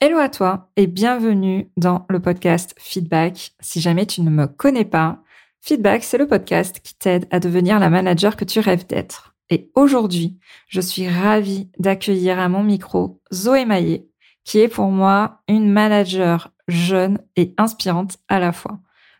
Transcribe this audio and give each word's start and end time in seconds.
Hello 0.00 0.18
à 0.18 0.28
toi 0.28 0.70
et 0.76 0.86
bienvenue 0.86 1.72
dans 1.76 2.06
le 2.08 2.20
podcast 2.20 2.72
Feedback. 2.78 3.50
Si 3.58 3.80
jamais 3.80 4.06
tu 4.06 4.22
ne 4.22 4.30
me 4.30 4.46
connais 4.46 4.84
pas, 4.84 5.24
Feedback, 5.60 6.04
c'est 6.04 6.18
le 6.18 6.28
podcast 6.28 6.78
qui 6.78 6.94
t'aide 6.94 7.26
à 7.32 7.40
devenir 7.40 7.80
la 7.80 7.90
manager 7.90 8.36
que 8.36 8.44
tu 8.44 8.60
rêves 8.60 8.86
d'être. 8.86 9.34
Et 9.50 9.72
aujourd'hui, 9.74 10.38
je 10.68 10.80
suis 10.80 11.08
ravie 11.08 11.68
d'accueillir 11.80 12.38
à 12.38 12.48
mon 12.48 12.62
micro 12.62 13.20
Zoé 13.34 13.64
Maillet, 13.64 14.06
qui 14.44 14.60
est 14.60 14.68
pour 14.68 14.86
moi 14.86 15.42
une 15.48 15.68
manager 15.68 16.52
jeune 16.68 17.18
et 17.34 17.52
inspirante 17.58 18.18
à 18.28 18.38
la 18.38 18.52
fois. 18.52 18.78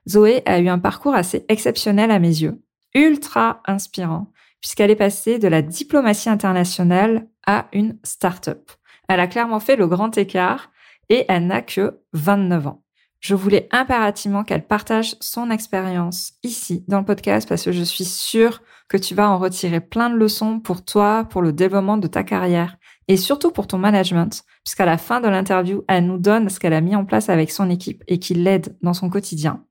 Zoé 0.08 0.42
a 0.46 0.60
eu 0.60 0.68
un 0.68 0.78
parcours 0.78 1.16
assez 1.16 1.44
exceptionnel 1.48 2.12
à 2.12 2.20
mes 2.20 2.28
yeux, 2.28 2.62
ultra 2.94 3.62
inspirant, 3.66 4.30
puisqu'elle 4.60 4.92
est 4.92 4.96
passée 4.96 5.40
de 5.40 5.48
la 5.48 5.60
diplomatie 5.60 6.28
internationale 6.28 7.26
à 7.44 7.66
une 7.72 7.98
start-up. 8.04 8.70
Elle 9.08 9.20
a 9.20 9.26
clairement 9.26 9.60
fait 9.60 9.76
le 9.76 9.86
grand 9.86 10.16
écart 10.18 10.70
et 11.08 11.24
elle 11.28 11.46
n'a 11.46 11.62
que 11.62 12.00
29 12.12 12.66
ans. 12.66 12.82
Je 13.20 13.34
voulais 13.34 13.68
impérativement 13.72 14.44
qu'elle 14.44 14.66
partage 14.66 15.16
son 15.20 15.50
expérience 15.50 16.34
ici 16.44 16.84
dans 16.86 16.98
le 16.98 17.04
podcast 17.04 17.48
parce 17.48 17.64
que 17.64 17.72
je 17.72 17.82
suis 17.82 18.04
sûre 18.04 18.62
que 18.88 18.96
tu 18.96 19.14
vas 19.14 19.28
en 19.28 19.38
retirer 19.38 19.80
plein 19.80 20.08
de 20.08 20.14
leçons 20.14 20.60
pour 20.60 20.84
toi, 20.84 21.26
pour 21.28 21.42
le 21.42 21.52
développement 21.52 21.96
de 21.96 22.06
ta 22.06 22.22
carrière 22.22 22.76
et 23.08 23.16
surtout 23.16 23.50
pour 23.50 23.66
ton 23.66 23.78
management, 23.78 24.44
puisqu'à 24.64 24.84
la 24.84 24.98
fin 24.98 25.20
de 25.20 25.28
l'interview, 25.28 25.82
elle 25.88 26.06
nous 26.06 26.18
donne 26.18 26.48
ce 26.48 26.60
qu'elle 26.60 26.74
a 26.74 26.80
mis 26.80 26.94
en 26.94 27.04
place 27.04 27.28
avec 27.28 27.50
son 27.50 27.70
équipe 27.70 28.04
et 28.06 28.18
qui 28.18 28.34
l'aide 28.34 28.76
dans 28.82 28.94
son 28.94 29.08
quotidien. 29.08 29.64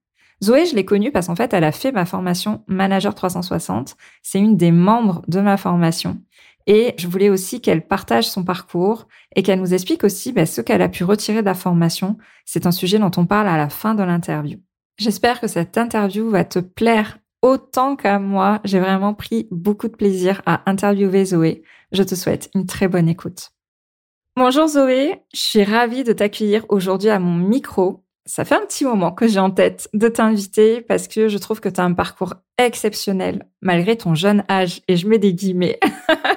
Zoé, 0.43 0.65
je 0.65 0.75
l'ai 0.75 0.85
connue 0.85 1.11
parce 1.11 1.27
qu'en 1.27 1.35
fait, 1.35 1.53
elle 1.53 1.63
a 1.63 1.71
fait 1.71 1.91
ma 1.91 2.05
formation 2.05 2.63
Manager 2.67 3.15
360. 3.15 3.95
C'est 4.21 4.39
une 4.39 4.55
des 4.57 4.71
membres 4.71 5.23
de 5.27 5.39
ma 5.39 5.57
formation. 5.57 6.21
Et 6.67 6.93
je 6.97 7.07
voulais 7.07 7.29
aussi 7.29 7.61
qu'elle 7.61 7.87
partage 7.87 8.29
son 8.29 8.43
parcours 8.43 9.07
et 9.35 9.41
qu'elle 9.41 9.61
nous 9.61 9.73
explique 9.73 10.03
aussi 10.03 10.33
bah, 10.33 10.45
ce 10.45 10.59
qu'elle 10.59 10.81
a 10.81 10.89
pu 10.89 11.05
retirer 11.05 11.39
de 11.39 11.45
la 11.45 11.53
formation. 11.53 12.17
C'est 12.45 12.65
un 12.65 12.71
sujet 12.71 12.99
dont 12.99 13.11
on 13.15 13.25
parle 13.25 13.47
à 13.47 13.57
la 13.57 13.69
fin 13.69 13.95
de 13.95 14.03
l'interview. 14.03 14.59
J'espère 14.97 15.39
que 15.39 15.47
cette 15.47 15.77
interview 15.77 16.29
va 16.29 16.43
te 16.43 16.59
plaire 16.59 17.19
autant 17.41 17.95
qu'à 17.95 18.19
moi. 18.19 18.59
J'ai 18.65 18.79
vraiment 18.79 19.13
pris 19.13 19.47
beaucoup 19.49 19.87
de 19.87 19.95
plaisir 19.95 20.41
à 20.45 20.69
interviewer 20.69 21.23
Zoé. 21.23 21.63
Je 21.93 22.03
te 22.03 22.15
souhaite 22.15 22.49
une 22.53 22.65
très 22.65 22.89
bonne 22.89 23.07
écoute. 23.07 23.51
Bonjour 24.35 24.67
Zoé, 24.67 25.21
je 25.33 25.39
suis 25.39 25.63
ravie 25.63 26.03
de 26.03 26.13
t'accueillir 26.13 26.65
aujourd'hui 26.69 27.09
à 27.09 27.17
mon 27.17 27.33
micro. 27.33 28.03
Ça 28.25 28.43
fait 28.43 28.55
un 28.55 28.65
petit 28.65 28.83
moment 28.83 29.11
que 29.13 29.27
j'ai 29.27 29.39
en 29.39 29.51
tête 29.51 29.89
de 29.93 30.09
t'inviter 30.09 30.81
parce 30.81 31.07
que 31.07 31.29
je 31.29 31.37
trouve 31.37 31.61
que 31.61 31.69
tu 31.69 31.79
as 31.79 31.85
un 31.85 31.93
parcours 31.93 32.33
exceptionnel 32.57 33.47
malgré 33.61 33.95
ton 33.95 34.15
jeune 34.15 34.43
âge 34.49 34.81
et 34.87 34.97
je 34.97 35.07
mets 35.07 35.17
des 35.17 35.33
guillemets. 35.33 35.79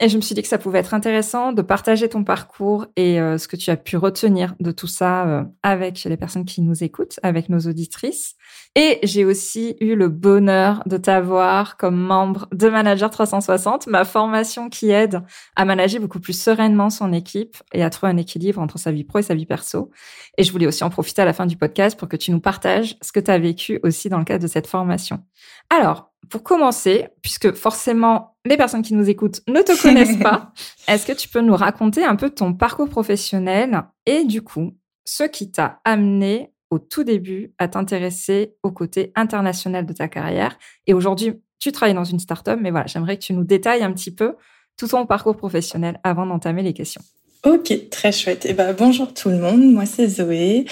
Et 0.00 0.08
je 0.08 0.16
me 0.16 0.22
suis 0.22 0.34
dit 0.34 0.42
que 0.42 0.48
ça 0.48 0.58
pouvait 0.58 0.78
être 0.78 0.94
intéressant 0.94 1.52
de 1.52 1.62
partager 1.62 2.08
ton 2.08 2.24
parcours 2.24 2.86
et 2.96 3.20
euh, 3.20 3.38
ce 3.38 3.48
que 3.48 3.56
tu 3.56 3.70
as 3.70 3.76
pu 3.76 3.96
retenir 3.96 4.54
de 4.60 4.70
tout 4.70 4.86
ça 4.86 5.26
euh, 5.26 5.44
avec 5.62 6.02
les 6.04 6.16
personnes 6.16 6.44
qui 6.44 6.62
nous 6.62 6.82
écoutent, 6.82 7.20
avec 7.22 7.48
nos 7.48 7.60
auditrices. 7.60 8.36
Et 8.74 9.00
j'ai 9.02 9.26
aussi 9.26 9.76
eu 9.80 9.94
le 9.94 10.08
bonheur 10.08 10.82
de 10.86 10.96
t'avoir 10.96 11.76
comme 11.76 12.00
membre 12.00 12.48
de 12.52 12.70
Manager 12.70 13.10
360, 13.10 13.86
ma 13.86 14.04
formation 14.06 14.70
qui 14.70 14.90
aide 14.90 15.20
à 15.56 15.66
manager 15.66 16.00
beaucoup 16.00 16.20
plus 16.20 16.32
sereinement 16.32 16.88
son 16.88 17.12
équipe 17.12 17.58
et 17.74 17.82
à 17.84 17.90
trouver 17.90 18.12
un 18.12 18.16
équilibre 18.16 18.60
entre 18.62 18.78
sa 18.78 18.90
vie 18.90 19.04
pro 19.04 19.18
et 19.18 19.22
sa 19.22 19.34
vie 19.34 19.44
perso. 19.44 19.90
Et 20.38 20.42
je 20.42 20.50
voulais 20.52 20.66
aussi 20.66 20.84
en 20.84 20.90
profiter 20.90 21.20
à 21.20 21.26
la 21.26 21.34
fin 21.34 21.44
du 21.44 21.58
podcast 21.58 21.98
pour 21.98 22.08
que 22.08 22.16
tu 22.16 22.30
nous 22.30 22.40
partages 22.40 22.96
ce 23.02 23.12
que 23.12 23.20
tu 23.20 23.30
as 23.30 23.38
vécu 23.38 23.78
aussi 23.82 24.08
dans 24.08 24.18
le 24.18 24.24
cadre 24.24 24.42
de 24.42 24.48
cette 24.48 24.66
formation. 24.66 25.22
Alors, 25.68 26.10
pour 26.30 26.42
commencer, 26.42 27.08
puisque 27.20 27.52
forcément 27.52 28.36
les 28.46 28.56
personnes 28.56 28.82
qui 28.82 28.94
nous 28.94 29.10
écoutent 29.10 29.42
ne 29.48 29.60
te 29.60 29.80
connaissent 29.82 30.18
pas, 30.18 30.52
est-ce 30.88 31.06
que 31.06 31.12
tu 31.12 31.28
peux 31.28 31.42
nous 31.42 31.56
raconter 31.56 32.04
un 32.04 32.16
peu 32.16 32.30
ton 32.30 32.54
parcours 32.54 32.88
professionnel 32.88 33.82
et 34.06 34.24
du 34.24 34.40
coup, 34.40 34.72
ce 35.04 35.24
qui 35.24 35.50
t'a 35.50 35.80
amené 35.84 36.52
au 36.72 36.78
tout 36.78 37.04
début 37.04 37.52
à 37.58 37.68
t'intéresser 37.68 38.56
au 38.62 38.72
côté 38.72 39.12
international 39.14 39.84
de 39.84 39.92
ta 39.92 40.08
carrière 40.08 40.58
Et 40.86 40.94
aujourd'hui, 40.94 41.34
tu 41.58 41.70
travailles 41.70 41.94
dans 41.94 42.02
une 42.02 42.18
start-up, 42.18 42.58
mais 42.60 42.70
voilà, 42.70 42.86
j'aimerais 42.86 43.18
que 43.18 43.22
tu 43.22 43.34
nous 43.34 43.44
détailles 43.44 43.82
un 43.82 43.92
petit 43.92 44.12
peu 44.12 44.36
tout 44.78 44.88
ton 44.88 45.04
parcours 45.04 45.36
professionnel 45.36 46.00
avant 46.02 46.24
d'entamer 46.24 46.62
les 46.62 46.72
questions. 46.72 47.02
Ok, 47.44 47.72
très 47.90 48.12
chouette. 48.12 48.46
Et 48.46 48.50
eh 48.50 48.52
ben, 48.52 48.72
bonjour 48.72 49.12
tout 49.12 49.28
le 49.28 49.36
monde, 49.36 49.64
moi 49.64 49.84
c'est 49.84 50.06
Zoé. 50.06 50.64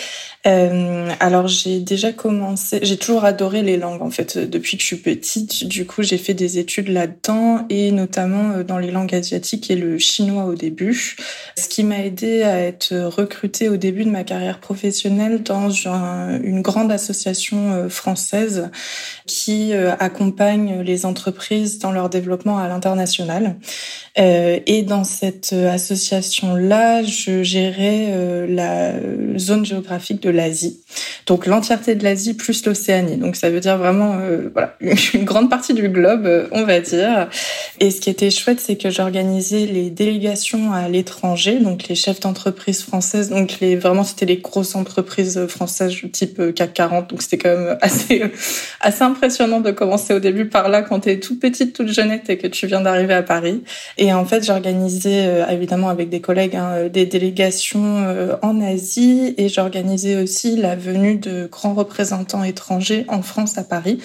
Euh, 0.47 1.11
alors 1.19 1.49
j'ai 1.49 1.81
déjà 1.81 2.13
commencé, 2.13 2.79
j'ai 2.83 2.97
toujours 2.97 3.25
adoré 3.25 3.63
les 3.63 3.77
langues 3.77 4.01
en 4.01 4.11
fait 4.11 4.39
depuis 4.39 4.77
que 4.77 4.83
je 4.83 4.87
suis 4.87 4.97
petite. 4.97 5.65
Du 5.65 5.85
coup 5.85 6.03
j'ai 6.03 6.17
fait 6.17 6.33
des 6.33 6.59
études 6.59 6.89
là-dedans 6.89 7.67
et 7.69 7.91
notamment 7.91 8.53
euh, 8.53 8.63
dans 8.63 8.79
les 8.79 8.93
langues 8.93 9.15
asiatiques 9.15 9.71
et 9.71 9.75
le 9.75 9.99
chinois 9.99 10.45
au 10.45 10.55
début. 10.55 11.17
Ce 11.59 11.69
qui 11.69 11.83
m'a 11.83 12.05
aidé 12.05 12.43
à 12.45 12.59
être 12.61 12.95
recrutée 12.95 13.69
au 13.69 13.77
début 13.77 14.05
de 14.05 14.11
ma 14.11 14.23
carrière 14.23 14.61
professionnelle 14.61 15.43
dans 15.43 15.71
une 15.71 16.63
grande 16.63 16.93
association 16.93 17.73
euh, 17.73 17.89
française 17.89 18.71
qui 19.27 19.73
accompagne 19.75 20.83
les 20.83 21.05
entreprises 21.07 21.79
dans 21.79 21.93
leur 21.93 22.09
développement 22.09 22.59
à 22.59 22.69
l'international. 22.69 23.57
et 24.17 24.83
dans 24.83 25.05
cette 25.05 25.53
association 25.53 26.57
là, 26.61 27.03
je 27.03 27.43
gérais 27.43 28.09
euh, 28.11 28.47
la 28.49 28.93
zone 29.39 29.65
géographique 29.65 30.23
de 30.23 30.31
l'Asie. 30.31 30.81
Donc 31.27 31.47
l'entièreté 31.47 31.95
de 31.95 32.05
l'Asie 32.05 32.35
plus 32.35 32.65
l'Océanie. 32.67 33.17
Donc 33.17 33.37
ça 33.37 33.51
veut 33.51 33.61
dire 33.61 33.79
vraiment 33.79 34.19
euh, 34.21 34.49
voilà, 34.53 34.77
une 35.15 35.25
grande 35.25 35.51
partie 35.51 35.75
du 35.75 35.89
globe, 35.89 36.27
euh, 36.27 36.49
on 36.53 36.65
va 36.65 36.81
dire. 36.81 37.29
Et 37.81 37.91
ce 37.91 38.01
qui 38.01 38.11
était 38.11 38.31
chouette, 38.31 38.61
c'est 38.61 38.77
que 38.77 38.91
j'organisais 38.91 39.67
les 39.67 39.91
délégations 39.91 40.73
à 40.73 40.89
l'étranger, 40.89 41.59
donc 41.59 41.89
les 41.89 41.95
chefs 41.95 42.21
d'entreprise 42.21 42.83
françaises, 42.83 43.31
donc 43.31 43.59
les 43.61 43.77
vraiment 43.77 44.05
c'était 44.05 44.27
les 44.27 44.39
grosses 44.39 44.75
entreprises 44.75 45.47
françaises 45.47 45.95
type 46.13 46.55
CAC 46.55 46.75
40. 46.75 47.11
Donc 47.11 47.23
c'était 47.23 47.39
quand 47.39 47.57
même 47.57 47.79
assez 47.83 48.23
assez 48.81 49.03
impressionnant 49.03 49.61
de 49.61 49.71
commencer 49.71 50.15
au 50.15 50.21
début 50.21 50.47
par 50.47 50.69
là 50.69 50.83
quand 50.83 51.01
tu 51.01 51.11
es 51.11 51.21
toute 51.21 51.41
petite, 51.41 51.75
toute 51.75 51.89
jeunette 51.89 52.29
et 52.29 52.39
que 52.39 52.47
tu 52.47 52.67
viens 52.67 52.81
d'arriver 52.81 53.15
à 53.15 53.23
Paris. 53.23 53.63
Et 53.99 54.13
en 54.13 54.25
fait, 54.25 54.45
j'organisais 54.45 55.45
évidemment 55.51 55.89
avec 55.89 56.09
des 56.09 56.21
collègues 56.21 56.50
Hein, 56.55 56.89
des 56.89 57.07
délégations 57.07 57.99
euh, 57.99 58.37
en 58.43 58.61
Asie 58.61 59.35
et 59.37 59.49
j'organisais 59.49 60.17
aussi 60.23 60.57
la 60.57 60.77
venue 60.77 61.17
de 61.17 61.49
grands 61.51 61.75
représentants 61.75 62.45
étrangers 62.45 63.05
en 63.09 63.23
France 63.23 63.59
à 63.59 63.65
Paris. 63.65 64.01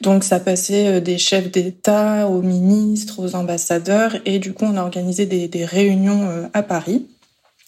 Donc 0.00 0.24
ça 0.24 0.40
passait 0.40 0.88
euh, 0.88 1.00
des 1.00 1.18
chefs 1.18 1.50
d'État 1.50 2.28
aux 2.28 2.42
ministres, 2.42 3.22
aux 3.22 3.34
ambassadeurs 3.34 4.16
et 4.24 4.38
du 4.38 4.52
coup 4.52 4.64
on 4.64 4.76
organisait 4.76 5.26
des, 5.26 5.48
des 5.48 5.64
réunions 5.64 6.28
euh, 6.28 6.46
à 6.52 6.62
Paris. 6.62 7.06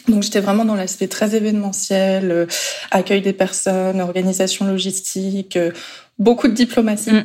Donc 0.08 0.22
j'étais 0.22 0.40
vraiment 0.40 0.64
dans 0.64 0.76
l'aspect 0.76 1.08
très 1.08 1.34
événementiel, 1.36 2.46
accueil 2.90 3.20
des 3.20 3.34
personnes, 3.34 4.00
organisation 4.00 4.66
logistique, 4.66 5.58
beaucoup 6.20 6.48
de 6.48 6.52
diplomatie 6.52 7.10
mm, 7.10 7.24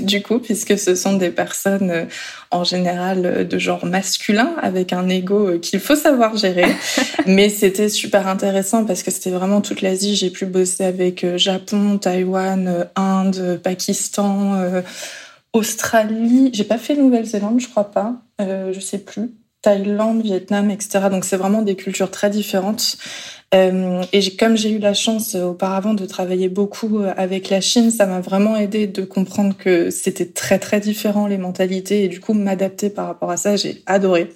mm. 0.00 0.04
du 0.04 0.20
coup 0.20 0.38
puisque 0.38 0.78
ce 0.78 0.94
sont 0.94 1.14
des 1.14 1.30
personnes 1.30 1.90
euh, 1.90 2.04
en 2.50 2.64
général 2.64 3.24
euh, 3.24 3.44
de 3.44 3.58
genre 3.58 3.86
masculin 3.86 4.52
avec 4.60 4.92
un 4.92 5.08
ego 5.08 5.48
euh, 5.48 5.58
qu'il 5.58 5.80
faut 5.80 5.96
savoir 5.96 6.36
gérer 6.36 6.66
mais 7.26 7.48
c'était 7.48 7.88
super 7.88 8.26
intéressant 8.26 8.84
parce 8.84 9.02
que 9.02 9.10
c'était 9.10 9.30
vraiment 9.30 9.62
toute 9.62 9.80
l'Asie 9.80 10.16
j'ai 10.16 10.30
pu 10.30 10.44
bosser 10.44 10.84
avec 10.84 11.24
Japon 11.36 11.96
Taïwan 11.96 12.88
Inde 12.96 13.60
Pakistan 13.62 14.82
Australie 15.52 16.50
j'ai 16.52 16.64
pas 16.64 16.78
fait 16.78 16.96
Nouvelle-Zélande 16.96 17.60
je 17.60 17.68
crois 17.68 17.90
pas 17.90 18.16
je 18.40 18.80
sais 18.80 18.98
plus 18.98 19.30
Thaïlande, 19.62 20.22
Vietnam, 20.22 20.70
etc. 20.70 21.08
Donc 21.08 21.24
c'est 21.24 21.36
vraiment 21.36 21.62
des 21.62 21.76
cultures 21.76 22.10
très 22.10 22.30
différentes. 22.30 22.96
Euh, 23.54 24.02
et 24.12 24.36
comme 24.36 24.56
j'ai 24.56 24.70
eu 24.70 24.78
la 24.78 24.94
chance 24.94 25.34
euh, 25.34 25.44
auparavant 25.44 25.92
de 25.92 26.06
travailler 26.06 26.48
beaucoup 26.48 27.00
euh, 27.00 27.12
avec 27.18 27.50
la 27.50 27.60
Chine, 27.60 27.90
ça 27.90 28.06
m'a 28.06 28.20
vraiment 28.20 28.56
aidé 28.56 28.86
de 28.86 29.04
comprendre 29.04 29.54
que 29.56 29.90
c'était 29.90 30.24
très 30.24 30.58
très 30.58 30.80
différent 30.80 31.26
les 31.26 31.36
mentalités 31.36 32.04
et 32.04 32.08
du 32.08 32.18
coup 32.18 32.32
m'adapter 32.32 32.88
par 32.88 33.06
rapport 33.06 33.30
à 33.30 33.36
ça, 33.36 33.56
j'ai 33.56 33.82
adoré. 33.84 34.30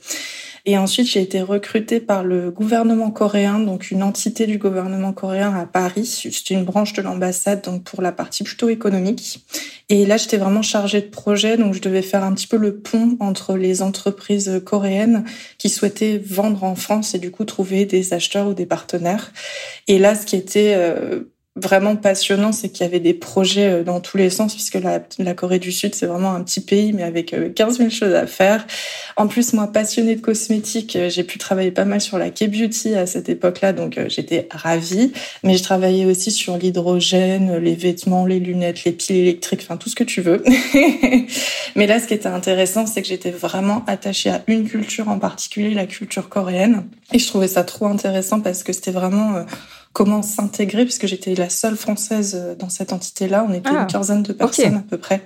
Et 0.68 0.76
ensuite, 0.76 1.06
j'ai 1.06 1.22
été 1.22 1.42
recrutée 1.42 2.00
par 2.00 2.24
le 2.24 2.50
gouvernement 2.50 3.12
coréen, 3.12 3.60
donc 3.60 3.92
une 3.92 4.02
entité 4.02 4.46
du 4.46 4.58
gouvernement 4.58 5.12
coréen 5.12 5.54
à 5.54 5.64
Paris. 5.64 6.04
C'était 6.04 6.54
une 6.54 6.64
branche 6.64 6.92
de 6.92 7.02
l'ambassade, 7.02 7.62
donc 7.62 7.84
pour 7.84 8.02
la 8.02 8.10
partie 8.10 8.42
plutôt 8.42 8.68
économique. 8.68 9.46
Et 9.88 10.04
là, 10.06 10.16
j'étais 10.16 10.38
vraiment 10.38 10.62
chargée 10.62 11.00
de 11.00 11.06
projet, 11.06 11.56
donc 11.56 11.72
je 11.74 11.80
devais 11.80 12.02
faire 12.02 12.24
un 12.24 12.34
petit 12.34 12.48
peu 12.48 12.56
le 12.56 12.78
pont 12.78 13.16
entre 13.20 13.56
les 13.56 13.80
entreprises 13.80 14.60
coréennes 14.66 15.24
qui 15.56 15.68
souhaitaient 15.68 16.18
vendre 16.18 16.64
en 16.64 16.74
France 16.74 17.14
et 17.14 17.20
du 17.20 17.30
coup 17.30 17.44
trouver 17.44 17.84
des 17.84 18.12
acheteurs 18.12 18.48
ou 18.48 18.54
des 18.54 18.66
partenaires. 18.66 19.32
Et 19.86 20.00
là, 20.00 20.16
ce 20.16 20.26
qui 20.26 20.34
était 20.34 20.74
euh, 20.76 21.32
vraiment 21.56 21.96
passionnant, 21.96 22.52
c'est 22.52 22.68
qu'il 22.68 22.84
y 22.84 22.88
avait 22.88 23.00
des 23.00 23.14
projets 23.14 23.66
euh, 23.66 23.82
dans 23.82 24.00
tous 24.00 24.18
les 24.18 24.28
sens, 24.28 24.54
puisque 24.54 24.74
la, 24.74 25.00
Corée 25.34 25.58
du 25.58 25.72
Sud, 25.72 25.94
c'est 25.94 26.06
vraiment 26.06 26.34
un 26.34 26.42
petit 26.42 26.60
pays, 26.60 26.92
mais 26.92 27.02
avec 27.02 27.34
15 27.54 27.74
euh, 27.74 27.78
000 27.78 27.90
choses 27.90 28.14
à 28.14 28.26
faire. 28.26 28.66
En 29.16 29.26
plus, 29.26 29.54
moi, 29.54 29.66
passionnée 29.66 30.16
de 30.16 30.20
cosmétiques, 30.20 30.96
euh, 30.96 31.08
j'ai 31.08 31.24
pu 31.24 31.38
travailler 31.38 31.70
pas 31.70 31.86
mal 31.86 32.00
sur 32.00 32.18
la 32.18 32.30
K-beauty 32.30 32.94
à 32.94 33.06
cette 33.06 33.28
époque-là, 33.28 33.72
donc 33.72 33.98
j'étais 34.08 34.48
ravie. 34.50 35.12
Mais 35.42 35.56
je 35.56 35.62
travaillais 35.62 36.04
aussi 36.04 36.30
sur 36.30 36.58
l'hydrogène, 36.58 37.56
les 37.56 37.74
vêtements, 37.74 38.26
les 38.26 38.38
lunettes, 38.38 38.84
les 38.84 38.92
piles 38.92 39.16
électriques, 39.16 39.60
enfin 39.62 39.78
tout 39.78 39.88
ce 39.88 39.96
que 39.96 40.04
tu 40.04 40.20
veux. 40.20 40.44
mais 41.76 41.86
là, 41.86 41.98
ce 41.98 42.06
qui 42.06 42.14
était 42.14 42.26
intéressant, 42.26 42.86
c'est 42.86 43.00
que 43.00 43.08
j'étais 43.08 43.30
vraiment 43.30 43.82
attachée 43.86 44.30
à 44.30 44.42
une 44.46 44.68
culture 44.68 45.08
en 45.08 45.18
particulier, 45.18 45.70
la 45.70 45.86
culture 45.86 46.28
coréenne. 46.28 46.84
Et 47.12 47.18
je 47.18 47.26
trouvais 47.26 47.48
ça 47.48 47.64
trop 47.64 47.86
intéressant 47.86 48.40
parce 48.40 48.62
que 48.62 48.72
c'était 48.72 48.90
vraiment 48.90 49.44
comment 49.96 50.20
s'intégrer, 50.20 50.84
puisque 50.84 51.06
j'étais 51.06 51.34
la 51.34 51.48
seule 51.48 51.74
française 51.74 52.34
euh, 52.38 52.54
dans 52.54 52.68
cette 52.68 52.92
entité-là. 52.92 53.46
On 53.48 53.54
était 53.54 53.70
une 53.70 53.76
ah, 53.76 53.86
quinzaine 53.86 54.22
de 54.22 54.34
personnes 54.34 54.74
à 54.74 54.84
peu 54.90 54.98
près. 54.98 55.24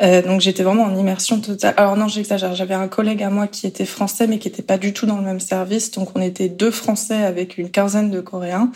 Euh, 0.00 0.22
donc 0.22 0.40
j'étais 0.40 0.62
vraiment 0.62 0.84
en 0.84 0.96
immersion 0.96 1.38
totale. 1.38 1.74
Alors 1.76 1.98
non, 1.98 2.08
j'exagère. 2.08 2.54
J'avais 2.54 2.72
un 2.72 2.88
collègue 2.88 3.22
à 3.22 3.28
moi 3.28 3.46
qui 3.46 3.66
était 3.66 3.84
français, 3.84 4.26
mais 4.26 4.38
qui 4.38 4.48
était 4.48 4.62
pas 4.62 4.78
du 4.78 4.94
tout 4.94 5.04
dans 5.04 5.18
le 5.18 5.22
même 5.22 5.38
service. 5.38 5.90
Donc 5.90 6.16
on 6.16 6.22
était 6.22 6.48
deux 6.48 6.70
Français 6.70 7.22
avec 7.24 7.58
une 7.58 7.70
quinzaine 7.70 8.10
de 8.10 8.22
Coréens. 8.22 8.72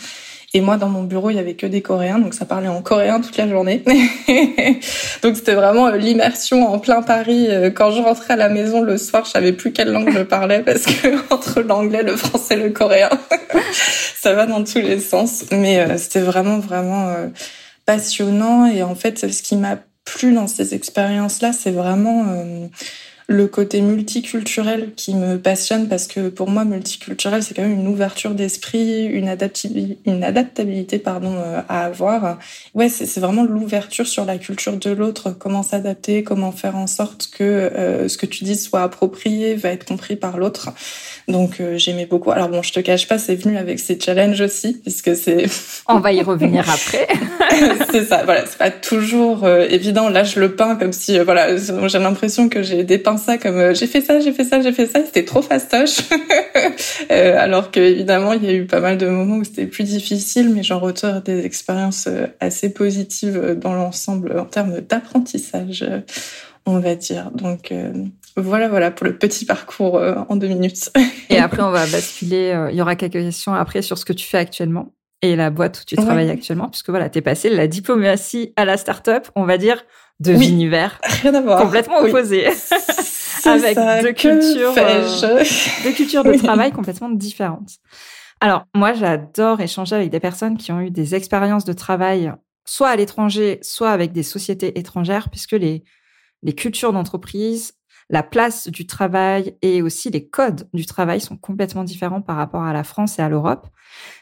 Et 0.56 0.60
moi, 0.60 0.76
dans 0.76 0.88
mon 0.88 1.02
bureau, 1.02 1.30
il 1.30 1.36
y 1.36 1.40
avait 1.40 1.54
que 1.54 1.66
des 1.66 1.82
Coréens, 1.82 2.20
donc 2.20 2.32
ça 2.32 2.44
parlait 2.44 2.68
en 2.68 2.80
coréen 2.80 3.20
toute 3.20 3.36
la 3.36 3.48
journée. 3.48 3.82
donc 5.22 5.34
c'était 5.34 5.54
vraiment 5.54 5.88
euh, 5.88 5.96
l'immersion 5.96 6.72
en 6.72 6.78
plein 6.78 7.02
Paris. 7.02 7.48
Euh, 7.50 7.70
quand 7.70 7.90
je 7.90 8.00
rentrais 8.00 8.34
à 8.34 8.36
la 8.36 8.48
maison 8.48 8.80
le 8.80 8.96
soir, 8.96 9.24
je 9.24 9.32
savais 9.32 9.52
plus 9.52 9.72
quelle 9.72 9.90
langue 9.90 10.10
je 10.12 10.22
parlais 10.22 10.60
parce 10.60 10.84
que 10.86 11.08
entre 11.34 11.60
l'anglais, 11.60 12.04
le 12.04 12.14
français, 12.14 12.54
le 12.54 12.70
coréen, 12.70 13.10
ça 14.16 14.32
va 14.34 14.46
dans 14.46 14.62
tous 14.62 14.78
les 14.78 15.00
sens. 15.00 15.44
Mais 15.50 15.80
euh, 15.80 15.98
c'était 15.98 16.20
vraiment 16.20 16.60
vraiment 16.60 17.12
passionnant. 17.84 18.66
Et 18.66 18.84
en 18.84 18.94
fait, 18.94 19.32
ce 19.32 19.42
qui 19.42 19.56
m'a 19.56 19.78
plu 20.04 20.32
dans 20.32 20.46
ces 20.46 20.72
expériences-là, 20.72 21.52
c'est 21.52 21.72
vraiment 21.72 22.26
le 23.26 23.46
côté 23.46 23.80
multiculturel 23.80 24.92
qui 24.96 25.14
me 25.14 25.38
passionne 25.38 25.88
parce 25.88 26.06
que 26.06 26.28
pour 26.28 26.50
moi 26.50 26.64
multiculturel 26.64 27.42
c'est 27.42 27.54
quand 27.54 27.62
même 27.62 27.80
une 27.80 27.88
ouverture 27.88 28.32
d'esprit, 28.32 29.04
une, 29.04 29.28
adaptabilité, 29.28 29.98
une 30.04 30.22
adaptabilité 30.22 30.98
pardon 30.98 31.34
euh, 31.36 31.60
à 31.68 31.86
avoir. 31.86 32.38
Ouais, 32.74 32.90
c'est 32.90 33.20
vraiment 33.20 33.44
l'ouverture 33.44 34.06
sur 34.06 34.26
la 34.26 34.36
culture 34.36 34.76
de 34.76 34.90
l'autre, 34.90 35.30
comment 35.30 35.62
s'adapter, 35.62 36.22
comment 36.22 36.52
faire 36.52 36.76
en 36.76 36.86
sorte 36.86 37.30
que 37.32 37.44
euh, 37.44 38.08
ce 38.08 38.18
que 38.18 38.26
tu 38.26 38.44
dis 38.44 38.56
soit 38.56 38.82
approprié, 38.82 39.54
va 39.54 39.70
être 39.70 39.86
compris 39.86 40.16
par 40.16 40.36
l'autre. 40.36 40.70
Donc 41.26 41.60
euh, 41.60 41.78
j'aimais 41.78 42.06
beaucoup. 42.06 42.30
Alors 42.30 42.50
bon, 42.50 42.62
je 42.62 42.72
te 42.72 42.80
cache 42.80 43.08
pas, 43.08 43.16
c'est 43.16 43.36
venu 43.36 43.56
avec 43.56 43.78
ses 43.78 43.98
challenges 43.98 44.42
aussi 44.42 44.74
puisque 44.74 45.16
c'est 45.16 45.46
On 45.88 46.00
va 46.00 46.12
y 46.12 46.20
revenir 46.20 46.68
après. 46.68 47.08
c'est 47.90 48.04
ça, 48.04 48.22
voilà, 48.24 48.44
c'est 48.44 48.58
pas 48.58 48.70
toujours 48.70 49.48
évident. 49.48 50.10
Là, 50.10 50.24
je 50.24 50.40
le 50.40 50.54
peins 50.54 50.76
comme 50.76 50.92
si 50.92 51.18
voilà, 51.18 51.56
j'ai 51.56 51.98
l'impression 51.98 52.50
que 52.50 52.62
j'ai 52.62 52.84
dépeint 52.84 53.13
ça 53.16 53.38
comme 53.38 53.56
euh, 53.56 53.74
j'ai 53.74 53.86
fait 53.86 54.00
ça, 54.00 54.20
j'ai 54.20 54.32
fait 54.32 54.44
ça, 54.44 54.60
j'ai 54.60 54.72
fait 54.72 54.86
ça, 54.86 55.04
c'était 55.04 55.24
trop 55.24 55.42
fastoche. 55.42 56.00
euh, 57.10 57.36
alors 57.38 57.70
que 57.70 57.80
évidemment, 57.80 58.32
il 58.32 58.44
y 58.44 58.48
a 58.48 58.52
eu 58.52 58.66
pas 58.66 58.80
mal 58.80 58.98
de 58.98 59.06
moments 59.06 59.36
où 59.36 59.44
c'était 59.44 59.66
plus 59.66 59.84
difficile, 59.84 60.50
mais 60.54 60.62
j'en 60.62 60.78
retire 60.78 61.22
des 61.22 61.44
expériences 61.44 62.06
euh, 62.06 62.26
assez 62.40 62.72
positives 62.72 63.56
dans 63.60 63.74
l'ensemble 63.74 64.38
en 64.38 64.44
termes 64.44 64.80
d'apprentissage, 64.80 65.84
on 66.66 66.78
va 66.78 66.94
dire. 66.94 67.30
Donc 67.32 67.72
voilà, 68.36 68.68
voilà 68.68 68.90
pour 68.90 69.06
le 69.06 69.16
petit 69.16 69.44
parcours 69.44 70.00
en 70.28 70.36
deux 70.36 70.48
minutes. 70.48 70.90
et 71.30 71.38
après, 71.38 71.62
on 71.62 71.70
va 71.70 71.86
basculer. 71.86 72.68
Il 72.70 72.76
y 72.76 72.82
aura 72.82 72.96
quelques 72.96 73.12
questions 73.12 73.54
après 73.54 73.82
sur 73.82 73.98
ce 73.98 74.04
que 74.04 74.12
tu 74.12 74.26
fais 74.26 74.38
actuellement 74.38 74.92
et 75.22 75.36
la 75.36 75.50
boîte 75.50 75.80
où 75.80 75.84
tu 75.84 75.96
travailles 75.96 76.30
actuellement, 76.30 76.68
puisque 76.68 76.90
voilà, 76.90 77.08
t'es 77.08 77.22
passé 77.22 77.50
de 77.50 77.56
la 77.56 77.66
diplomatie 77.66 78.52
à 78.56 78.64
la 78.64 78.76
start-up, 78.76 79.28
on 79.34 79.44
va 79.44 79.58
dire 79.58 79.84
de 80.20 80.32
l'univers 80.32 81.00
rien 81.22 81.34
à 81.34 81.40
voir. 81.40 81.60
complètement 81.60 81.98
opposés, 81.98 82.46
avec 83.44 83.76
deux 84.02 84.12
cultures, 84.12 84.74
euh, 84.76 85.44
deux 85.84 85.92
cultures 85.92 86.24
de 86.24 86.34
travail 86.34 86.72
complètement 86.72 87.10
différentes. 87.10 87.78
Alors 88.40 88.66
moi, 88.74 88.92
j'adore 88.92 89.60
échanger 89.60 89.96
avec 89.96 90.10
des 90.10 90.20
personnes 90.20 90.56
qui 90.56 90.72
ont 90.72 90.80
eu 90.80 90.90
des 90.90 91.14
expériences 91.14 91.64
de 91.64 91.72
travail 91.72 92.32
soit 92.66 92.88
à 92.88 92.96
l'étranger, 92.96 93.58
soit 93.62 93.90
avec 93.90 94.12
des 94.12 94.22
sociétés 94.22 94.78
étrangères, 94.78 95.30
puisque 95.30 95.52
les 95.52 95.84
les 96.44 96.54
cultures 96.54 96.92
d'entreprise, 96.92 97.72
la 98.10 98.22
place 98.22 98.68
du 98.68 98.86
travail 98.86 99.56
et 99.62 99.82
aussi 99.82 100.10
les 100.10 100.28
codes 100.28 100.68
du 100.74 100.86
travail 100.86 101.20
sont 101.20 101.36
complètement 101.36 101.84
différents 101.84 102.20
par 102.20 102.36
rapport 102.36 102.62
à 102.62 102.72
la 102.72 102.84
France 102.84 103.18
et 103.18 103.22
à 103.22 103.28
l'Europe. 103.28 103.66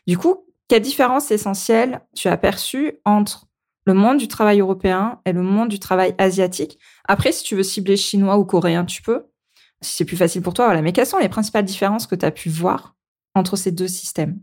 Du 0.07 0.17
coup, 0.17 0.47
quelle 0.69 0.83
différence 0.83 1.31
essentielle 1.31 2.01
tu 2.15 2.29
as 2.29 2.37
perçue 2.37 2.95
entre 3.05 3.47
le 3.85 3.95
monde 3.95 4.19
du 4.19 4.29
travail 4.29 4.61
européen 4.61 5.21
et 5.27 5.33
le 5.33 5.43
monde 5.43 5.69
du 5.69 5.79
travail 5.79 6.15
asiatique? 6.19 6.79
Après, 7.07 7.33
si 7.33 7.45
tu 7.45 7.57
veux 7.57 7.63
cibler 7.63 7.97
chinois 7.97 8.39
ou 8.39 8.45
coréen, 8.45 8.85
tu 8.85 9.03
peux. 9.03 9.27
Si 9.81 9.97
c'est 9.97 10.05
plus 10.05 10.17
facile 10.17 10.43
pour 10.43 10.55
toi, 10.55 10.67
voilà. 10.67 10.83
Mais 10.83 10.93
quelles 10.93 11.07
sont 11.07 11.19
les 11.19 11.29
principales 11.29 11.65
différences 11.65 12.07
que 12.07 12.15
tu 12.15 12.25
as 12.25 12.31
pu 12.31 12.49
voir 12.49 12.97
entre 13.35 13.57
ces 13.57 13.73
deux 13.73 13.89
systèmes? 13.89 14.41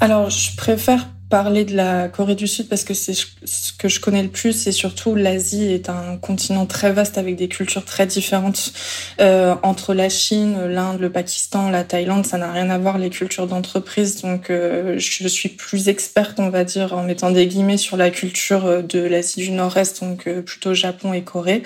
Alors, 0.00 0.30
je 0.30 0.56
préfère 0.56 1.06
parler 1.28 1.64
de 1.64 1.74
la 1.74 2.08
Corée 2.08 2.36
du 2.36 2.46
Sud 2.46 2.68
parce 2.68 2.84
que 2.84 2.94
c'est 2.94 3.14
ce 3.14 3.72
que 3.72 3.88
je 3.88 4.00
connais 4.00 4.22
le 4.22 4.28
plus 4.28 4.66
et 4.68 4.72
surtout 4.72 5.16
l'Asie 5.16 5.64
est 5.64 5.88
un 5.88 6.16
continent 6.18 6.66
très 6.66 6.92
vaste 6.92 7.18
avec 7.18 7.34
des 7.34 7.48
cultures 7.48 7.84
très 7.84 8.06
différentes 8.06 8.72
euh, 9.20 9.56
entre 9.62 9.92
la 9.92 10.08
Chine, 10.08 10.66
l'Inde, 10.68 11.00
le 11.00 11.10
Pakistan, 11.10 11.68
la 11.68 11.82
Thaïlande, 11.82 12.26
ça 12.26 12.38
n'a 12.38 12.52
rien 12.52 12.70
à 12.70 12.78
voir 12.78 12.98
les 12.98 13.10
cultures 13.10 13.48
d'entreprise. 13.48 14.22
Donc 14.22 14.50
euh, 14.50 14.98
je 14.98 15.26
suis 15.26 15.48
plus 15.48 15.88
experte 15.88 16.38
on 16.38 16.48
va 16.48 16.62
dire 16.62 16.92
en 16.92 17.02
mettant 17.02 17.32
des 17.32 17.46
guillemets 17.48 17.76
sur 17.76 17.96
la 17.96 18.10
culture 18.10 18.84
de 18.84 19.00
l'Asie 19.00 19.40
du 19.40 19.50
Nord-Est 19.50 20.04
donc 20.04 20.28
euh, 20.28 20.42
plutôt 20.42 20.74
Japon 20.74 21.12
et 21.12 21.22
Corée. 21.22 21.64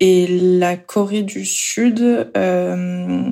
Et 0.00 0.26
la 0.58 0.76
Corée 0.76 1.22
du 1.22 1.46
Sud 1.46 2.28
euh, 2.36 3.22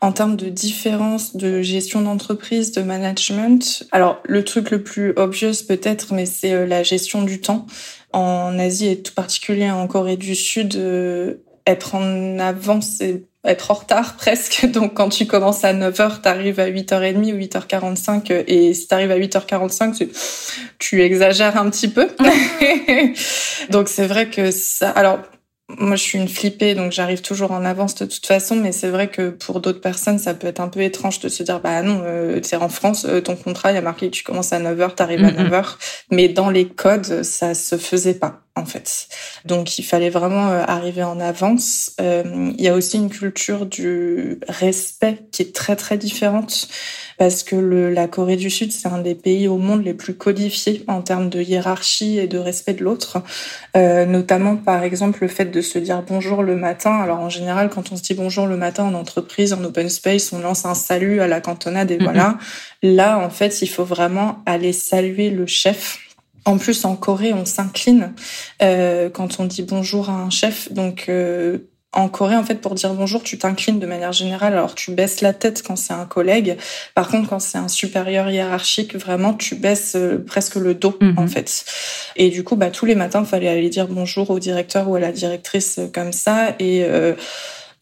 en 0.00 0.12
termes 0.12 0.36
de 0.36 0.48
différence 0.48 1.36
de 1.36 1.60
gestion 1.60 2.02
d'entreprise, 2.02 2.70
de 2.70 2.82
management 2.82 3.84
alors 3.90 4.20
le 4.24 4.44
truc 4.44 4.70
le 4.70 4.82
plus 4.82 5.12
obvious 5.24 5.64
peut-être, 5.66 6.14
mais 6.14 6.26
c'est 6.26 6.52
euh, 6.52 6.66
la 6.66 6.82
gestion 6.82 7.22
du 7.22 7.40
temps. 7.40 7.66
En 8.12 8.58
Asie 8.58 8.88
et 8.88 9.02
tout 9.02 9.12
particulier 9.12 9.70
en 9.70 9.86
Corée 9.88 10.16
du 10.16 10.34
Sud, 10.34 10.76
euh, 10.76 11.34
être 11.66 11.94
en 11.96 12.38
avance, 12.38 12.96
c'est 12.98 13.24
être 13.44 13.70
en 13.70 13.74
retard 13.74 14.16
presque. 14.18 14.66
Donc 14.66 14.94
quand 14.94 15.08
tu 15.08 15.26
commences 15.26 15.64
à 15.64 15.72
9h, 15.72 16.22
tu 16.22 16.28
arrives 16.28 16.60
à 16.60 16.68
8h30 16.68 17.32
ou 17.32 17.38
8h45 17.38 18.44
et 18.46 18.74
si 18.74 18.88
tu 18.88 18.94
arrives 18.94 19.10
à 19.10 19.18
8h45, 19.18 20.08
tu 20.78 21.02
exagères 21.02 21.56
un 21.56 21.68
petit 21.70 21.88
peu. 21.88 22.08
Donc 23.70 23.88
c'est 23.88 24.06
vrai 24.06 24.28
que 24.28 24.50
ça 24.50 24.90
alors 24.90 25.18
moi, 25.70 25.96
je 25.96 26.02
suis 26.02 26.18
une 26.18 26.28
flippée, 26.28 26.74
donc 26.74 26.92
j'arrive 26.92 27.22
toujours 27.22 27.52
en 27.52 27.64
avance 27.64 27.94
de 27.94 28.04
toute 28.04 28.26
façon. 28.26 28.56
Mais 28.56 28.72
c'est 28.72 28.88
vrai 28.88 29.08
que 29.08 29.30
pour 29.30 29.60
d'autres 29.60 29.80
personnes, 29.80 30.18
ça 30.18 30.34
peut 30.34 30.46
être 30.46 30.60
un 30.60 30.68
peu 30.68 30.80
étrange 30.82 31.20
de 31.20 31.28
se 31.28 31.42
dire, 31.42 31.60
bah 31.60 31.82
non, 31.82 32.02
euh, 32.04 32.40
c'est 32.42 32.56
en 32.56 32.68
France, 32.68 33.06
euh, 33.08 33.20
ton 33.20 33.36
contrat, 33.36 33.72
il 33.72 33.74
y 33.76 33.78
a 33.78 33.82
marqué 33.82 34.10
que 34.10 34.14
tu 34.14 34.24
commences 34.24 34.52
à 34.52 34.60
9h, 34.60 34.94
t'arrives 34.94 35.24
à 35.24 35.30
9h. 35.30 35.76
Mais 36.10 36.28
dans 36.28 36.50
les 36.50 36.68
codes, 36.68 37.22
ça 37.22 37.54
se 37.54 37.78
faisait 37.78 38.14
pas 38.14 38.43
en 38.56 38.64
fait. 38.64 39.08
Donc 39.44 39.78
il 39.78 39.82
fallait 39.82 40.10
vraiment 40.10 40.50
euh, 40.50 40.62
arriver 40.66 41.02
en 41.02 41.18
avance. 41.18 41.92
Euh, 42.00 42.52
il 42.56 42.64
y 42.64 42.68
a 42.68 42.74
aussi 42.74 42.96
une 42.98 43.10
culture 43.10 43.66
du 43.66 44.38
respect 44.48 45.18
qui 45.32 45.42
est 45.42 45.54
très 45.54 45.74
très 45.74 45.98
différente 45.98 46.68
parce 47.18 47.42
que 47.42 47.56
le, 47.56 47.90
la 47.90 48.06
Corée 48.06 48.36
du 48.36 48.50
Sud 48.50 48.70
c'est 48.70 48.86
un 48.88 48.98
des 48.98 49.16
pays 49.16 49.48
au 49.48 49.56
monde 49.56 49.84
les 49.84 49.94
plus 49.94 50.14
codifiés 50.14 50.84
en 50.86 51.02
termes 51.02 51.30
de 51.30 51.40
hiérarchie 51.40 52.18
et 52.18 52.28
de 52.28 52.38
respect 52.38 52.74
de 52.74 52.84
l'autre. 52.84 53.22
Euh, 53.76 54.06
notamment 54.06 54.56
par 54.56 54.84
exemple 54.84 55.18
le 55.22 55.28
fait 55.28 55.46
de 55.46 55.60
se 55.60 55.78
dire 55.80 56.04
bonjour 56.06 56.44
le 56.44 56.54
matin. 56.54 57.00
Alors 57.00 57.18
en 57.18 57.30
général 57.30 57.70
quand 57.70 57.90
on 57.90 57.96
se 57.96 58.02
dit 58.02 58.14
bonjour 58.14 58.46
le 58.46 58.56
matin 58.56 58.84
en 58.84 58.94
entreprise, 58.94 59.52
en 59.52 59.64
open 59.64 59.88
space, 59.88 60.32
on 60.32 60.38
lance 60.38 60.64
un 60.64 60.74
salut 60.74 61.20
à 61.20 61.26
la 61.26 61.40
cantonade 61.40 61.90
et 61.90 61.98
voilà. 61.98 62.38
Là 62.84 63.18
en 63.18 63.30
fait 63.30 63.62
il 63.62 63.68
faut 63.68 63.84
vraiment 63.84 64.42
aller 64.46 64.72
saluer 64.72 65.30
le 65.30 65.46
chef 65.46 66.03
en 66.44 66.58
plus, 66.58 66.84
en 66.84 66.96
Corée, 66.96 67.32
on 67.32 67.44
s'incline 67.44 68.12
euh, 68.62 69.08
quand 69.10 69.40
on 69.40 69.44
dit 69.44 69.62
bonjour 69.62 70.10
à 70.10 70.14
un 70.14 70.30
chef. 70.30 70.72
Donc, 70.72 71.06
euh, 71.08 71.58
en 71.92 72.08
Corée, 72.08 72.36
en 72.36 72.44
fait, 72.44 72.56
pour 72.56 72.74
dire 72.74 72.92
bonjour, 72.92 73.22
tu 73.22 73.38
t'inclines 73.38 73.78
de 73.78 73.86
manière 73.86 74.12
générale. 74.12 74.52
Alors, 74.52 74.74
tu 74.74 74.90
baisses 74.90 75.20
la 75.20 75.32
tête 75.32 75.62
quand 75.62 75.76
c'est 75.76 75.94
un 75.94 76.04
collègue. 76.04 76.56
Par 76.94 77.08
contre, 77.08 77.28
quand 77.28 77.38
c'est 77.38 77.58
un 77.58 77.68
supérieur 77.68 78.30
hiérarchique, 78.30 78.96
vraiment, 78.96 79.32
tu 79.32 79.54
baisses 79.54 79.94
euh, 79.94 80.22
presque 80.24 80.56
le 80.56 80.74
dos, 80.74 80.96
mhm. 81.00 81.18
en 81.18 81.26
fait. 81.26 81.64
Et 82.16 82.30
du 82.30 82.44
coup, 82.44 82.56
bah, 82.56 82.70
tous 82.70 82.84
les 82.84 82.94
matins, 82.94 83.20
il 83.22 83.28
fallait 83.28 83.48
aller 83.48 83.70
dire 83.70 83.86
bonjour 83.88 84.30
au 84.30 84.38
directeur 84.38 84.88
ou 84.88 84.96
à 84.96 85.00
la 85.00 85.12
directrice 85.12 85.80
comme 85.92 86.12
ça. 86.12 86.54
Et 86.58 86.84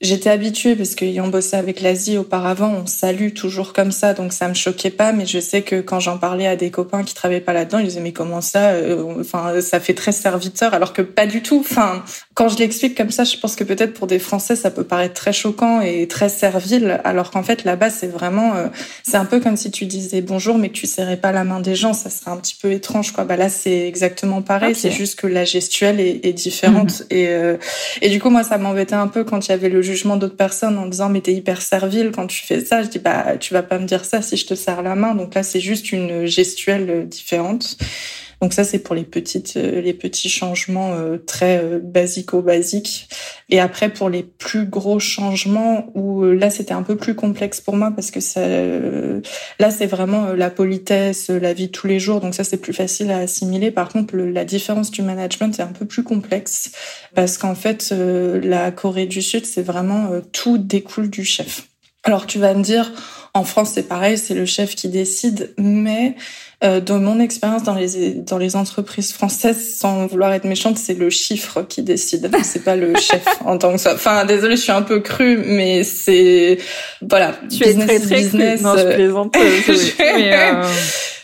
J'étais 0.02 0.30
habituée 0.30 0.74
parce 0.74 0.96
qu'ayant 0.96 1.28
bossé 1.28 1.56
avec 1.56 1.80
l'Asie 1.80 2.16
auparavant, 2.16 2.82
on 2.82 2.86
salue 2.86 3.32
toujours 3.34 3.72
comme 3.72 3.92
ça, 3.92 4.14
donc 4.14 4.32
ça 4.32 4.48
me 4.48 4.54
choquait 4.54 4.90
pas. 4.90 5.12
Mais 5.12 5.26
je 5.26 5.38
sais 5.38 5.62
que 5.62 5.80
quand 5.80 6.00
j'en 6.00 6.18
parlais 6.18 6.48
à 6.48 6.56
des 6.56 6.72
copains 6.72 7.04
qui 7.04 7.14
travaillaient 7.14 7.40
pas 7.40 7.52
là-dedans, 7.52 7.78
ils 7.78 7.86
disaient 7.86 8.00
mais 8.00 8.12
comment 8.12 8.40
ça 8.40 8.70
euh, 8.70 9.20
Enfin, 9.20 9.60
ça 9.60 9.78
fait 9.78 9.94
très 9.94 10.10
serviteur, 10.10 10.74
alors 10.74 10.92
que 10.92 11.02
pas 11.02 11.26
du 11.26 11.40
tout. 11.40 11.60
Enfin, 11.60 12.02
quand 12.34 12.48
je 12.48 12.58
l'explique 12.58 12.96
comme 12.96 13.12
ça, 13.12 13.22
je 13.22 13.36
pense 13.36 13.54
que 13.54 13.62
peut-être 13.62 13.94
pour 13.94 14.08
des 14.08 14.18
Français, 14.18 14.56
ça 14.56 14.72
peut 14.72 14.82
paraître 14.82 15.14
très 15.14 15.32
choquant 15.32 15.80
et 15.80 16.08
très 16.08 16.28
servile, 16.28 17.00
alors 17.04 17.30
qu'en 17.30 17.44
fait 17.44 17.62
là-bas, 17.62 17.90
c'est 17.90 18.08
vraiment, 18.08 18.56
euh, 18.56 18.66
c'est 19.04 19.18
un 19.18 19.24
peu 19.24 19.38
comme 19.38 19.56
si 19.56 19.70
tu 19.70 19.86
disais 19.86 20.20
bonjour, 20.20 20.58
mais 20.58 20.70
que 20.70 20.74
tu 20.74 20.88
serrais 20.88 21.16
pas 21.16 21.30
la 21.30 21.44
main 21.44 21.60
des 21.60 21.76
gens. 21.76 21.92
Ça 21.92 22.10
serait 22.10 22.32
un 22.32 22.38
petit 22.38 22.56
peu 22.60 22.72
étrange, 22.72 23.12
quoi. 23.12 23.22
Bah 23.22 23.36
là, 23.36 23.48
c'est 23.48 23.86
exactement 23.86 24.42
pareil. 24.42 24.74
C'est 24.74 24.90
juste 24.90 25.20
que 25.20 25.28
la 25.28 25.44
gestuelle 25.44 26.00
est, 26.00 26.26
est 26.26 26.32
différente. 26.32 27.02
Mhm. 27.02 27.06
Et 27.10 27.28
euh, 27.28 27.56
et 28.00 28.08
du 28.08 28.20
coup, 28.20 28.30
moi, 28.30 28.42
ça 28.42 28.58
m'embêtait 28.58 28.96
un 28.96 29.06
peu 29.06 29.22
quand 29.22 29.46
il 29.46 29.50
y 29.50 29.54
avait 29.54 29.68
le 29.68 29.91
d'autres 30.16 30.36
personnes 30.36 30.78
en 30.78 30.86
disant 30.86 31.08
mais 31.08 31.20
t'es 31.20 31.34
hyper 31.34 31.62
servile 31.62 32.12
quand 32.12 32.26
tu 32.26 32.44
fais 32.44 32.64
ça. 32.64 32.82
Je 32.82 32.88
dis 32.88 32.98
bah 32.98 33.36
tu 33.38 33.54
vas 33.54 33.62
pas 33.62 33.78
me 33.78 33.86
dire 33.86 34.04
ça 34.04 34.22
si 34.22 34.36
je 34.36 34.46
te 34.46 34.54
serre 34.54 34.82
la 34.82 34.94
main. 34.94 35.14
Donc 35.14 35.34
là 35.34 35.42
c'est 35.42 35.60
juste 35.60 35.92
une 35.92 36.26
gestuelle 36.26 37.08
différente. 37.08 37.76
Donc 38.42 38.54
ça 38.54 38.64
c'est 38.64 38.80
pour 38.80 38.96
les 38.96 39.04
petites 39.04 39.56
euh, 39.56 39.80
les 39.80 39.94
petits 39.94 40.28
changements 40.28 40.94
euh, 40.94 41.16
très 41.16 41.62
euh, 41.62 41.78
basico-basiques. 41.80 43.08
Et 43.50 43.60
après 43.60 43.88
pour 43.88 44.08
les 44.08 44.24
plus 44.24 44.66
gros 44.66 44.98
changements 44.98 45.86
où 45.94 46.24
là 46.24 46.50
c'était 46.50 46.74
un 46.74 46.82
peu 46.82 46.96
plus 46.96 47.14
complexe 47.14 47.60
pour 47.60 47.76
moi 47.76 47.92
parce 47.92 48.10
que 48.10 48.18
ça 48.18 48.40
là 48.44 49.70
c'est 49.70 49.86
vraiment 49.86 50.32
la 50.32 50.50
politesse, 50.50 51.30
la 51.30 51.52
vie 51.52 51.68
de 51.68 51.72
tous 51.72 51.86
les 51.86 52.00
jours. 52.00 52.20
Donc 52.20 52.34
ça 52.34 52.42
c'est 52.42 52.56
plus 52.56 52.72
facile 52.72 53.12
à 53.12 53.18
assimiler. 53.18 53.70
Par 53.70 53.90
contre 53.90 54.16
la 54.16 54.44
différence 54.44 54.90
du 54.90 55.02
management 55.02 55.56
est 55.56 55.62
un 55.62 55.66
peu 55.66 55.86
plus 55.86 56.02
complexe 56.02 56.72
parce 57.14 57.38
qu'en 57.38 57.54
fait 57.54 57.92
la 57.92 58.72
Corée 58.72 59.06
du 59.06 59.22
Sud 59.22 59.46
c'est 59.46 59.62
vraiment 59.62 60.10
tout 60.32 60.58
découle 60.58 61.10
du 61.10 61.24
chef. 61.24 61.68
Alors 62.04 62.26
tu 62.26 62.40
vas 62.40 62.54
me 62.54 62.62
dire 62.62 62.90
en 63.34 63.44
France, 63.44 63.72
c'est 63.74 63.88
pareil, 63.88 64.18
c'est 64.18 64.34
le 64.34 64.44
chef 64.44 64.74
qui 64.74 64.88
décide, 64.88 65.54
mais 65.56 66.16
euh, 66.62 66.80
dans 66.80 67.00
mon 67.00 67.18
expérience 67.18 67.62
dans 67.62 67.74
les 67.74 68.12
dans 68.12 68.36
les 68.36 68.56
entreprises 68.56 69.12
françaises, 69.12 69.78
sans 69.78 70.06
vouloir 70.06 70.34
être 70.34 70.44
méchante, 70.44 70.76
c'est 70.76 70.92
le 70.92 71.08
chiffre 71.08 71.62
qui 71.62 71.82
décide. 71.82 72.30
C'est 72.42 72.62
pas 72.62 72.76
le 72.76 72.94
chef 72.96 73.24
en 73.46 73.56
tant 73.56 73.72
que 73.72 73.78
ça. 73.78 73.94
Enfin, 73.94 74.26
désolé, 74.26 74.56
je 74.56 74.62
suis 74.62 74.72
un 74.72 74.82
peu 74.82 75.00
crue, 75.00 75.38
mais 75.38 75.82
c'est 75.82 76.58
voilà. 77.00 77.34
Tu 77.50 77.64
es 77.64 77.74
très 77.74 77.98
très 77.98 78.16
business. 78.16 78.60
Non, 78.60 78.76
je 78.76 78.94
plaisante. 78.94 79.34
mais, 79.98 80.32
euh... 80.34 80.62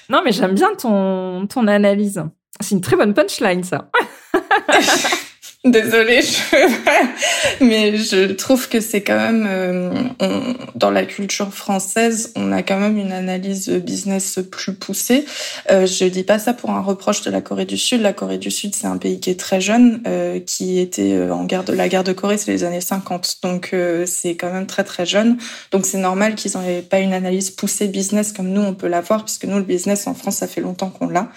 Non, 0.09 0.23
mais 0.25 0.33
j'aime 0.33 0.55
bien 0.55 0.71
ton 0.79 1.47
ton 1.47 1.67
analyse. 1.67 2.23
C'est 2.61 2.75
une 2.75 2.81
très 2.81 2.97
bonne 2.97 3.13
punchline, 3.13 3.65
ça. 3.65 3.91
Désolée, 5.65 6.23
je... 6.23 7.65
mais 7.65 7.97
je 7.97 8.33
trouve 8.33 8.69
que 8.69 8.81
c'est 8.81 9.03
quand 9.03 9.17
même 9.17 9.45
euh, 9.49 9.93
dans 10.77 10.91
la 10.91 11.05
culture 11.05 11.53
française, 11.53 12.33
on 12.37 12.53
a 12.53 12.63
quand 12.63 12.79
même 12.79 12.97
une 12.97 13.11
analyse 13.11 13.69
business 13.69 14.39
plus 14.51 14.75
poussée. 14.75 15.25
Euh, 15.71 15.87
je 15.87 16.05
dis 16.05 16.23
pas 16.23 16.39
ça 16.39 16.55
pour 16.55 16.71
un 16.71 16.81
reproche 16.81 17.23
de 17.23 17.31
la 17.31 17.41
Corée 17.41 17.65
du 17.65 17.77
Sud. 17.77 18.01
La 18.01 18.13
Corée 18.13 18.39
du 18.39 18.53
Sud, 18.53 18.75
c'est 18.75 18.87
un 18.87 18.99
pays 18.99 19.19
qui 19.19 19.31
est 19.31 19.41
très 19.41 19.61
jeune, 19.61 20.01
euh, 20.07 20.39
qui 20.39 20.79
était 20.79 21.15
euh, 21.15 21.35
en 21.35 21.45
guerre 21.45 21.65
de 21.65 21.73
la 21.73 21.89
guerre 21.89 22.05
de 22.05 22.13
Corée, 22.13 22.39
c'est 22.39 22.53
les 22.53 22.63
années 22.63 22.81
50, 22.81 23.39
donc 23.43 23.75
c'est 24.07 24.37
quand 24.37 24.53
même 24.53 24.67
très 24.67 24.85
très 24.85 25.07
jeune. 25.07 25.39
Donc 25.73 25.87
c'est 25.87 25.99
normal 25.99 26.37
qu'ils 26.37 26.53
n'aient 26.59 26.83
pas 26.83 27.01
une 27.01 27.13
analyse 27.13 27.51
poussée 27.51 27.89
business 27.89 28.33
comme 28.33 28.49
nous 28.49 28.63
on 28.63 28.75
peut 28.75 28.89
l'avoir, 28.89 29.25
puisque 29.25 29.45
nous 29.45 29.57
le 29.57 29.63
business 29.63 30.07
en 30.07 30.15
France, 30.15 30.37
ça 30.37 30.47
fait 30.47 30.61
longtemps 30.61 30.91
qu'on 30.91 31.09
l'a. 31.09 31.29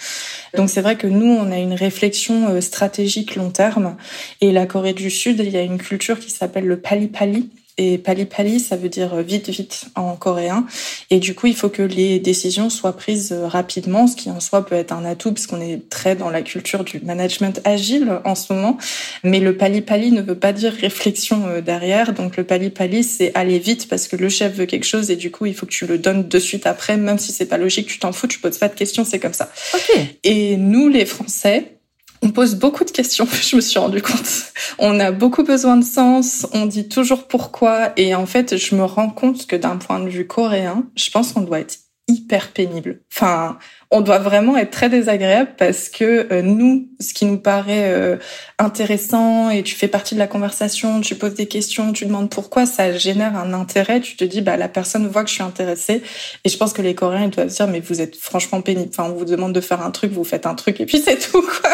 Donc 0.55 0.69
c'est 0.69 0.81
vrai 0.81 0.97
que 0.97 1.07
nous 1.07 1.25
on 1.33 1.51
a 1.51 1.57
une 1.57 1.73
réflexion 1.73 2.61
stratégique 2.61 3.35
long 3.35 3.49
terme. 3.49 3.95
Et 4.41 4.51
la 4.51 4.65
Corée 4.65 4.93
du 4.93 5.09
Sud, 5.09 5.39
il 5.39 5.49
y 5.49 5.57
a 5.57 5.61
une 5.61 5.77
culture 5.77 6.19
qui 6.19 6.31
s'appelle 6.31 6.65
le 6.65 6.79
pali 6.79 7.07
pali. 7.07 7.49
Et 7.77 7.97
pali 7.97 8.25
pali, 8.25 8.59
ça 8.59 8.75
veut 8.75 8.89
dire 8.89 9.15
vite 9.21 9.49
vite 9.49 9.85
en 9.95 10.15
coréen. 10.15 10.65
Et 11.09 11.19
du 11.19 11.33
coup, 11.33 11.47
il 11.47 11.55
faut 11.55 11.69
que 11.69 11.81
les 11.81 12.19
décisions 12.19 12.69
soient 12.69 12.95
prises 12.95 13.33
rapidement, 13.33 14.07
ce 14.07 14.15
qui 14.15 14.29
en 14.29 14.39
soi 14.39 14.65
peut 14.65 14.75
être 14.75 14.91
un 14.91 15.05
atout 15.05 15.31
parce 15.31 15.47
qu'on 15.47 15.61
est 15.61 15.89
très 15.89 16.15
dans 16.15 16.29
la 16.29 16.41
culture 16.41 16.83
du 16.83 16.99
management 16.99 17.61
agile 17.63 18.19
en 18.25 18.35
ce 18.35 18.53
moment. 18.53 18.77
Mais 19.23 19.39
le 19.39 19.55
pali 19.55 19.81
pali 19.81 20.11
ne 20.11 20.21
veut 20.21 20.37
pas 20.37 20.51
dire 20.51 20.73
réflexion 20.73 21.47
euh, 21.47 21.61
derrière. 21.61 22.13
Donc 22.13 22.35
le 22.35 22.43
pali 22.43 22.69
pali, 22.69 23.03
c'est 23.03 23.33
aller 23.35 23.57
vite 23.57 23.87
parce 23.87 24.07
que 24.07 24.17
le 24.17 24.27
chef 24.27 24.53
veut 24.53 24.65
quelque 24.65 24.85
chose 24.85 25.09
et 25.09 25.15
du 25.15 25.31
coup, 25.31 25.45
il 25.45 25.55
faut 25.55 25.65
que 25.65 25.71
tu 25.71 25.87
le 25.87 25.97
donnes 25.97 26.27
de 26.27 26.39
suite 26.39 26.67
après, 26.67 26.97
même 26.97 27.17
si 27.17 27.31
c'est 27.31 27.45
pas 27.45 27.57
logique, 27.57 27.87
tu 27.87 27.99
t'en 27.99 28.11
fous, 28.11 28.27
tu 28.27 28.39
poses 28.39 28.57
pas 28.57 28.67
de 28.67 28.75
questions, 28.75 29.05
c'est 29.05 29.19
comme 29.19 29.33
ça. 29.33 29.49
Okay. 29.73 30.19
Et 30.23 30.57
nous, 30.57 30.89
les 30.89 31.05
Français, 31.05 31.77
on 32.21 32.31
pose 32.31 32.55
beaucoup 32.55 32.83
de 32.83 32.91
questions, 32.91 33.27
je 33.41 33.55
me 33.55 33.61
suis 33.61 33.79
rendu 33.79 34.01
compte. 34.01 34.51
On 34.79 34.99
a 34.99 35.11
beaucoup 35.11 35.43
besoin 35.43 35.77
de 35.77 35.83
sens, 35.83 36.47
on 36.53 36.65
dit 36.65 36.87
toujours 36.87 37.27
pourquoi, 37.27 37.93
et 37.97 38.15
en 38.15 38.25
fait, 38.25 38.57
je 38.57 38.75
me 38.75 38.83
rends 38.83 39.09
compte 39.09 39.47
que 39.47 39.55
d'un 39.55 39.77
point 39.77 39.99
de 39.99 40.09
vue 40.09 40.27
coréen, 40.27 40.85
je 40.95 41.09
pense 41.09 41.33
qu'on 41.33 41.41
doit 41.41 41.59
être 41.59 41.77
hyper 42.07 42.51
pénible. 42.51 43.01
Enfin, 43.13 43.57
on 43.93 43.99
doit 43.99 44.19
vraiment 44.19 44.55
être 44.55 44.71
très 44.71 44.87
désagréable 44.87 45.51
parce 45.57 45.89
que 45.89 46.27
euh, 46.31 46.41
nous, 46.41 46.87
ce 47.01 47.13
qui 47.13 47.25
nous 47.25 47.37
paraît 47.37 47.91
euh, 47.91 48.15
intéressant 48.57 49.49
et 49.49 49.63
tu 49.63 49.75
fais 49.75 49.89
partie 49.89 50.15
de 50.15 50.19
la 50.19 50.27
conversation, 50.27 51.01
tu 51.01 51.15
poses 51.15 51.33
des 51.33 51.47
questions, 51.47 51.91
tu 51.91 52.05
demandes 52.05 52.29
pourquoi, 52.29 52.65
ça 52.65 52.93
génère 52.93 53.35
un 53.35 53.51
intérêt. 53.53 53.99
Tu 53.99 54.15
te 54.15 54.23
dis, 54.23 54.39
bah 54.39 54.55
la 54.55 54.69
personne 54.69 55.07
voit 55.07 55.23
que 55.23 55.29
je 55.29 55.35
suis 55.35 55.43
intéressée. 55.43 56.01
Et 56.45 56.49
je 56.49 56.57
pense 56.57 56.71
que 56.71 56.81
les 56.81 56.95
Coréens 56.95 57.25
ils 57.25 57.31
doivent 57.31 57.47
dire, 57.47 57.67
mais 57.67 57.81
vous 57.81 57.99
êtes 57.99 58.15
franchement 58.15 58.61
pénible. 58.61 58.89
Enfin, 58.97 59.09
on 59.11 59.13
vous 59.13 59.25
demande 59.25 59.51
de 59.51 59.61
faire 59.61 59.81
un 59.81 59.91
truc, 59.91 60.13
vous 60.13 60.23
faites 60.23 60.45
un 60.45 60.55
truc 60.55 60.79
et 60.79 60.85
puis 60.85 60.99
c'est 60.99 61.17
tout 61.31 61.41
quoi. 61.41 61.71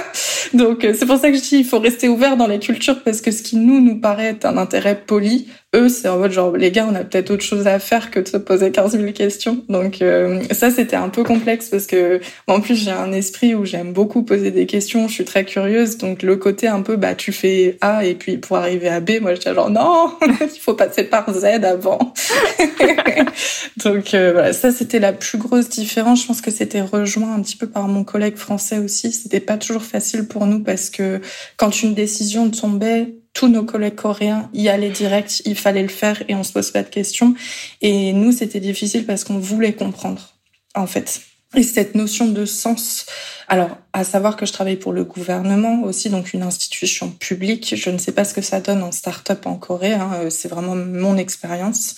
Donc 0.55 0.85
euh, 0.85 0.95
c'est 0.97 1.05
pour 1.05 1.17
ça 1.17 1.29
que 1.29 1.37
je 1.37 1.41
dis, 1.41 1.57
il 1.57 1.65
faut 1.65 1.79
rester 1.79 2.09
ouvert 2.09 2.35
dans 2.35 2.47
les 2.47 2.57
cultures 2.57 3.03
parce 3.03 3.21
que 3.21 3.29
ce 3.29 3.43
qui 3.43 3.57
nous 3.57 3.79
nous 3.79 4.01
paraît 4.01 4.29
être 4.29 4.45
un 4.45 4.57
intérêt 4.57 4.99
poli, 5.05 5.49
eux 5.75 5.89
c'est 5.89 6.07
en 6.07 6.17
mode 6.17 6.31
genre 6.31 6.57
les 6.57 6.71
gars, 6.71 6.87
on 6.89 6.95
a 6.95 7.03
peut-être 7.03 7.29
autre 7.29 7.43
chose 7.43 7.67
à 7.67 7.77
faire 7.77 8.09
que 8.09 8.19
de 8.19 8.27
se 8.27 8.37
poser 8.37 8.71
15 8.71 8.97
000 8.97 9.11
questions. 9.11 9.63
Donc 9.69 10.03
ça 10.51 10.71
c'était 10.71 10.95
un 10.95 11.09
peu 11.09 11.23
complexe 11.23 11.69
parce 11.69 11.85
que 11.85 12.06
en 12.47 12.61
plus 12.61 12.75
j'ai 12.75 12.91
un 12.91 13.11
esprit 13.11 13.55
où 13.55 13.65
j'aime 13.65 13.93
beaucoup 13.93 14.23
poser 14.23 14.51
des 14.51 14.65
questions, 14.65 15.07
je 15.07 15.13
suis 15.13 15.25
très 15.25 15.45
curieuse, 15.45 15.97
donc 15.97 16.23
le 16.23 16.35
côté 16.35 16.67
un 16.67 16.81
peu 16.81 16.95
bah 16.95 17.15
tu 17.15 17.31
fais 17.31 17.77
A 17.81 18.05
et 18.05 18.15
puis 18.15 18.37
pour 18.37 18.57
arriver 18.57 18.89
à 18.89 18.99
B, 18.99 19.21
moi 19.21 19.33
j'étais 19.33 19.53
genre 19.53 19.69
non, 19.69 20.11
il 20.41 20.59
faut 20.59 20.73
passer 20.73 21.03
par 21.03 21.31
Z 21.33 21.45
avant. 21.63 22.13
donc 23.83 24.13
euh, 24.13 24.53
ça 24.53 24.71
c'était 24.71 24.99
la 24.99 25.13
plus 25.13 25.37
grosse 25.37 25.69
différence. 25.69 26.21
Je 26.21 26.27
pense 26.27 26.41
que 26.41 26.51
c'était 26.51 26.81
rejoint 26.81 27.33
un 27.33 27.41
petit 27.41 27.57
peu 27.57 27.67
par 27.67 27.87
mon 27.87 28.03
collègue 28.03 28.37
français 28.37 28.77
aussi. 28.77 29.11
C'était 29.11 29.39
pas 29.39 29.57
toujours 29.57 29.83
facile 29.83 30.27
pour 30.27 30.45
nous 30.45 30.63
parce 30.63 30.89
que 30.89 31.21
quand 31.57 31.83
une 31.83 31.93
décision 31.93 32.49
tombait 32.49 33.15
tous 33.37 33.47
nos 33.47 33.63
collègues 33.63 33.95
coréens 33.95 34.49
y 34.53 34.67
allaient 34.67 34.89
direct, 34.89 35.43
il 35.45 35.55
fallait 35.55 35.83
le 35.83 35.89
faire 35.89 36.23
et 36.27 36.33
on 36.33 36.43
se 36.43 36.51
pose 36.51 36.71
pas 36.71 36.81
de 36.81 36.89
questions. 36.89 37.35
Et 37.81 38.11
nous, 38.11 38.31
c'était 38.31 38.59
difficile 38.59 39.05
parce 39.05 39.23
qu'on 39.23 39.37
voulait 39.37 39.73
comprendre, 39.73 40.33
en 40.73 40.87
fait. 40.87 41.21
Et 41.55 41.63
cette 41.63 41.95
notion 41.95 42.27
de 42.27 42.43
sens, 42.45 43.05
alors 43.47 43.77
à 43.93 44.03
savoir 44.03 44.35
que 44.35 44.45
je 44.45 44.51
travaille 44.51 44.75
pour 44.75 44.91
le 44.91 45.05
gouvernement 45.05 45.83
aussi, 45.83 46.09
donc 46.09 46.33
une 46.33 46.43
institution 46.43 47.09
publique, 47.09 47.73
je 47.77 47.89
ne 47.89 47.97
sais 47.97 48.11
pas 48.11 48.25
ce 48.25 48.33
que 48.33 48.41
ça 48.41 48.59
donne 48.59 48.83
en 48.83 48.91
start-up 48.91 49.47
en 49.47 49.55
Corée, 49.55 49.93
hein, 49.93 50.11
euh, 50.15 50.29
c'est 50.29 50.49
vraiment 50.49 50.75
mon 50.75 51.15
expérience, 51.15 51.95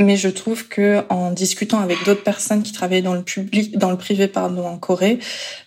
mais 0.00 0.16
je 0.16 0.28
trouve 0.28 0.66
que 0.66 1.04
en 1.10 1.30
discutant 1.30 1.78
avec 1.78 2.04
d'autres 2.04 2.24
personnes 2.24 2.64
qui 2.64 2.72
travaillaient 2.72 3.02
dans 3.02 3.14
le 3.14 3.22
public, 3.22 3.78
dans 3.78 3.92
le 3.92 3.96
privé 3.96 4.26
pardon 4.26 4.66
en 4.66 4.78
Corée, 4.78 5.20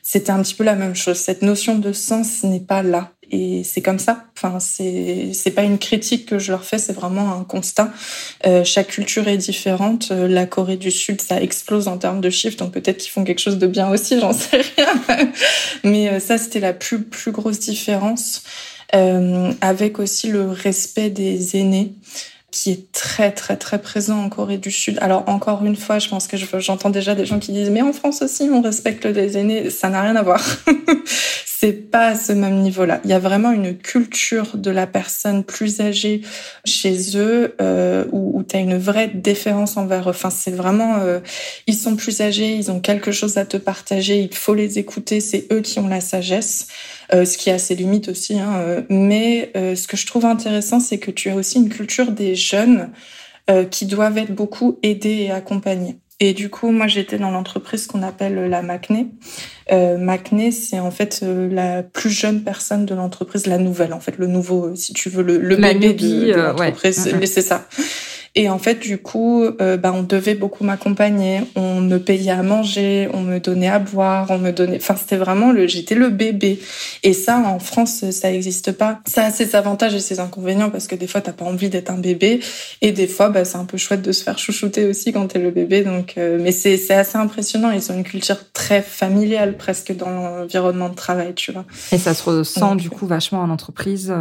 c'était 0.04 0.32
un 0.32 0.44
petit 0.44 0.54
peu 0.54 0.66
la 0.66 0.76
même 0.76 0.96
chose. 0.96 1.18
Cette 1.18 1.42
notion 1.42 1.80
de 1.80 1.94
sens 1.94 2.44
n'est 2.44 2.60
pas 2.60 2.84
là 2.84 3.14
et 3.32 3.64
c'est 3.64 3.82
comme 3.82 4.00
ça. 4.00 4.26
Enfin, 4.36 4.60
c'est 4.60 5.54
pas 5.56 5.64
une 5.64 5.80
critique 5.80 6.26
que 6.26 6.38
je 6.38 6.52
leur 6.52 6.66
fais, 6.66 6.78
c'est 6.78 6.94
vraiment 6.94 7.34
un 7.34 7.44
constat. 7.44 7.92
Euh, 8.46 8.64
chaque 8.64 8.88
culture 8.88 9.28
est 9.28 9.38
différente. 9.38 10.10
Euh, 10.12 10.28
la 10.28 10.46
Corée 10.46 10.78
du 10.78 10.92
Sud, 10.92 11.22
ça 11.22 11.42
explose 11.42 11.88
en 11.88 11.98
termes 11.98 12.20
de 12.20 12.30
chiffres, 12.30 12.58
donc 12.58 12.74
peut-être 12.74 12.98
qu'ils 12.98 13.12
font 13.12 13.24
quelque 13.24 13.40
chose 13.40 13.58
de 13.58 13.68
bien 13.68 13.90
aussi, 13.90 14.20
j'en 14.20 14.34
sais 14.34 14.62
rien. 14.76 14.94
Mais 15.84 16.10
euh, 16.10 16.20
ça, 16.20 16.38
c'était 16.38 16.60
la 16.60 16.74
plus 16.74 17.02
plus 17.04 17.32
grosse 17.32 17.60
différence. 17.60 18.44
Avec 19.62 20.00
aussi 20.00 20.28
le 20.28 20.50
respect 20.50 21.10
des 21.10 21.56
aînés 21.56 21.94
qui 22.52 22.72
est 22.72 22.92
très 22.92 23.32
très 23.32 23.56
très 23.56 23.82
présent 23.82 24.22
en 24.22 24.30
Corée 24.30 24.58
du 24.58 24.72
Sud. 24.72 24.98
Alors 25.02 25.24
encore 25.28 25.66
une 25.66 25.78
fois, 25.78 26.00
je 26.00 26.10
pense 26.10 26.28
que 26.28 26.38
j'entends 26.60 26.90
déjà 26.90 27.16
des 27.16 27.26
gens 27.26 27.40
qui 27.40 27.54
disent 27.54 27.70
mais 27.70 27.82
en 27.82 27.94
France 27.94 28.22
aussi 28.22 28.50
on 28.52 28.62
respecte 28.62 29.06
les 29.06 29.38
aînés, 29.38 29.70
ça 29.70 29.90
n'a 29.90 30.02
rien 30.02 30.16
à 30.16 30.22
voir. 30.22 30.44
c'est 31.62 31.92
pas 31.92 32.08
à 32.08 32.16
ce 32.16 32.34
même 32.34 32.60
niveau-là. 32.62 33.02
Il 33.04 33.12
y 33.12 33.14
a 33.14 33.20
vraiment 33.20 33.52
une 33.52 33.78
culture 33.78 34.58
de 34.58 34.72
la 34.72 34.88
personne 34.88 35.44
plus 35.44 35.80
âgée 35.80 36.22
chez 36.66 37.16
eux 37.18 37.56
euh, 37.62 38.04
où, 38.12 38.40
où 38.40 38.44
tu 38.44 38.56
as 38.56 38.60
une 38.60 38.80
vraie 38.80 39.10
déférence 39.10 39.78
envers 39.78 40.08
eux. 40.08 40.10
Enfin, 40.10 40.32
c'est 40.32 40.50
vraiment 40.50 40.98
euh, 41.02 41.20
ils 41.68 41.76
sont 41.76 41.96
plus 41.96 42.20
âgés, 42.22 42.56
ils 42.56 42.72
ont 42.72 42.80
quelque 42.80 43.12
chose 43.12 43.38
à 43.38 43.46
te 43.46 43.58
partager, 43.58 44.20
il 44.22 44.36
faut 44.36 44.56
les 44.56 44.80
écouter, 44.80 45.20
c'est 45.20 45.46
eux 45.54 45.62
qui 45.62 45.80
ont 45.80 45.88
la 45.88 46.02
sagesse. 46.02 46.68
Euh, 47.14 47.26
ce 47.26 47.38
qui 47.38 47.50
a 47.50 47.58
ses 47.58 47.76
limites 47.76 48.08
aussi. 48.08 48.40
Hein, 48.40 48.54
euh, 48.56 48.82
mais 48.90 49.52
euh, 49.58 49.76
ce 49.76 49.86
que 49.86 49.98
je 49.98 50.06
trouve 50.06 50.26
intéressant, 50.26 50.80
c'est 50.80 50.98
que 50.98 51.12
tu 51.12 51.30
as 51.30 51.36
aussi 51.36 51.58
une 51.58 51.70
culture 51.70 52.12
des 52.12 52.36
jeunes 52.36 52.92
qui 53.70 53.86
doivent 53.86 54.18
être 54.18 54.34
beaucoup 54.34 54.80
aidés 54.82 55.24
et 55.24 55.32
accompagnés. 55.32 55.98
Et 56.24 56.34
du 56.34 56.52
coup, 56.52 56.70
moi, 56.70 56.86
j'étais 56.86 57.18
dans 57.18 57.32
l'entreprise 57.32 57.88
qu'on 57.88 58.04
appelle 58.04 58.36
la 58.48 58.62
MACNE. 58.62 59.10
Euh, 59.72 59.98
MACNE, 59.98 60.52
c'est 60.52 60.80
en 60.80 60.92
fait 60.92 61.22
euh, 61.24 61.50
la 61.52 61.82
plus 61.82 62.12
jeune 62.12 62.44
personne 62.44 62.86
de 62.86 62.94
l'entreprise, 62.94 63.48
la 63.48 63.58
nouvelle, 63.58 63.92
en 63.92 64.00
fait, 64.00 64.20
le 64.20 64.28
nouveau, 64.28 64.76
si 64.76 64.94
tu 64.94 65.10
veux, 65.10 65.24
le, 65.24 65.40
le 65.40 65.56
bébé 65.56 65.94
de, 65.94 66.34
l'entreprise. 66.36 67.12
C'est 67.26 67.42
ça. 67.42 67.68
Et 68.34 68.50
en 68.50 68.60
fait, 68.60 68.80
du 68.80 68.98
coup, 68.98 69.44
euh, 69.44 69.76
bah, 69.76 69.92
on 69.94 70.04
devait 70.04 70.36
beaucoup 70.36 70.64
m'accompagner. 70.64 71.42
On 71.56 71.82
me 71.82 71.98
payait 71.98 72.32
à 72.32 72.44
manger, 72.44 73.10
on 73.14 73.22
me 73.22 73.40
donnait 73.40 73.68
à 73.68 73.80
boire, 73.80 74.28
on 74.30 74.38
me 74.38 74.52
donnait. 74.52 74.78
Enfin, 74.78 74.96
c'était 74.96 75.18
vraiment 75.18 75.52
le. 75.52 75.68
J'étais 75.68 75.96
le 75.96 76.10
bébé. 76.10 76.60
Et 77.04 77.14
ça, 77.14 77.40
en 77.40 77.60
France, 77.60 78.10
ça 78.12 78.32
n'existe 78.32 78.72
pas. 78.72 79.02
Ça 79.06 79.26
a 79.26 79.32
ses 79.32 79.56
avantages 79.56 79.94
et 79.94 80.00
ses 80.00 80.22
inconvénients 80.22 80.70
parce 80.70 80.88
que 80.88 80.96
des 80.96 81.08
fois, 81.08 81.20
t'as 81.20 81.34
pas 81.34 81.44
envie 81.44 81.70
d'être 81.70 81.92
un 81.92 81.98
bébé, 81.98 82.40
et 82.82 82.92
des 82.92 83.08
fois, 83.08 83.30
bah, 83.30 83.44
c'est 83.44 83.58
un 83.58 83.66
peu 83.66 83.78
chouette 83.78 84.02
de 84.02 84.12
se 84.12 84.24
faire 84.24 84.40
chouchouter 84.40 84.86
aussi 84.86 85.12
quand 85.12 85.28
t'es 85.28 85.40
le 85.40 85.52
bébé. 85.52 85.84
Donc, 85.84 86.14
euh, 86.18 86.40
mais 86.42 86.54
c'est 86.54 86.78
c'est 86.78 86.94
assez 86.94 87.18
impressionnant. 87.18 87.72
Ils 87.72 87.92
ont 87.92 87.96
une 87.96 88.04
culture 88.04 88.52
très 88.54 88.82
familiale 88.82 89.58
presque 89.58 89.96
dans 89.96 90.10
l'environnement 90.10 90.90
de 90.90 90.96
travail, 90.96 91.34
tu 91.36 91.52
vois. 91.52 91.66
Et 91.92 91.98
ça 91.98 92.14
se 92.14 92.24
ressent 92.24 92.76
du 92.76 92.90
coup 92.90 93.08
vachement 93.08 93.42
en 93.42 93.50
entreprise. 93.50 94.14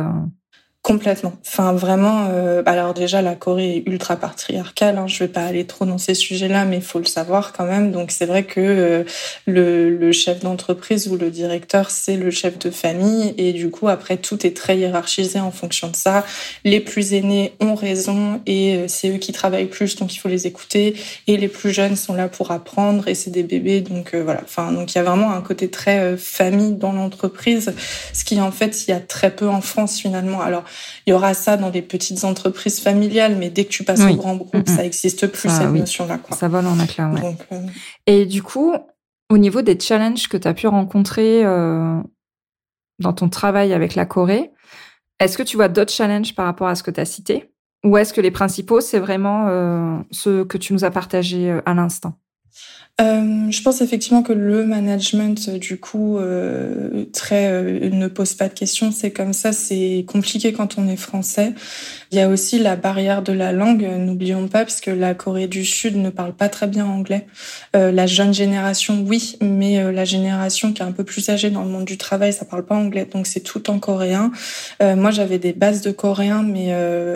Euh, 0.81 0.91
Complètement. 0.91 1.33
Enfin, 1.47 1.73
vraiment. 1.73 2.29
Euh, 2.31 2.63
alors 2.67 2.95
déjà, 2.95 3.23
la 3.23 3.35
Corée 3.35 3.77
est 3.77 3.83
ultra 3.87 4.17
patriarcale. 4.17 4.99
Hein. 4.99 5.07
Je 5.07 5.19
vais 5.21 5.29
pas 5.29 5.43
aller 5.43 5.65
trop 5.67 5.85
dans 5.85 5.99
ces 5.99 6.15
sujets-là, 6.15 6.65
mais 6.65 6.77
il 6.77 6.83
faut 6.83 6.99
le 6.99 7.05
savoir 7.05 7.53
quand 7.53 7.65
même. 7.65 7.93
Donc 7.93 8.11
c'est 8.11 8.27
vrai 8.27 8.45
que 8.45 8.61
euh, 8.61 9.05
le, 9.47 9.91
le, 9.91 10.13
chef 10.13 10.41
d'entreprise 10.41 11.09
ou 11.09 11.17
le 11.17 11.31
directeur, 11.31 11.91
c'est 11.91 12.17
le 12.17 12.31
chef 12.31 12.59
de 12.59 12.71
famille, 12.71 13.35
et 13.39 13.53
du 13.53 13.71
coup 13.71 13.89
après 13.89 14.17
tout 14.17 14.47
est 14.47 14.57
très 14.57 14.79
hiérarchisé 14.79 15.39
en 15.39 15.51
fonction 15.51 15.89
de 15.89 15.97
ça. 15.97 16.25
Les 16.65 16.81
plus 16.81 17.15
aînés 17.15 17.55
ont 17.61 17.75
raison 17.75 18.41
et 18.47 18.77
euh, 18.77 18.85
c'est 18.89 19.11
eux 19.11 19.19
qui 19.19 19.33
travaillent 19.33 19.67
plus, 19.67 19.97
donc 19.97 20.15
il 20.15 20.19
faut 20.19 20.29
les 20.29 20.47
écouter. 20.47 20.95
Et 21.27 21.37
les 21.37 21.49
plus 21.49 21.71
jeunes 21.73 21.97
sont 21.97 22.15
là 22.15 22.29
pour 22.29 22.51
apprendre 22.51 23.07
et 23.07 23.15
c'est 23.15 23.31
des 23.31 23.43
bébés, 23.43 23.81
donc 23.81 24.15
euh, 24.15 24.23
voilà. 24.23 24.41
Enfin, 24.45 24.73
donc 24.73 24.95
il 24.95 24.99
y 24.99 25.01
a 25.01 25.05
vraiment 25.05 25.33
un 25.33 25.43
côté 25.43 25.71
très 25.71 26.17
famille 26.17 26.73
dans 26.73 26.93
l'entreprise, 26.93 27.75
ce 28.13 28.25
qui 28.25 28.41
en 28.41 28.51
fait 28.51 28.87
il 28.87 28.91
y 28.91 28.95
a 28.95 29.01
très 29.01 29.31
peu 29.31 29.49
en 29.49 29.61
France 29.61 29.99
finalement. 29.99 30.41
Alors 30.41 30.65
il 31.07 31.11
y 31.11 31.13
aura 31.13 31.35
ça 31.35 31.57
dans 31.57 31.71
des 31.71 31.83
petites 31.83 32.25
entreprises 32.25 32.81
familiales, 32.81 33.37
mais 33.37 33.51
dès 33.51 33.65
que 33.65 33.71
tu 33.71 33.85
passes 33.85 34.01
au 34.01 34.15
grand 34.15 34.37
groupe, 34.37 34.69
ça 34.69 34.85
existe 34.85 35.27
plus 35.27 35.49
cette 35.49 35.71
notion-là. 35.71 36.19
Ça 36.31 36.49
vole 36.49 36.67
en 36.67 36.79
éclat. 36.79 37.11
Ouais. 37.11 37.37
Euh, 37.53 37.67
Et 38.07 38.27
du 38.27 38.43
coup, 38.43 38.75
au 39.29 39.39
niveau 39.39 39.63
des 39.63 39.79
challenges 39.79 40.29
que 40.29 40.37
tu 40.37 40.49
as 40.49 40.55
pu 40.55 40.67
rencontrer 40.67 41.45
euh, 41.45 42.01
dans 42.99 43.13
ton 43.13 43.29
travail 43.29 43.73
avec 43.73 43.95
la 43.95 44.07
Corée, 44.07 44.51
est-ce 45.19 45.37
que 45.37 45.43
tu 45.43 45.57
vois 45.57 45.69
d'autres 45.69 45.93
challenges 45.93 46.35
par 46.35 46.47
rapport 46.47 46.69
à 46.69 46.75
ce 46.75 46.83
que 46.83 46.91
tu 46.91 47.01
as 47.01 47.05
cité? 47.05 47.53
Ou 47.85 47.97
est-ce 47.97 48.13
que 48.13 48.21
les 48.21 48.31
principaux, 48.31 48.81
c'est 48.81 48.99
vraiment 48.99 49.47
euh, 49.49 49.97
ceux 50.11 50.45
que 50.45 50.59
tu 50.59 50.73
nous 50.73 50.85
as 50.85 50.91
partagés 50.91 51.59
à 51.65 51.75
l'instant? 51.75 52.15
Euh, 53.01 53.51
je 53.51 53.63
pense 53.63 53.81
effectivement 53.81 54.23
que 54.23 54.33
le 54.33 54.65
management, 54.65 55.51
du 55.51 55.79
coup, 55.79 56.19
euh, 56.19 57.07
euh, 57.33 57.91
ne 57.91 58.09
pose 58.09 58.35
pas 58.35 58.49
de 58.49 58.55
questions. 58.55 58.93
C'est 58.93 59.11
comme 59.11 59.33
ça, 59.33 59.53
c'est 59.53 60.05
compliqué 60.07 60.53
quand 60.53 60.79
on 60.79 60.89
est 60.89 60.97
français. 60.97 61.55
Il 62.13 62.19
y 62.19 62.21
a 62.21 62.29
aussi 62.29 62.59
la 62.59 62.77
barrière 62.77 63.23
de 63.23 63.33
la 63.33 63.53
langue. 63.53 63.83
N'oublions 63.83 64.49
pas, 64.49 64.61
parce 64.65 64.81
que 64.81 64.91
la 64.91 65.15
Corée 65.15 65.47
du 65.47 65.65
Sud 65.65 65.97
ne 65.97 66.11
parle 66.11 66.33
pas 66.33 66.49
très 66.49 66.67
bien 66.67 66.87
anglais. 66.87 67.27
Euh, 67.77 67.93
la 67.93 68.07
jeune 68.07 68.35
génération, 68.35 69.05
oui, 69.07 69.37
mais 69.41 69.79
euh, 69.79 69.93
la 69.93 70.05
génération 70.05 70.73
qui 70.73 70.83
est 70.83 70.85
un 70.85 70.93
peu 70.93 71.05
plus 71.05 71.29
âgée 71.29 71.51
dans 71.51 71.63
le 71.63 71.71
monde 71.71 71.85
du 71.85 71.99
travail, 71.99 72.33
ça 72.33 72.45
parle 72.45 72.65
pas 72.65 72.75
anglais, 72.75 73.07
donc 73.11 73.27
c'est 73.27 73.41
tout 73.41 73.71
en 73.71 73.79
coréen. 73.79 74.33
moi, 74.81 75.11
j'avais 75.11 75.39
des 75.39 75.53
bases 75.53 75.83
de 75.83 75.91
coréen, 75.91 76.43
mais 76.43 76.73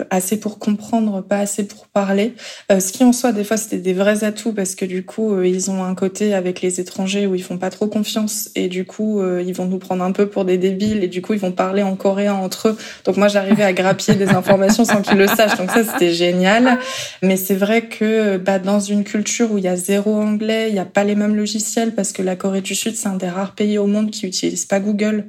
assez 0.09 0.39
pour 0.39 0.59
comprendre, 0.59 1.21
pas 1.21 1.39
assez 1.39 1.67
pour 1.67 1.87
parler. 1.87 2.33
ce 2.69 2.91
qui 2.91 3.03
en 3.03 3.13
soi, 3.13 3.31
des 3.31 3.43
fois, 3.43 3.57
c'était 3.57 3.77
des 3.77 3.93
vrais 3.93 4.23
atouts 4.23 4.53
parce 4.53 4.75
que 4.75 4.85
du 4.85 5.03
coup, 5.03 5.41
ils 5.41 5.69
ont 5.71 5.74
un 5.83 5.95
côté 5.95 6.33
avec 6.33 6.61
les 6.61 6.79
étrangers 6.79 7.27
où 7.27 7.35
ils 7.35 7.43
font 7.43 7.57
pas 7.57 7.69
trop 7.69 7.87
confiance 7.87 8.49
et 8.55 8.67
du 8.67 8.85
coup 8.85 9.19
euh, 9.19 9.43
ils 9.45 9.53
vont 9.53 9.65
nous 9.65 9.79
prendre 9.79 10.03
un 10.03 10.11
peu 10.11 10.27
pour 10.27 10.45
des 10.45 10.57
débiles 10.57 11.03
et 11.03 11.07
du 11.07 11.21
coup 11.21 11.33
ils 11.33 11.39
vont 11.39 11.51
parler 11.51 11.83
en 11.83 11.95
coréen 11.95 12.33
entre 12.33 12.69
eux. 12.69 12.77
Donc 13.03 13.17
moi 13.17 13.27
j'arrivais 13.27 13.63
à 13.63 13.73
grappiller 13.73 14.17
des 14.17 14.29
informations 14.29 14.85
sans 14.85 15.01
qu'ils 15.01 15.17
le 15.17 15.27
sachent. 15.27 15.57
Donc 15.57 15.71
ça 15.71 15.83
c'était 15.83 16.13
génial. 16.13 16.79
Mais 17.21 17.37
c'est 17.37 17.55
vrai 17.55 17.87
que 17.87 18.37
bah, 18.37 18.59
dans 18.59 18.79
une 18.79 19.03
culture 19.03 19.51
où 19.51 19.57
il 19.57 19.63
y 19.63 19.67
a 19.67 19.75
zéro 19.75 20.15
anglais, 20.15 20.67
il 20.69 20.73
n'y 20.73 20.79
a 20.79 20.85
pas 20.85 21.03
les 21.03 21.15
mêmes 21.15 21.35
logiciels 21.35 21.93
parce 21.93 22.11
que 22.11 22.21
la 22.21 22.35
Corée 22.35 22.61
du 22.61 22.75
Sud 22.75 22.95
c'est 22.95 23.07
un 23.07 23.17
des 23.17 23.29
rares 23.29 23.55
pays 23.55 23.77
au 23.77 23.87
monde 23.87 24.11
qui 24.11 24.25
utilise 24.25 24.65
pas 24.65 24.79
Google. 24.79 25.25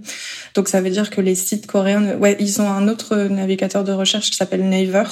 Donc 0.54 0.68
ça 0.68 0.80
veut 0.80 0.90
dire 0.90 1.10
que 1.10 1.20
les 1.20 1.34
sites 1.34 1.66
coréens, 1.66 2.16
ouais, 2.18 2.36
ils 2.40 2.60
ont 2.60 2.68
un 2.68 2.88
autre 2.88 3.16
navigateur 3.16 3.84
de 3.84 3.92
recherche 3.92 4.30
qui 4.30 4.36
s'appelle 4.36 4.68
Naver 4.68 5.04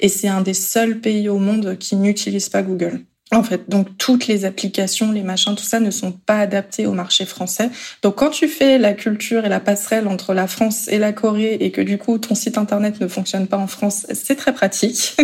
et 0.00 0.08
c'est 0.08 0.28
un 0.28 0.40
des 0.40 0.54
seuls 0.54 1.00
pays 1.00 1.28
au 1.28 1.38
monde 1.38 1.76
qui 1.78 1.96
n'utilise 1.96 2.48
pas 2.48 2.62
Google. 2.62 3.00
En 3.30 3.42
fait, 3.42 3.68
donc 3.68 3.88
toutes 3.98 4.26
les 4.26 4.46
applications, 4.46 5.12
les 5.12 5.22
machins, 5.22 5.54
tout 5.54 5.64
ça 5.64 5.80
ne 5.80 5.90
sont 5.90 6.12
pas 6.12 6.38
adaptés 6.38 6.86
au 6.86 6.92
marché 6.92 7.26
français. 7.26 7.68
Donc 8.02 8.14
quand 8.16 8.30
tu 8.30 8.48
fais 8.48 8.78
la 8.78 8.94
culture 8.94 9.44
et 9.44 9.50
la 9.50 9.60
passerelle 9.60 10.08
entre 10.08 10.32
la 10.32 10.46
France 10.46 10.88
et 10.88 10.96
la 10.98 11.12
Corée 11.12 11.58
et 11.60 11.70
que 11.70 11.82
du 11.82 11.98
coup 11.98 12.16
ton 12.16 12.34
site 12.34 12.56
internet 12.56 13.00
ne 13.00 13.06
fonctionne 13.06 13.46
pas 13.46 13.58
en 13.58 13.66
France, 13.66 14.06
c'est 14.14 14.34
très 14.34 14.54
pratique. 14.54 15.14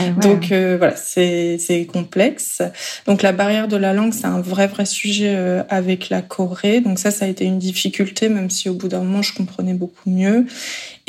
Ah, 0.00 0.08
donc 0.22 0.52
euh, 0.52 0.76
voilà, 0.78 0.96
c'est 0.96 1.58
c'est 1.58 1.84
complexe. 1.84 2.62
Donc 3.06 3.20
la 3.20 3.32
barrière 3.32 3.68
de 3.68 3.76
la 3.76 3.92
langue, 3.92 4.14
c'est 4.14 4.26
un 4.26 4.40
vrai 4.40 4.66
vrai 4.66 4.86
sujet 4.86 5.34
euh, 5.36 5.62
avec 5.68 6.08
la 6.08 6.22
Corée. 6.22 6.80
Donc 6.80 6.98
ça, 6.98 7.10
ça 7.10 7.26
a 7.26 7.28
été 7.28 7.44
une 7.44 7.58
difficulté, 7.58 8.30
même 8.30 8.48
si 8.48 8.70
au 8.70 8.74
bout 8.74 8.88
d'un 8.88 9.00
moment 9.00 9.20
je 9.20 9.34
comprenais 9.34 9.74
beaucoup 9.74 10.08
mieux. 10.08 10.46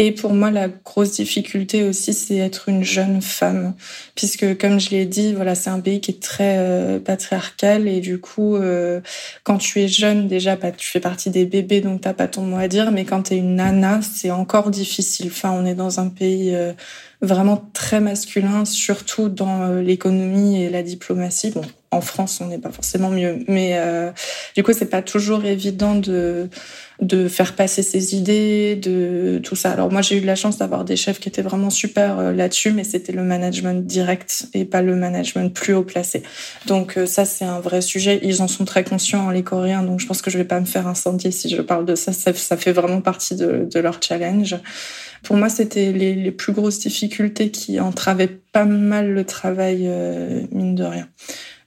Et 0.02 0.14
pour 0.14 0.34
moi, 0.34 0.50
la 0.50 0.70
grosse 0.70 1.12
difficulté 1.12 1.84
aussi, 1.84 2.14
c'est 2.14 2.38
être 2.38 2.70
une 2.70 2.86
jeune 2.86 3.22
femme, 3.22 3.76
puisque 4.16 4.58
comme 4.58 4.80
je 4.80 4.92
l'ai 4.92 5.06
dit, 5.06 5.34
voilà, 5.34 5.56
c'est 5.56 5.70
un 5.70 5.82
pays 5.82 6.00
qui 6.00 6.12
est 6.12 6.24
très 6.24 6.58
euh, 6.58 7.00
patriarcal 7.00 7.86
et 7.86 8.00
du 8.00 8.18
coup, 8.18 8.56
euh, 8.56 9.02
quand 9.44 9.58
tu 9.58 9.82
es 9.82 9.90
jeune, 9.90 10.30
déjà, 10.30 10.56
bah, 10.56 10.72
tu 10.72 10.88
fais 10.88 11.02
partie 11.02 11.32
des 11.32 11.46
bébés, 11.46 11.82
donc 11.82 12.00
t'as 12.00 12.14
pas 12.14 12.30
ton 12.30 12.44
mot 12.44 12.56
à 12.56 12.70
dire, 12.70 12.92
mais 12.92 13.04
quand 13.04 13.24
tu 13.24 13.34
es 13.34 13.38
une 13.40 13.56
nana, 13.56 14.00
c'est 14.02 14.32
encore 14.32 14.70
difficile. 14.70 15.28
Enfin, 15.28 15.52
on 15.52 15.66
est 15.66 15.76
dans 15.76 16.00
un 16.00 16.08
pays 16.08 16.56
euh, 16.56 16.72
vraiment 17.22 17.58
très 17.74 18.00
masculin, 18.00 18.64
surtout 18.64 19.28
dans 19.28 19.68
l'économie 19.82 20.64
et 20.64 20.70
la 20.70 20.82
diplomatie. 20.82 21.52
Bon, 21.52 21.66
en 21.92 22.02
France, 22.02 22.40
on 22.42 22.48
n'est 22.48 22.60
pas 22.60 22.72
forcément 22.72 23.10
mieux, 23.10 23.40
mais 23.48 23.80
du 24.56 24.64
coup, 24.64 24.74
c'est 24.74 24.90
pas 24.90 25.02
toujours 25.02 25.46
évident 25.46 25.96
de 25.96 26.50
de 27.02 27.30
faire 27.30 27.56
passer 27.56 27.82
ses 27.82 28.16
idées, 28.16 28.76
de 28.76 29.40
tout 29.42 29.56
ça. 29.56 29.72
Alors 29.72 29.90
moi, 29.90 30.02
j'ai 30.02 30.18
eu 30.18 30.22
de 30.22 30.26
la 30.26 30.36
chance 30.36 30.58
d'avoir 30.58 30.84
des 30.84 30.98
chefs 30.98 31.20
qui 31.20 31.30
étaient 31.30 31.42
vraiment 31.42 31.70
super 31.70 32.20
euh, 32.20 32.34
là-dessus, 32.34 32.72
mais 32.72 32.84
c'était 32.84 33.14
le 33.14 33.24
management 33.24 33.86
direct 33.86 34.48
et 34.54 34.66
pas 34.66 34.82
le 34.82 34.96
management 34.96 35.54
plus 35.54 35.74
haut 35.74 35.84
placé. 35.84 36.24
Donc 36.68 36.98
euh, 36.98 37.06
ça, 37.06 37.24
c'est 37.24 37.46
un 37.46 37.62
vrai 37.62 37.82
sujet. 37.82 38.20
Ils 38.24 38.42
en 38.42 38.50
sont 38.50 38.66
très 38.66 38.84
conscients, 38.84 39.30
les 39.30 39.44
Coréens, 39.44 39.84
donc 39.84 40.02
je 40.02 40.08
pense 40.08 40.22
que 40.22 40.30
je 40.30 40.38
vais 40.38 40.44
pas 40.44 40.60
me 40.60 40.66
faire 40.66 40.88
incendier 40.88 41.32
si 41.32 41.50
je 41.50 41.62
parle 41.62 41.86
de 41.86 41.96
ça. 41.96 42.12
Ça, 42.12 42.58
fait 42.58 42.74
vraiment 42.74 43.02
partie 43.02 43.36
de, 43.36 43.80
leur 43.80 44.02
challenge. 44.04 44.58
Pour 45.24 45.38
moi, 45.38 45.48
c'était 45.48 45.94
les, 45.94 46.32
plus 46.32 46.52
grosses 46.52 46.80
difficultés 46.80 47.50
qui 47.50 47.80
entravaient 47.80 48.40
pas 48.52 48.66
mal 48.66 49.14
le 49.14 49.24
travail, 49.24 49.86
euh, 49.88 50.42
mine 50.52 50.76
de 50.76 50.84
rien. 50.84 51.08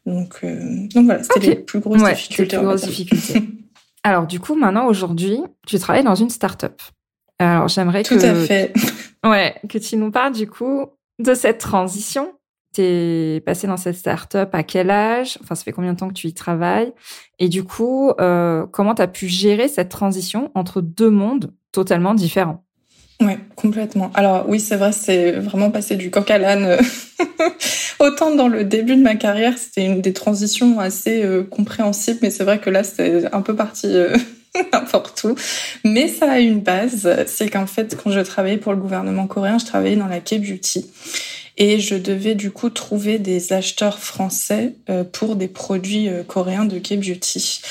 Donc, 0.05 0.45
donc 0.45 1.05
voilà, 1.05 1.23
c'était 1.23 1.41
les 1.41 1.57
plus 1.57 1.81
grosses 1.81 2.03
difficultés. 2.03 2.43
Les 2.43 2.49
plus 2.49 2.67
grosses 2.67 2.83
difficultés. 2.83 3.43
Alors, 4.05 4.27
du 4.27 4.41
coup, 4.41 4.57
maintenant, 4.57 4.87
aujourd'hui, 4.87 5.41
tu 5.67 5.79
travailles 5.79 6.03
dans 6.03 6.17
une 6.17 6.31
start-up. 6.31 6.81
Alors, 7.39 7.69
j'aimerais 7.69 8.03
que. 8.03 8.15
Tout 8.15 8.25
à 8.25 8.35
fait. 8.35 8.73
Ouais, 9.25 9.55
que 9.69 9.79
tu 9.79 9.97
nous 9.97 10.11
parles, 10.11 10.33
du 10.33 10.49
coup, 10.49 10.87
de 11.21 11.35
cette 11.35 11.59
transition. 11.59 12.33
T'es 12.73 13.41
passé 13.47 13.69
dans 13.69 13.77
cette 13.77 13.95
start-up 13.95 14.53
à 14.53 14.65
quel 14.65 14.91
âge? 14.91 15.39
Enfin, 15.41 15.55
ça 15.55 15.63
fait 15.63 15.71
combien 15.71 15.93
de 15.93 15.99
temps 15.99 16.09
que 16.09 16.15
tu 16.15 16.27
y 16.27 16.35
travailles? 16.35 16.93
Et 17.39 17.49
du 17.49 17.63
coup, 17.63 18.11
euh, 18.19 18.67
comment 18.67 18.97
tu 18.97 19.03
as 19.03 19.07
pu 19.07 19.29
gérer 19.29 19.69
cette 19.69 19.91
transition 19.91 20.51
entre 20.57 20.81
deux 20.81 21.11
mondes 21.11 21.53
totalement 21.71 22.15
différents? 22.15 22.65
Oui, 23.23 23.33
complètement. 23.57 24.11
Alors 24.15 24.45
oui, 24.49 24.61
c'est 24.61 24.77
vrai, 24.77 24.93
c'est 24.93 25.33
vraiment 25.33 25.71
passé 25.71 25.97
du 25.97 26.11
coq 26.11 26.31
à 26.31 26.39
l'âne. 26.39 26.79
Autant 27.99 28.35
dans 28.35 28.49
le 28.49 28.65
début 28.65 28.97
de 28.97 29.03
ma 29.03 29.15
carrière, 29.15 29.55
c'était 29.57 29.85
une 29.85 30.01
des 30.01 30.13
transitions 30.13 30.81
assez 30.81 31.23
euh, 31.23 31.45
compréhensibles, 31.45 32.19
mais 32.23 32.31
c'est 32.31 32.45
vrai 32.45 32.59
que 32.59 32.71
là, 32.71 32.83
c'est 32.83 33.33
un 33.33 33.43
peu 33.43 33.55
parti 33.55 33.87
euh, 33.87 34.17
n'importe 34.73 35.25
où. 35.25 35.35
Mais 35.85 36.09
ça 36.09 36.33
a 36.33 36.39
une 36.39 36.61
base, 36.61 37.09
c'est 37.27 37.49
qu'en 37.49 37.67
fait, 37.67 37.97
quand 38.03 38.11
je 38.11 38.21
travaillais 38.21 38.59
pour 38.59 38.73
le 38.73 38.79
gouvernement 38.79 39.27
coréen, 39.27 39.59
je 39.59 39.67
travaillais 39.67 39.97
dans 39.97 40.09
la 40.09 40.21
K-beauty 40.21 40.91
et 41.59 41.81
je 41.81 41.95
devais 41.95 42.35
du 42.35 42.51
coup 42.51 42.71
trouver 42.71 43.19
des 43.19 43.53
acheteurs 43.53 43.99
français 43.99 44.75
euh, 44.89 45.05
pour 45.05 45.37
des 45.37 45.49
produits 45.49 46.09
euh, 46.09 46.23
coréens 46.23 46.65
de 46.65 46.79
K-beauty. 46.79 47.63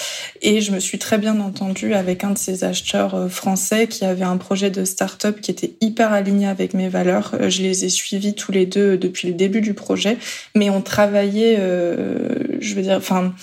Et 0.41 0.61
je 0.61 0.71
me 0.71 0.79
suis 0.79 0.99
très 0.99 1.17
bien 1.17 1.39
entendue 1.39 1.93
avec 1.93 2.23
un 2.23 2.31
de 2.31 2.37
ces 2.37 2.63
acheteurs 2.63 3.15
euh, 3.15 3.27
français 3.27 3.87
qui 3.87 4.05
avait 4.05 4.23
un 4.23 4.37
projet 4.37 4.69
de 4.69 4.85
start-up 4.85 5.41
qui 5.41 5.51
était 5.51 5.73
hyper 5.81 6.13
aligné 6.13 6.47
avec 6.47 6.73
mes 6.73 6.89
valeurs. 6.89 7.35
Je 7.49 7.61
les 7.61 7.85
ai 7.85 7.89
suivis 7.89 8.35
tous 8.35 8.51
les 8.51 8.65
deux 8.65 8.97
depuis 8.97 9.27
le 9.27 9.33
début 9.33 9.61
du 9.61 9.73
projet, 9.73 10.17
mais 10.55 10.69
on 10.69 10.81
travaillait, 10.81 11.57
je 11.57 12.75
veux 12.75 12.81
dire, 12.81 12.97
enfin, 12.97 13.33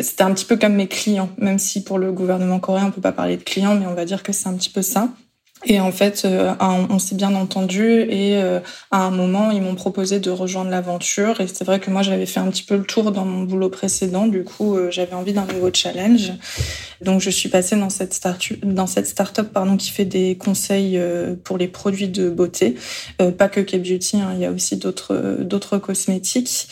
c'était 0.00 0.22
un 0.22 0.32
petit 0.32 0.44
peu 0.44 0.56
comme 0.56 0.74
mes 0.74 0.88
clients, 0.88 1.30
même 1.38 1.58
si 1.58 1.82
pour 1.82 1.98
le 1.98 2.12
gouvernement 2.12 2.60
coréen 2.60 2.86
on 2.86 2.90
peut 2.90 3.00
pas 3.00 3.12
parler 3.12 3.36
de 3.36 3.42
clients, 3.42 3.74
mais 3.74 3.86
on 3.86 3.94
va 3.94 4.04
dire 4.04 4.22
que 4.22 4.32
c'est 4.32 4.48
un 4.48 4.54
petit 4.54 4.70
peu 4.70 4.82
ça. 4.82 5.08
Et 5.64 5.80
en 5.80 5.92
fait, 5.92 6.24
euh, 6.24 6.54
on 6.60 6.98
s'est 6.98 7.14
bien 7.14 7.34
entendu 7.34 8.00
et 8.08 8.36
euh, 8.42 8.58
à 8.90 9.04
un 9.04 9.10
moment, 9.10 9.50
ils 9.50 9.62
m'ont 9.62 9.76
proposé 9.76 10.18
de 10.18 10.30
rejoindre 10.30 10.70
l'aventure. 10.70 11.40
Et 11.40 11.46
c'est 11.46 11.64
vrai 11.64 11.78
que 11.78 11.90
moi, 11.90 12.02
j'avais 12.02 12.26
fait 12.26 12.40
un 12.40 12.48
petit 12.50 12.64
peu 12.64 12.76
le 12.76 12.84
tour 12.84 13.12
dans 13.12 13.24
mon 13.24 13.44
boulot 13.44 13.68
précédent. 13.68 14.26
Du 14.26 14.42
coup, 14.42 14.76
euh, 14.76 14.90
j'avais 14.90 15.14
envie 15.14 15.32
d'un 15.32 15.46
nouveau 15.46 15.70
challenge. 15.72 16.32
Donc, 17.00 17.20
je 17.20 17.30
suis 17.30 17.48
passée 17.48 17.76
dans 17.76 17.90
cette 17.90 18.12
start 18.14 18.52
dans 18.62 18.86
cette 18.86 19.06
start-up 19.06 19.52
pardon 19.52 19.76
qui 19.76 19.90
fait 19.90 20.04
des 20.04 20.36
conseils 20.36 21.00
pour 21.44 21.58
les 21.58 21.68
produits 21.68 22.08
de 22.08 22.30
beauté, 22.30 22.76
pas 23.38 23.48
que 23.48 23.60
K-beauty. 23.60 24.16
Hein, 24.16 24.32
il 24.34 24.40
y 24.40 24.46
a 24.46 24.50
aussi 24.50 24.76
d'autres 24.76 25.38
d'autres 25.40 25.78
cosmétiques. 25.78 26.68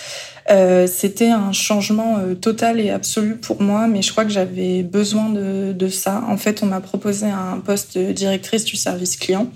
Euh, 0.51 0.89
c'était 0.89 1.31
un 1.31 1.53
changement 1.53 2.19
euh, 2.19 2.35
total 2.35 2.81
et 2.81 2.91
absolu 2.91 3.37
pour 3.37 3.63
moi, 3.63 3.87
mais 3.87 4.03
je 4.03 4.11
crois 4.11 4.25
que 4.25 4.33
j'avais 4.33 4.83
besoin 4.83 5.29
de, 5.29 5.73
de, 5.73 5.89
ça. 5.89 6.25
En 6.27 6.37
fait, 6.37 6.63
on 6.63 6.67
m'a 6.67 6.81
proposé 6.81 7.27
un 7.27 7.59
poste 7.65 7.97
de 7.97 8.11
directrice 8.11 8.65
du 8.65 8.75
service 8.75 9.17
client, 9.17 9.49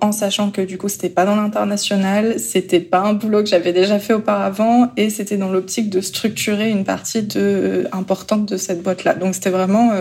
en 0.00 0.12
sachant 0.12 0.50
que 0.50 0.62
du 0.62 0.78
coup, 0.78 0.88
c'était 0.88 1.10
pas 1.10 1.26
dans 1.26 1.36
l'international, 1.36 2.40
c'était 2.40 2.80
pas 2.80 3.00
un 3.00 3.12
boulot 3.12 3.42
que 3.42 3.50
j'avais 3.50 3.74
déjà 3.74 3.98
fait 3.98 4.14
auparavant, 4.14 4.90
et 4.96 5.10
c'était 5.10 5.36
dans 5.36 5.50
l'optique 5.50 5.90
de 5.90 6.00
structurer 6.00 6.70
une 6.70 6.84
partie 6.84 7.22
de, 7.22 7.38
euh, 7.38 7.84
importante 7.92 8.46
de 8.46 8.56
cette 8.56 8.82
boîte-là. 8.82 9.14
Donc, 9.14 9.34
c'était 9.34 9.50
vraiment 9.50 9.92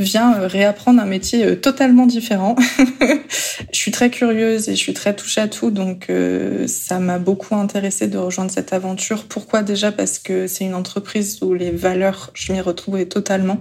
vient 0.00 0.34
euh, 0.34 0.46
réapprendre 0.46 1.00
un 1.00 1.06
métier 1.06 1.44
euh, 1.44 1.54
totalement 1.54 2.06
différent. 2.06 2.56
je 3.72 3.78
suis 3.78 3.90
très 3.90 4.10
curieuse 4.10 4.68
et 4.68 4.72
je 4.72 4.78
suis 4.78 4.94
très 4.94 5.14
touche 5.14 5.38
à 5.38 5.46
tout, 5.46 5.70
donc 5.70 6.06
euh, 6.10 6.66
ça 6.66 6.98
m'a 6.98 7.18
beaucoup 7.18 7.54
intéressée 7.54 8.08
de 8.08 8.18
rejoindre 8.18 8.50
cette 8.50 8.72
aventure. 8.72 9.24
Pourquoi 9.24 9.62
déjà? 9.62 9.92
Parce 9.92 10.18
que 10.18 10.46
c'est 10.46 10.64
une 10.64 10.74
entreprise 10.74 11.38
où 11.42 11.54
les 11.54 11.70
valeurs, 11.70 12.30
je 12.34 12.52
m'y 12.52 12.60
retrouvais 12.60 13.06
totalement 13.06 13.60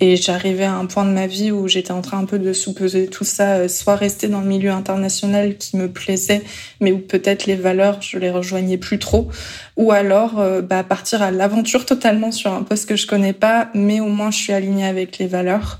et 0.00 0.16
j'arrivais 0.16 0.64
à 0.64 0.74
un 0.74 0.86
point 0.86 1.04
de 1.04 1.12
ma 1.12 1.26
vie 1.26 1.52
où 1.52 1.68
j'étais 1.68 1.92
en 1.92 2.00
train 2.00 2.18
un 2.18 2.24
peu 2.24 2.38
de 2.38 2.52
sous-peser 2.52 3.06
tout 3.06 3.24
ça, 3.24 3.68
soit 3.68 3.96
rester 3.96 4.28
dans 4.28 4.40
le 4.40 4.46
milieu 4.46 4.70
international 4.70 5.56
qui 5.56 5.76
me 5.76 5.88
plaisait, 5.88 6.42
mais 6.80 6.92
où 6.92 6.98
peut-être 6.98 7.46
les 7.46 7.56
valeurs, 7.56 8.00
je 8.00 8.18
les 8.18 8.30
rejoignais 8.30 8.78
plus 8.78 8.98
trop, 8.98 9.28
ou 9.76 9.92
alors 9.92 10.34
bah, 10.62 10.84
partir 10.84 11.22
à 11.22 11.30
l'aventure 11.30 11.84
totalement 11.84 12.30
sur 12.32 12.52
un 12.52 12.62
poste 12.62 12.88
que 12.88 12.96
je 12.96 13.06
connais 13.06 13.32
pas, 13.32 13.68
mais 13.74 14.00
au 14.00 14.06
moins 14.06 14.30
je 14.30 14.38
suis 14.38 14.52
alignée 14.52 14.86
avec 14.86 15.18
les 15.18 15.26
valeurs. 15.26 15.78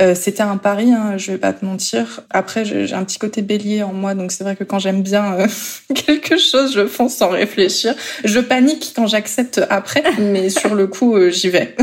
Euh, 0.00 0.14
c'était 0.14 0.42
un 0.42 0.56
pari, 0.56 0.92
hein, 0.92 1.18
je 1.18 1.32
vais 1.32 1.38
pas 1.38 1.52
te 1.52 1.64
mentir. 1.64 2.20
Après, 2.30 2.64
j'ai 2.64 2.94
un 2.94 3.04
petit 3.04 3.18
côté 3.18 3.42
bélier 3.42 3.82
en 3.82 3.92
moi, 3.92 4.14
donc 4.14 4.32
c'est 4.32 4.44
vrai 4.44 4.56
que 4.56 4.64
quand 4.64 4.78
j'aime 4.78 5.02
bien 5.02 5.34
euh, 5.34 5.46
quelque 5.94 6.38
chose, 6.38 6.74
je 6.74 6.86
fonce 6.86 7.16
sans 7.16 7.28
réfléchir. 7.28 7.94
Je 8.24 8.40
panique 8.40 8.92
quand 8.96 9.06
j'accepte 9.06 9.60
après, 9.68 10.02
mais 10.18 10.48
sur 10.48 10.74
le 10.74 10.86
coup, 10.86 11.16
euh, 11.16 11.30
j'y 11.30 11.50
vais. 11.50 11.76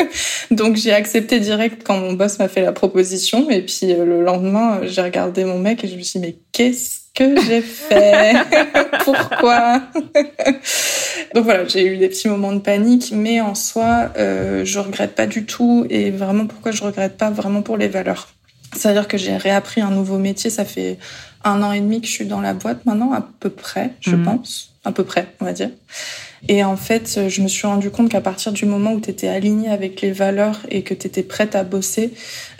donc 0.50 0.76
j'ai 0.76 0.92
accepté 0.92 1.40
direct 1.40 1.82
quand 1.84 1.98
mon 1.98 2.12
boss 2.12 2.38
m'a 2.38 2.48
fait 2.48 2.62
la 2.62 2.72
proposition, 2.72 3.50
et 3.50 3.62
puis 3.62 3.94
le 3.94 4.22
lendemain, 4.22 4.80
j'ai 4.84 5.02
regardé 5.02 5.44
mon 5.44 5.58
mec 5.58 5.82
et 5.84 5.88
je 5.88 5.96
me 5.96 6.02
suis 6.02 6.20
dit 6.20 6.26
mais 6.26 6.36
qu'est-ce 6.52 7.05
que 7.16 7.40
j'ai 7.40 7.62
fait 7.62 8.34
Pourquoi? 9.04 9.82
Donc 11.34 11.44
voilà, 11.44 11.66
j'ai 11.66 11.86
eu 11.86 11.96
des 11.96 12.08
petits 12.08 12.28
moments 12.28 12.52
de 12.52 12.60
panique, 12.60 13.12
mais 13.12 13.40
en 13.40 13.54
soi, 13.54 14.12
euh, 14.18 14.64
je 14.64 14.78
regrette 14.78 15.14
pas 15.14 15.26
du 15.26 15.46
tout. 15.46 15.86
Et 15.90 16.10
vraiment, 16.10 16.46
pourquoi 16.46 16.72
je 16.72 16.82
regrette 16.82 17.16
pas? 17.16 17.30
Vraiment 17.30 17.62
pour 17.62 17.76
les 17.76 17.88
valeurs. 17.88 18.28
C'est-à-dire 18.74 19.08
que 19.08 19.16
j'ai 19.16 19.36
réappris 19.36 19.80
un 19.80 19.90
nouveau 19.90 20.18
métier. 20.18 20.50
Ça 20.50 20.64
fait 20.64 20.98
un 21.44 21.62
an 21.62 21.72
et 21.72 21.80
demi 21.80 22.00
que 22.00 22.06
je 22.06 22.12
suis 22.12 22.26
dans 22.26 22.40
la 22.40 22.54
boîte 22.54 22.84
maintenant, 22.84 23.12
à 23.12 23.26
peu 23.40 23.50
près, 23.50 23.92
je 24.00 24.16
mhm. 24.16 24.24
pense. 24.24 24.72
À 24.84 24.92
peu 24.92 25.04
près, 25.04 25.28
on 25.40 25.44
va 25.44 25.52
dire. 25.52 25.70
Et 26.48 26.64
en 26.64 26.76
fait, 26.76 27.28
je 27.28 27.42
me 27.42 27.48
suis 27.48 27.66
rendu 27.66 27.90
compte 27.90 28.10
qu'à 28.10 28.20
partir 28.20 28.52
du 28.52 28.66
moment 28.66 28.92
où 28.92 29.00
tu 29.00 29.10
étais 29.10 29.28
aligné 29.28 29.68
avec 29.68 30.00
les 30.00 30.12
valeurs 30.12 30.60
et 30.70 30.82
que 30.82 30.94
tu 30.94 31.06
étais 31.06 31.22
prête 31.22 31.54
à 31.54 31.64
bosser, 31.64 32.12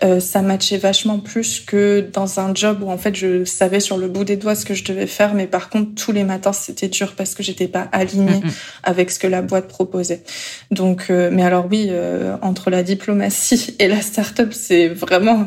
euh, 0.04 0.20
ça 0.20 0.42
matchait 0.42 0.78
vachement 0.78 1.18
plus 1.18 1.60
que 1.60 2.08
dans 2.12 2.40
un 2.40 2.54
job 2.54 2.82
où 2.82 2.90
en 2.90 2.98
fait 2.98 3.14
je 3.14 3.44
savais 3.44 3.80
sur 3.80 3.96
le 3.96 4.08
bout 4.08 4.24
des 4.24 4.36
doigts 4.36 4.54
ce 4.54 4.64
que 4.64 4.74
je 4.74 4.84
devais 4.84 5.06
faire, 5.06 5.34
mais 5.34 5.46
par 5.46 5.70
contre 5.70 5.94
tous 5.94 6.12
les 6.12 6.24
matins 6.24 6.52
c'était 6.52 6.88
dur 6.88 7.14
parce 7.16 7.34
que 7.34 7.42
j'étais 7.42 7.68
pas 7.68 7.88
alignée 7.92 8.40
avec 8.82 9.10
ce 9.10 9.18
que 9.18 9.26
la 9.26 9.42
boîte 9.42 9.68
proposait. 9.68 10.22
Donc, 10.70 11.06
euh, 11.10 11.30
mais 11.32 11.42
alors 11.42 11.66
oui, 11.70 11.88
euh, 11.90 12.36
entre 12.42 12.70
la 12.70 12.82
diplomatie 12.82 13.76
et 13.78 13.88
la 13.88 14.00
start-up, 14.00 14.52
c'est 14.52 14.88
vraiment 14.88 15.46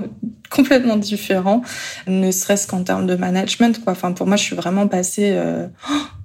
complètement 0.49 0.97
différent, 0.97 1.61
ne 2.07 2.31
serait-ce 2.31 2.67
qu'en 2.67 2.83
termes 2.83 3.07
de 3.07 3.15
management. 3.15 3.83
Quoi. 3.83 3.93
Enfin, 3.93 4.11
pour 4.11 4.27
moi, 4.27 4.35
je 4.35 4.43
suis 4.43 4.55
vraiment 4.55 4.87
passée. 4.87 5.31
Euh, 5.33 5.67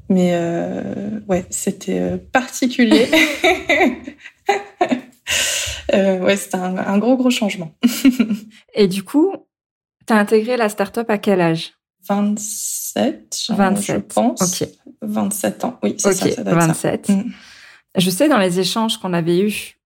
mais 0.09 0.31
euh, 0.35 1.21
ouais, 1.29 1.47
c'était 1.51 2.01
euh, 2.01 2.19
particulier. 2.33 3.09
euh, 5.95 6.21
ouais, 6.21 6.37
c'était 6.37 6.57
un, 6.57 6.77
un, 6.77 6.99
gros, 6.99 7.17
gros 7.17 7.31
changement. 7.31 7.75
Et 8.75 8.88
du 8.88 9.03
coup, 9.03 9.35
tu 10.07 10.12
as 10.12 10.17
intégré 10.17 10.57
la 10.57 10.69
start-up 10.69 11.09
à 11.11 11.19
quel 11.19 11.40
âge? 11.40 11.73
27, 12.07 13.47
27, 13.51 13.87
je 13.87 14.01
pense. 14.01 14.62
Ok. 14.62 14.69
27 15.01 15.64
ans, 15.64 15.79
oui, 15.83 15.95
c'est 15.99 16.12
ça, 16.12 16.31
ça 16.31 16.43
27. 16.43 17.07
Ça. 17.07 17.12
Mm. 17.12 17.33
Je 17.97 18.11
sais, 18.11 18.29
dans 18.29 18.38
les 18.38 18.61
échanges 18.61 18.99
qu'on 18.99 19.12
avait 19.12 19.40
eus 19.40 19.79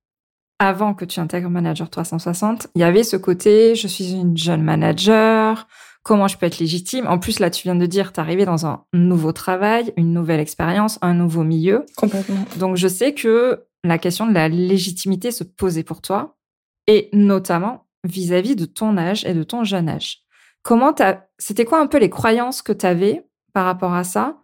avant 0.58 0.94
que 0.94 1.04
tu 1.04 1.20
intègres 1.20 1.50
Manager 1.50 1.88
360, 1.88 2.68
il 2.74 2.80
y 2.80 2.84
avait 2.84 3.04
ce 3.04 3.16
côté, 3.16 3.76
je 3.76 3.86
suis 3.86 4.12
une 4.12 4.36
jeune 4.36 4.62
manager, 4.62 5.68
comment 6.08 6.26
je 6.26 6.38
peux 6.38 6.46
être 6.46 6.58
légitime 6.58 7.06
En 7.06 7.18
plus, 7.18 7.38
là, 7.38 7.50
tu 7.50 7.64
viens 7.64 7.74
de 7.74 7.84
dire, 7.84 8.14
tu 8.14 8.20
arrivé 8.20 8.46
dans 8.46 8.64
un 8.64 8.82
nouveau 8.94 9.32
travail, 9.32 9.92
une 9.98 10.14
nouvelle 10.14 10.40
expérience, 10.40 10.98
un 11.02 11.12
nouveau 11.12 11.44
milieu. 11.44 11.84
Complètement. 11.98 12.46
Donc, 12.56 12.76
je 12.76 12.88
sais 12.88 13.12
que 13.12 13.66
la 13.84 13.98
question 13.98 14.26
de 14.26 14.32
la 14.32 14.48
légitimité 14.48 15.30
se 15.32 15.44
posait 15.44 15.82
pour 15.82 16.00
toi, 16.00 16.38
et 16.86 17.10
notamment 17.12 17.84
vis-à-vis 18.04 18.56
de 18.56 18.64
ton 18.64 18.96
âge 18.96 19.26
et 19.26 19.34
de 19.34 19.42
ton 19.42 19.64
jeune 19.64 19.86
âge. 19.86 20.22
Comment 20.62 20.94
t'as, 20.94 21.24
c'était 21.36 21.66
quoi 21.66 21.78
un 21.78 21.86
peu 21.86 21.98
les 21.98 22.08
croyances 22.08 22.62
que 22.62 22.72
tu 22.72 22.86
avais 22.86 23.26
par 23.52 23.66
rapport 23.66 23.92
à 23.92 24.02
ça 24.02 24.38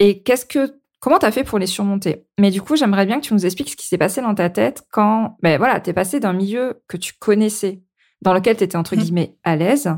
Et 0.00 0.20
qu'est-ce 0.24 0.44
que, 0.44 0.80
comment 0.98 1.20
t'as 1.20 1.30
fait 1.30 1.44
pour 1.44 1.60
les 1.60 1.68
surmonter? 1.68 2.26
Mais 2.40 2.50
du 2.50 2.60
coup, 2.60 2.74
j'aimerais 2.74 3.06
bien 3.06 3.20
que 3.20 3.26
tu 3.26 3.34
nous 3.34 3.46
expliques 3.46 3.70
ce 3.70 3.76
qui 3.76 3.86
s'est 3.86 3.98
passé 3.98 4.20
dans 4.20 4.34
ta 4.34 4.50
tête 4.50 4.82
quand, 4.90 5.36
ben 5.44 5.58
voilà, 5.58 5.78
t'es 5.78 5.92
passé 5.92 6.18
d'un 6.18 6.32
milieu 6.32 6.82
que 6.88 6.96
tu 6.96 7.12
connaissais, 7.12 7.84
dans 8.20 8.34
lequel 8.34 8.56
tu 8.56 8.64
étais 8.64 8.76
entre 8.76 8.96
mmh. 8.96 8.98
guillemets 8.98 9.36
à 9.44 9.54
l'aise, 9.54 9.94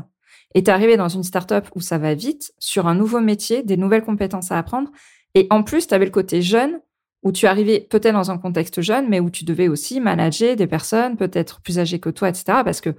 et 0.55 0.63
t'es 0.63 0.71
arrivé 0.71 0.97
dans 0.97 1.09
une 1.09 1.23
startup 1.23 1.67
où 1.75 1.81
ça 1.81 1.97
va 1.97 2.13
vite, 2.13 2.53
sur 2.59 2.87
un 2.87 2.95
nouveau 2.95 3.19
métier, 3.19 3.63
des 3.63 3.77
nouvelles 3.77 4.03
compétences 4.03 4.51
à 4.51 4.57
apprendre. 4.57 4.91
Et 5.35 5.47
en 5.49 5.63
plus, 5.63 5.87
tu 5.87 5.93
avais 5.93 6.05
le 6.05 6.11
côté 6.11 6.41
jeune, 6.41 6.79
où 7.23 7.31
tu 7.31 7.47
arrivais 7.47 7.79
peut-être 7.89 8.13
dans 8.13 8.31
un 8.31 8.37
contexte 8.37 8.81
jeune, 8.81 9.09
mais 9.09 9.19
où 9.19 9.29
tu 9.29 9.43
devais 9.43 9.67
aussi 9.67 9.99
manager 9.99 10.55
des 10.55 10.67
personnes 10.67 11.17
peut-être 11.17 11.61
plus 11.61 11.79
âgées 11.79 11.99
que 11.99 12.09
toi, 12.09 12.29
etc. 12.29 12.61
Parce 12.63 12.81
que 12.81 12.95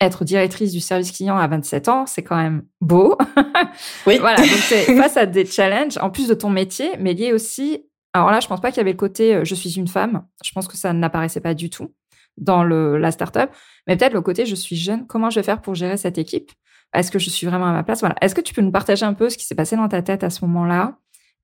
être 0.00 0.24
directrice 0.24 0.72
du 0.72 0.80
service 0.80 1.12
client 1.12 1.36
à 1.36 1.46
27 1.46 1.88
ans, 1.88 2.06
c'est 2.06 2.22
quand 2.22 2.36
même 2.36 2.64
beau. 2.80 3.16
Oui. 4.06 4.18
voilà, 4.18 4.36
donc 4.36 4.72
es 4.72 4.96
face 4.96 5.16
à 5.16 5.26
des 5.26 5.46
challenges, 5.46 5.96
en 5.98 6.10
plus 6.10 6.28
de 6.28 6.34
ton 6.34 6.50
métier, 6.50 6.90
mais 6.98 7.14
lié 7.14 7.32
aussi... 7.32 7.84
Alors 8.12 8.30
là, 8.30 8.38
je 8.38 8.46
pense 8.46 8.60
pas 8.60 8.70
qu'il 8.70 8.76
y 8.76 8.80
avait 8.80 8.92
le 8.92 8.96
côté 8.96 9.34
euh, 9.34 9.44
je 9.44 9.54
suis 9.54 9.76
une 9.76 9.88
femme. 9.88 10.24
Je 10.44 10.52
pense 10.52 10.68
que 10.68 10.76
ça 10.76 10.92
n'apparaissait 10.92 11.40
pas 11.40 11.54
du 11.54 11.70
tout 11.70 11.92
dans 12.36 12.62
le, 12.62 12.98
la 12.98 13.10
startup. 13.10 13.50
Mais 13.86 13.96
peut-être 13.96 14.12
le 14.12 14.20
côté 14.20 14.46
je 14.46 14.54
suis 14.54 14.76
jeune. 14.76 15.06
Comment 15.06 15.30
je 15.30 15.40
vais 15.40 15.42
faire 15.42 15.60
pour 15.60 15.74
gérer 15.74 15.96
cette 15.96 16.18
équipe? 16.18 16.52
Est-ce 16.94 17.10
que 17.10 17.18
je 17.18 17.30
suis 17.30 17.46
vraiment 17.46 17.66
à 17.66 17.72
ma 17.72 17.82
place? 17.82 18.00
Voilà. 18.00 18.16
Est-ce 18.20 18.34
que 18.34 18.40
tu 18.40 18.54
peux 18.54 18.62
nous 18.62 18.70
partager 18.70 19.04
un 19.04 19.14
peu 19.14 19.28
ce 19.30 19.36
qui 19.36 19.44
s'est 19.44 19.54
passé 19.54 19.76
dans 19.76 19.88
ta 19.88 20.02
tête 20.02 20.24
à 20.24 20.30
ce 20.30 20.44
moment-là? 20.44 20.96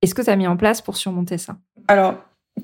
Est 0.02 0.06
ce 0.06 0.14
que 0.14 0.22
tu 0.22 0.30
as 0.30 0.36
mis 0.36 0.46
en 0.46 0.56
place 0.56 0.80
pour 0.80 0.96
surmonter 0.96 1.38
ça? 1.38 1.56
Alors, 1.88 2.14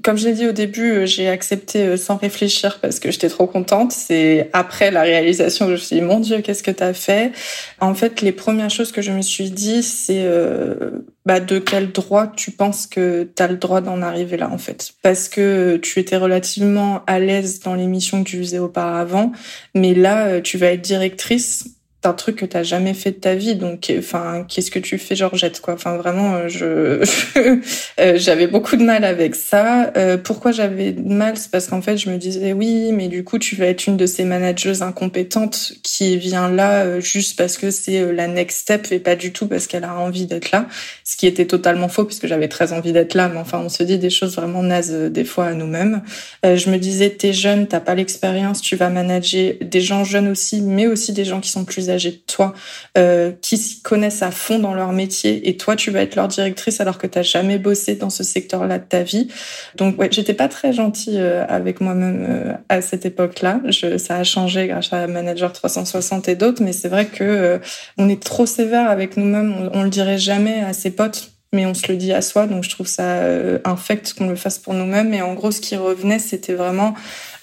comme 0.03 0.16
je 0.16 0.27
l'ai 0.27 0.35
dit 0.35 0.46
au 0.46 0.53
début, 0.53 0.90
euh, 0.90 1.07
j'ai 1.07 1.29
accepté 1.29 1.83
euh, 1.83 1.96
sans 1.96 2.16
réfléchir 2.16 2.79
parce 2.81 3.01
que 3.01 3.11
j'étais 3.11 3.29
trop 3.29 3.46
contente. 3.46 3.92
C'est 3.92 4.51
après 4.53 4.90
la 4.90 5.03
réalisation 5.03 5.66
que 5.66 5.72
je 5.72 5.77
me 5.77 5.81
suis 5.81 5.96
dit, 5.96 6.03
mon 6.03 6.20
Dieu, 6.20 6.40
qu'est-ce 6.40 6.62
que 6.62 6.70
tu 6.70 6.83
as 6.83 6.92
fait? 6.92 7.33
En 7.81 7.94
fait, 7.94 8.20
les 8.20 8.33
premières 8.33 8.70
choses 8.70 8.92
que 8.92 9.03
je 9.03 9.12
me 9.12 9.22
suis 9.22 9.51
dit, 9.51 9.83
c'est 9.83 10.25
euh, 10.25 10.90
bah, 11.25 11.40
de 11.40 11.59
quel 11.59 11.92
droit 11.92 12.27
tu 12.27 12.51
penses 12.51 12.87
que 12.87 13.29
tu 13.35 13.42
as 13.42 13.49
le 13.49 13.57
droit 13.57 13.81
d'en 13.81 14.03
arriver 14.03 14.37
là, 14.37 14.51
en 14.51 14.59
fait? 14.59 14.92
Parce 15.03 15.29
que 15.29 15.77
tu 15.77 15.99
étais 15.99 16.16
relativement 16.16 17.03
à 17.07 17.18
l'aise 17.18 17.61
dans 17.61 17.75
l'émission 17.75 18.22
que 18.22 18.31
tu 18.31 18.38
faisais 18.38 18.59
auparavant, 18.59 19.33
mais 19.75 19.94
là, 19.94 20.40
tu 20.40 20.59
vas 20.59 20.68
être 20.72 20.83
directrice 20.83 21.75
un 22.04 22.12
truc 22.12 22.37
que 22.37 22.46
t'as 22.46 22.62
jamais 22.62 22.94
fait 22.94 23.11
de 23.11 23.16
ta 23.16 23.35
vie 23.35 23.56
donc 23.56 23.92
enfin 23.98 24.44
qu'est-ce 24.48 24.70
que 24.70 24.78
tu 24.78 24.98
fais 24.98 25.16
Georgette 25.16 25.61
quoi. 25.61 25.74
Enfin 25.74 25.96
vraiment 25.96 26.35
euh, 26.35 26.48
je 26.48 27.02
euh, 28.00 28.12
j'avais 28.16 28.46
beaucoup 28.46 28.76
de 28.76 28.85
mal 28.85 29.04
avec 29.04 29.35
ça. 29.35 29.92
Euh, 29.96 30.16
pourquoi 30.16 30.52
j'avais 30.52 30.92
de 30.92 31.12
mal 31.12 31.37
c'est 31.37 31.50
parce 31.50 31.66
qu'en 31.66 31.82
fait 31.82 31.96
je 31.96 32.09
me 32.11 32.16
disais 32.16 32.52
oui 32.52 32.92
mais 32.92 33.09
du 33.09 33.24
coup 33.24 33.38
tu 33.38 33.56
vas 33.56 33.66
être 33.66 33.87
une 33.87 33.96
de 33.96 34.06
ces 34.06 34.24
manageuses 34.24 34.82
incompétentes 34.82 35.72
qui 35.82 36.16
vient 36.16 36.48
là 36.48 37.00
juste 37.00 37.37
parce 37.37 37.59
que 37.59 37.70
c'est 37.70 38.12
la 38.12 38.28
next 38.28 38.61
step 38.61 38.87
et 38.92 39.00
pas 39.00 39.16
du 39.16 39.32
tout 39.32 39.48
parce 39.48 39.66
qu'elle 39.66 39.85
a 39.85 39.94
envie 39.98 40.26
d'être 40.26 40.52
là. 40.52 40.66
Ce 41.04 41.16
qui 41.16 41.26
était 41.26 41.46
totalement 41.46 41.88
faux 41.88 42.04
puisque 42.04 42.26
j'avais 42.26 42.48
très 42.48 42.72
envie 42.72 42.92
d'être 42.92 43.14
là 43.14 43.28
mais 43.28 43.38
enfin 43.38 43.59
on 43.59 43.68
se 43.68 43.82
dit 43.82 43.98
des 43.98 44.11
choses 44.11 44.37
vraiment 44.37 44.62
nazes 44.62 45.11
des 45.11 45.24
fois 45.24 45.46
à 45.46 45.54
nous-mêmes. 45.54 46.02
Je 46.44 46.70
me 46.70 46.76
disais 46.78 47.11
t'es 47.11 47.32
jeune 47.32 47.66
t'as 47.66 47.80
pas 47.80 47.94
l'expérience 47.94 48.61
tu 48.61 48.76
vas 48.76 48.90
manager 48.90 49.54
des 49.61 49.80
gens 49.80 50.04
jeunes 50.04 50.28
aussi 50.28 50.61
mais 50.61 50.87
aussi 50.87 51.12
des 51.12 51.24
gens 51.24 51.40
qui 51.40 51.50
sont 51.50 51.64
plus 51.64 51.86
que 51.87 52.33
toi, 52.33 52.55
euh, 52.99 53.33
qui 53.42 53.57
s'y 53.57 53.83
connaissent 53.83 54.22
à 54.22 54.31
fond 54.31 54.59
dans 54.59 54.75
leur 54.75 54.92
métier, 54.92 55.49
et 55.49 55.57
toi, 55.57 55.77
tu 55.77 55.90
vas 55.90 56.03
être 56.03 56.16
leur 56.16 56.29
directrice 56.29 56.81
alors 56.81 56.99
que 56.99 57.07
tu 57.07 57.18
n'as 57.18 57.22
jamais 57.22 57.59
bossé 57.59 57.94
dans 57.94 58.11
ce 58.11 58.22
secteur-là 58.22 58.79
de 58.79 58.85
ta 58.85 59.03
vie. 59.03 59.29
Donc, 59.77 59.99
ouais, 59.99 60.09
j'étais 60.11 60.35
pas 60.35 60.49
très 60.49 60.72
gentille 60.72 61.18
euh, 61.18 61.44
avec 61.49 61.81
moi-même 61.81 62.27
euh, 62.29 62.53
à 62.68 62.81
cette 62.81 63.07
époque-là. 63.07 63.61
Ça 63.99 64.16
a 64.16 64.25
changé 64.25 64.66
grâce 64.68 64.92
à 64.92 65.07
Manager 65.07 65.53
360 65.53 66.29
et 66.29 66.35
d'autres, 66.35 66.62
mais 66.62 66.72
c'est 66.72 66.88
vrai 66.88 67.07
que 67.07 67.61
on 67.99 68.09
est 68.09 68.22
trop 68.22 68.46
sévère 68.46 68.90
avec 68.90 69.16
nous-mêmes. 69.16 69.55
On, 69.72 69.81
on 69.81 69.83
le 69.83 69.90
dirait 69.90 70.18
jamais 70.18 70.61
à 70.61 70.72
ses 70.72 70.90
potes 70.90 71.31
mais 71.53 71.64
on 71.64 71.75
se 71.75 71.90
le 71.90 71.96
dit 71.96 72.12
à 72.12 72.20
soi, 72.22 72.46
donc 72.46 72.64
je 72.64 72.70
trouve 72.70 72.88
ça 72.88 73.22
infect 73.64 74.12
qu'on 74.12 74.29
le 74.29 74.37
fasse 74.37 74.59
pour 74.59 74.75
nous-mêmes. 74.75 75.14
Et 75.14 75.22
en 75.22 75.33
gros, 75.33 75.53
ce 75.53 75.61
qui 75.61 75.77
revenait, 75.77 76.18
c'était 76.18 76.53
vraiment 76.53 76.94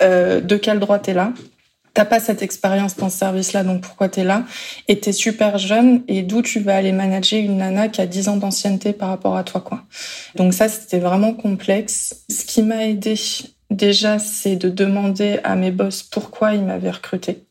euh, 0.04 0.42
de 0.42 0.56
quel 0.56 0.80
droit 0.80 1.00
t'es 1.00 1.14
là? 1.14 1.34
T'as 1.94 2.06
pas 2.06 2.20
cette 2.20 2.42
expérience 2.42 2.96
dans 2.96 3.10
ce 3.10 3.20
service-là, 3.20 3.64
donc 3.64 3.82
pourquoi 3.82 4.10
t'es 4.10 4.24
là? 4.24 4.46
Et 4.88 5.00
t'es 5.00 5.12
super 5.12 5.60
jeune, 5.60 6.04
et 6.08 6.24
d'où 6.24 6.42
tu 6.42 6.60
vas 6.60 6.76
aller 6.76 6.92
manager 6.92 7.40
une 7.40 7.58
nana 7.58 7.88
qui 7.88 8.02
a 8.02 8.08
10 8.08 8.30
ans 8.30 8.38
d'ancienneté 8.38 8.94
par 8.94 9.10
rapport 9.10 9.38
à 9.38 9.44
toi, 9.44 9.62
quoi. 9.62 9.84
Donc 10.36 10.54
ça, 10.54 10.70
c'était 10.70 11.00
vraiment 11.00 11.34
complexe. 11.34 12.24
Ce 12.30 12.46
qui 12.46 12.64
m'a 12.64 12.88
aidé, 12.88 13.14
déjà, 13.70 14.18
c'est 14.18 14.56
de 14.56 14.70
demander 14.70 15.40
à 15.44 15.56
mes 15.56 15.70
boss 15.72 16.02
pourquoi 16.02 16.56
ils 16.56 16.64
m'avaient 16.64 16.90
recruté 16.90 17.44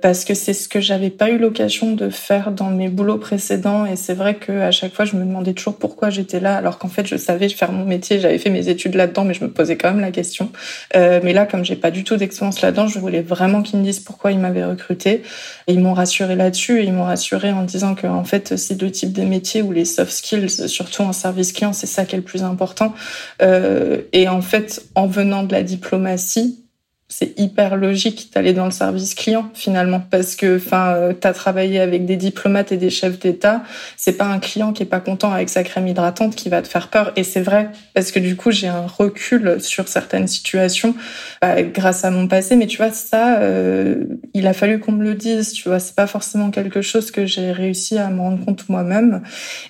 parce 0.00 0.24
que 0.24 0.34
c'est 0.34 0.54
ce 0.54 0.68
que 0.68 0.80
j'avais 0.80 1.10
pas 1.10 1.30
eu 1.30 1.38
l'occasion 1.38 1.92
de 1.92 2.08
faire 2.10 2.52
dans 2.52 2.70
mes 2.70 2.88
boulots 2.88 3.18
précédents 3.18 3.84
et 3.84 3.96
c'est 3.96 4.14
vrai 4.14 4.36
que 4.36 4.52
à 4.52 4.70
chaque 4.70 4.94
fois 4.94 5.04
je 5.04 5.16
me 5.16 5.24
demandais 5.24 5.54
toujours 5.54 5.76
pourquoi 5.76 6.10
j'étais 6.10 6.40
là 6.40 6.56
alors 6.56 6.78
qu'en 6.78 6.88
fait 6.88 7.06
je 7.06 7.16
savais 7.16 7.48
faire 7.48 7.72
mon 7.72 7.84
métier, 7.84 8.20
j'avais 8.20 8.38
fait 8.38 8.50
mes 8.50 8.68
études 8.68 8.94
là-dedans 8.94 9.24
mais 9.24 9.34
je 9.34 9.42
me 9.44 9.50
posais 9.50 9.76
quand 9.76 9.90
même 9.90 10.00
la 10.00 10.10
question. 10.10 10.50
Euh, 10.94 11.20
mais 11.22 11.32
là 11.32 11.46
comme 11.46 11.64
j'ai 11.64 11.76
pas 11.76 11.90
du 11.90 12.04
tout 12.04 12.16
d'expérience 12.16 12.60
là-dedans, 12.60 12.86
je 12.86 12.98
voulais 12.98 13.22
vraiment 13.22 13.62
qu'ils 13.62 13.78
me 13.78 13.84
disent 13.84 14.00
pourquoi 14.00 14.30
ils 14.32 14.38
m'avaient 14.38 14.64
recruté 14.64 15.22
et 15.66 15.72
ils 15.72 15.80
m'ont 15.80 15.94
rassuré 15.94 16.36
là-dessus 16.36 16.80
et 16.80 16.84
ils 16.84 16.92
m'ont 16.92 17.04
rassuré 17.04 17.50
en 17.52 17.62
disant 17.62 17.94
que 17.94 18.06
en 18.06 18.24
fait 18.24 18.56
c'est 18.56 18.80
le 18.80 18.90
type 18.90 19.12
de 19.12 19.22
métier 19.22 19.62
où 19.62 19.72
les 19.72 19.84
soft 19.84 20.12
skills 20.12 20.68
surtout 20.68 21.02
en 21.02 21.12
service 21.12 21.52
client, 21.52 21.72
c'est 21.72 21.86
ça 21.86 22.04
qui 22.04 22.14
est 22.14 22.18
le 22.18 22.24
plus 22.24 22.44
important. 22.44 22.94
Euh, 23.42 24.02
et 24.12 24.28
en 24.28 24.42
fait 24.42 24.82
en 24.94 25.06
venant 25.06 25.42
de 25.42 25.52
la 25.52 25.62
diplomatie, 25.62 26.67
c'est 27.08 27.38
hyper 27.38 27.76
logique 27.76 28.30
d'aller 28.34 28.52
dans 28.52 28.66
le 28.66 28.70
service 28.70 29.14
client 29.14 29.50
finalement 29.54 30.00
parce 30.10 30.36
que 30.36 30.58
enfin 30.58 30.94
euh, 30.94 31.14
tu 31.18 31.26
as 31.26 31.32
travaillé 31.32 31.80
avec 31.80 32.04
des 32.04 32.16
diplomates 32.16 32.70
et 32.70 32.76
des 32.76 32.90
chefs 32.90 33.18
d'État, 33.18 33.62
c'est 33.96 34.12
pas 34.12 34.26
un 34.26 34.38
client 34.38 34.72
qui 34.72 34.82
est 34.82 34.86
pas 34.86 35.00
content 35.00 35.32
avec 35.32 35.48
sa 35.48 35.64
crème 35.64 35.88
hydratante 35.88 36.36
qui 36.36 36.48
va 36.48 36.60
te 36.60 36.68
faire 36.68 36.88
peur 36.88 37.12
et 37.16 37.24
c'est 37.24 37.40
vrai 37.40 37.70
parce 37.94 38.12
que 38.12 38.18
du 38.18 38.36
coup, 38.36 38.50
j'ai 38.50 38.68
un 38.68 38.86
recul 38.86 39.60
sur 39.60 39.88
certaines 39.88 40.28
situations 40.28 40.94
bah, 41.40 41.62
grâce 41.62 42.04
à 42.04 42.10
mon 42.10 42.28
passé 42.28 42.56
mais 42.56 42.66
tu 42.66 42.76
vois 42.76 42.92
ça 42.92 43.38
euh, 43.38 44.04
il 44.34 44.46
a 44.46 44.52
fallu 44.52 44.78
qu'on 44.78 44.92
me 44.92 45.04
le 45.04 45.14
dise, 45.14 45.52
tu 45.52 45.68
vois, 45.68 45.78
c'est 45.78 45.94
pas 45.94 46.06
forcément 46.06 46.50
quelque 46.50 46.82
chose 46.82 47.10
que 47.10 47.26
j'ai 47.26 47.52
réussi 47.52 47.98
à 47.98 48.10
me 48.10 48.20
rendre 48.20 48.44
compte 48.44 48.68
moi-même 48.68 49.22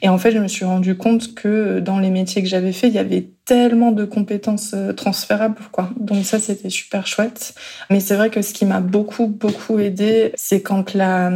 et 0.02 0.08
en 0.08 0.18
fait, 0.18 0.32
je 0.32 0.38
me 0.38 0.48
suis 0.48 0.64
rendu 0.64 0.96
compte 0.96 1.34
que 1.34 1.80
dans 1.80 1.98
les 1.98 2.10
métiers 2.10 2.42
que 2.42 2.48
j'avais 2.48 2.72
fait, 2.72 2.88
il 2.88 2.94
y 2.94 2.98
avait 2.98 3.28
tellement 3.48 3.92
de 3.92 4.04
compétences 4.04 4.72
euh, 4.74 4.92
transférables, 4.92 5.56
quoi. 5.72 5.88
Donc 5.96 6.26
ça, 6.26 6.38
c'était 6.38 6.68
super 6.68 7.06
chouette. 7.06 7.54
Mais 7.88 7.98
c'est 7.98 8.14
vrai 8.14 8.28
que 8.28 8.42
ce 8.42 8.52
qui 8.52 8.66
m'a 8.66 8.80
beaucoup, 8.80 9.26
beaucoup 9.26 9.78
aidé, 9.78 10.32
c'est 10.34 10.60
quand 10.60 10.92
la, 10.92 11.32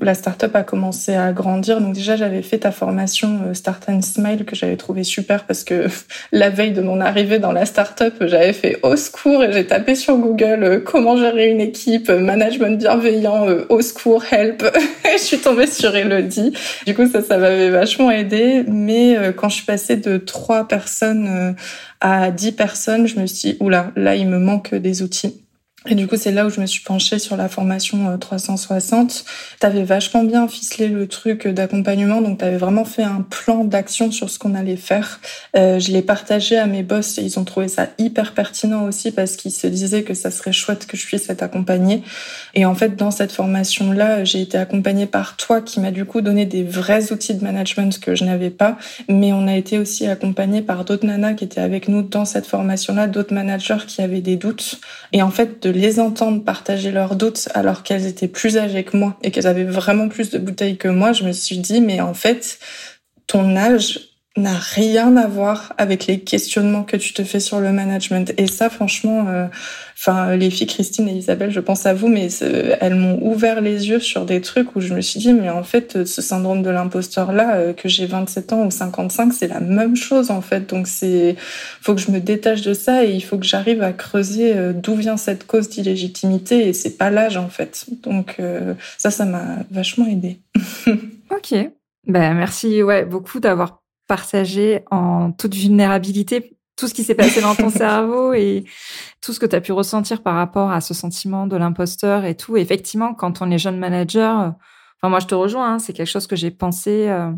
la 0.00 0.14
startup 0.14 0.54
a 0.56 0.64
commencé 0.64 1.14
à 1.14 1.32
grandir. 1.32 1.80
Donc 1.80 1.94
déjà, 1.94 2.16
j'avais 2.16 2.42
fait 2.42 2.58
ta 2.58 2.72
formation 2.72 3.38
euh, 3.46 3.54
Start 3.54 3.84
and 3.88 4.02
Smile 4.02 4.44
que 4.44 4.56
j'avais 4.56 4.76
trouvé 4.76 5.04
super 5.04 5.44
parce 5.44 5.62
que 5.62 5.86
la 6.32 6.50
veille 6.50 6.72
de 6.72 6.82
mon 6.82 7.00
arrivée 7.00 7.38
dans 7.38 7.52
la 7.52 7.66
startup, 7.66 8.14
j'avais 8.22 8.52
fait 8.52 8.80
au 8.82 8.96
secours 8.96 9.44
et 9.44 9.52
j'ai 9.52 9.64
tapé 9.64 9.94
sur 9.94 10.16
Google 10.16 10.64
euh, 10.64 10.80
comment 10.80 11.16
gérer 11.16 11.50
une 11.50 11.60
équipe, 11.60 12.10
management 12.10 12.76
bienveillant, 12.76 13.46
au 13.68 13.80
secours, 13.80 14.24
help. 14.32 14.64
je 15.04 15.22
suis 15.22 15.38
tombée 15.38 15.68
sur 15.68 15.94
Elodie. 15.94 16.52
Du 16.84 16.96
coup, 16.96 17.06
ça, 17.08 17.22
ça 17.22 17.38
m'avait 17.38 17.70
vachement 17.70 18.10
aidé. 18.10 18.64
Mais 18.66 19.16
quand 19.36 19.48
je 19.48 19.54
suis 19.54 19.64
passée 19.64 19.96
de 19.96 20.16
trois 20.16 20.66
personnes 20.66 21.43
à 22.00 22.30
10 22.30 22.52
personnes, 22.52 23.06
je 23.06 23.18
me 23.18 23.26
suis 23.26 23.52
dit, 23.52 23.56
oula, 23.60 23.92
là, 23.96 24.14
il 24.16 24.28
me 24.28 24.38
manque 24.38 24.74
des 24.74 25.02
outils. 25.02 25.43
Et 25.86 25.94
du 25.94 26.06
coup, 26.06 26.16
c'est 26.16 26.32
là 26.32 26.46
où 26.46 26.50
je 26.50 26.62
me 26.62 26.66
suis 26.66 26.82
penchée 26.82 27.18
sur 27.18 27.36
la 27.36 27.50
formation 27.50 28.16
360. 28.16 29.24
Tu 29.60 29.66
avais 29.66 29.84
vachement 29.84 30.24
bien 30.24 30.48
ficelé 30.48 30.88
le 30.88 31.06
truc 31.06 31.46
d'accompagnement, 31.46 32.22
donc 32.22 32.38
tu 32.38 32.44
avais 32.46 32.56
vraiment 32.56 32.86
fait 32.86 33.02
un 33.02 33.20
plan 33.20 33.64
d'action 33.64 34.10
sur 34.10 34.30
ce 34.30 34.38
qu'on 34.38 34.54
allait 34.54 34.76
faire. 34.76 35.20
Euh, 35.56 35.78
je 35.78 35.92
l'ai 35.92 36.00
partagé 36.00 36.56
à 36.56 36.64
mes 36.64 36.82
boss 36.82 37.18
et 37.18 37.22
ils 37.22 37.38
ont 37.38 37.44
trouvé 37.44 37.68
ça 37.68 37.88
hyper 37.98 38.32
pertinent 38.32 38.86
aussi 38.86 39.12
parce 39.12 39.36
qu'ils 39.36 39.50
se 39.52 39.66
disaient 39.66 40.04
que 40.04 40.14
ça 40.14 40.30
serait 40.30 40.52
chouette 40.52 40.86
que 40.86 40.96
je 40.96 41.04
puisse 41.04 41.28
être 41.28 41.42
accompagnée. 41.42 42.02
Et 42.54 42.64
en 42.64 42.74
fait, 42.74 42.96
dans 42.96 43.10
cette 43.10 43.32
formation-là, 43.32 44.24
j'ai 44.24 44.40
été 44.40 44.56
accompagnée 44.56 45.06
par 45.06 45.36
toi 45.36 45.60
qui 45.60 45.80
m'a 45.80 45.90
du 45.90 46.06
coup 46.06 46.22
donné 46.22 46.46
des 46.46 46.62
vrais 46.62 47.12
outils 47.12 47.34
de 47.34 47.44
management 47.44 48.00
que 48.00 48.14
je 48.14 48.24
n'avais 48.24 48.50
pas, 48.50 48.78
mais 49.10 49.34
on 49.34 49.46
a 49.46 49.54
été 49.54 49.78
aussi 49.78 50.06
accompagnés 50.06 50.62
par 50.62 50.86
d'autres 50.86 51.06
nanas 51.06 51.34
qui 51.34 51.44
étaient 51.44 51.60
avec 51.60 51.88
nous 51.88 52.00
dans 52.00 52.24
cette 52.24 52.46
formation-là, 52.46 53.06
d'autres 53.06 53.34
managers 53.34 53.84
qui 53.86 54.00
avaient 54.00 54.22
des 54.22 54.36
doutes. 54.36 54.80
Et 55.12 55.20
en 55.20 55.30
fait, 55.30 55.60
les 55.74 56.00
entendre 56.00 56.42
partager 56.44 56.90
leurs 56.90 57.16
doutes 57.16 57.48
alors 57.54 57.82
qu'elles 57.82 58.06
étaient 58.06 58.28
plus 58.28 58.56
âgées 58.56 58.84
que 58.84 58.96
moi 58.96 59.18
et 59.22 59.30
qu'elles 59.30 59.46
avaient 59.46 59.64
vraiment 59.64 60.08
plus 60.08 60.30
de 60.30 60.38
bouteilles 60.38 60.76
que 60.76 60.88
moi, 60.88 61.12
je 61.12 61.24
me 61.24 61.32
suis 61.32 61.58
dit, 61.58 61.80
mais 61.80 62.00
en 62.00 62.14
fait, 62.14 62.58
ton 63.26 63.56
âge 63.56 64.13
n'a 64.36 64.54
rien 64.54 65.16
à 65.16 65.28
voir 65.28 65.74
avec 65.78 66.06
les 66.06 66.18
questionnements 66.18 66.82
que 66.82 66.96
tu 66.96 67.12
te 67.12 67.22
fais 67.22 67.38
sur 67.38 67.60
le 67.60 67.70
management. 67.70 68.34
Et 68.36 68.48
ça, 68.48 68.68
franchement, 68.68 69.26
euh, 69.28 69.46
enfin, 69.96 70.34
les 70.34 70.50
filles 70.50 70.66
Christine 70.66 71.08
et 71.08 71.12
Isabelle, 71.12 71.52
je 71.52 71.60
pense 71.60 71.86
à 71.86 71.94
vous, 71.94 72.08
mais 72.08 72.26
elles 72.80 72.96
m'ont 72.96 73.20
ouvert 73.22 73.60
les 73.60 73.88
yeux 73.88 74.00
sur 74.00 74.24
des 74.24 74.40
trucs 74.40 74.74
où 74.74 74.80
je 74.80 74.92
me 74.92 75.00
suis 75.00 75.20
dit, 75.20 75.32
mais 75.32 75.50
en 75.50 75.62
fait, 75.62 76.04
ce 76.04 76.20
syndrome 76.20 76.62
de 76.62 76.70
l'imposteur 76.70 77.30
là, 77.30 77.54
euh, 77.54 77.72
que 77.72 77.88
j'ai 77.88 78.06
27 78.06 78.52
ans 78.52 78.66
ou 78.66 78.72
55, 78.72 79.32
c'est 79.32 79.46
la 79.46 79.60
même 79.60 79.94
chose 79.94 80.32
en 80.32 80.40
fait. 80.40 80.68
Donc 80.68 80.88
c'est, 80.88 81.36
faut 81.80 81.94
que 81.94 82.00
je 82.00 82.10
me 82.10 82.18
détache 82.18 82.62
de 82.62 82.74
ça 82.74 83.04
et 83.04 83.12
il 83.12 83.22
faut 83.22 83.38
que 83.38 83.46
j'arrive 83.46 83.82
à 83.82 83.92
creuser 83.92 84.52
euh, 84.56 84.72
d'où 84.72 84.96
vient 84.96 85.16
cette 85.16 85.46
cause 85.46 85.68
d'illégitimité 85.68 86.68
et 86.68 86.72
c'est 86.72 86.98
pas 86.98 87.10
l'âge 87.10 87.36
en 87.36 87.48
fait. 87.48 87.86
Donc 88.02 88.38
ça, 88.98 89.10
ça 89.10 89.24
m'a 89.24 89.58
vachement 89.70 90.06
aidé. 90.06 90.40
ok. 90.86 91.70
Ben 92.06 92.34
merci 92.34 92.82
ouais 92.82 93.06
beaucoup 93.06 93.40
d'avoir 93.40 93.83
partager 94.06 94.84
en 94.90 95.32
toute 95.32 95.54
vulnérabilité 95.54 96.56
tout 96.76 96.88
ce 96.88 96.94
qui 96.94 97.04
s'est 97.04 97.14
passé 97.14 97.40
dans 97.40 97.54
ton 97.54 97.70
cerveau 97.70 98.32
et 98.32 98.64
tout 99.20 99.32
ce 99.32 99.40
que 99.40 99.46
tu 99.46 99.56
as 99.56 99.60
pu 99.60 99.72
ressentir 99.72 100.22
par 100.22 100.34
rapport 100.34 100.70
à 100.70 100.80
ce 100.80 100.94
sentiment 100.94 101.46
de 101.46 101.56
l'imposteur 101.56 102.24
et 102.24 102.36
tout. 102.36 102.56
effectivement, 102.56 103.14
quand 103.14 103.42
on 103.42 103.50
est 103.50 103.58
jeune 103.58 103.78
manager, 103.78 104.40
euh, 104.40 104.50
enfin 105.00 105.08
moi 105.08 105.20
je 105.20 105.26
te 105.26 105.34
rejoins, 105.34 105.74
hein, 105.74 105.78
c'est 105.78 105.92
quelque 105.92 106.10
chose 106.10 106.26
que 106.26 106.36
j'ai 106.36 106.50
pensé, 106.50 107.08
euh, 107.08 107.30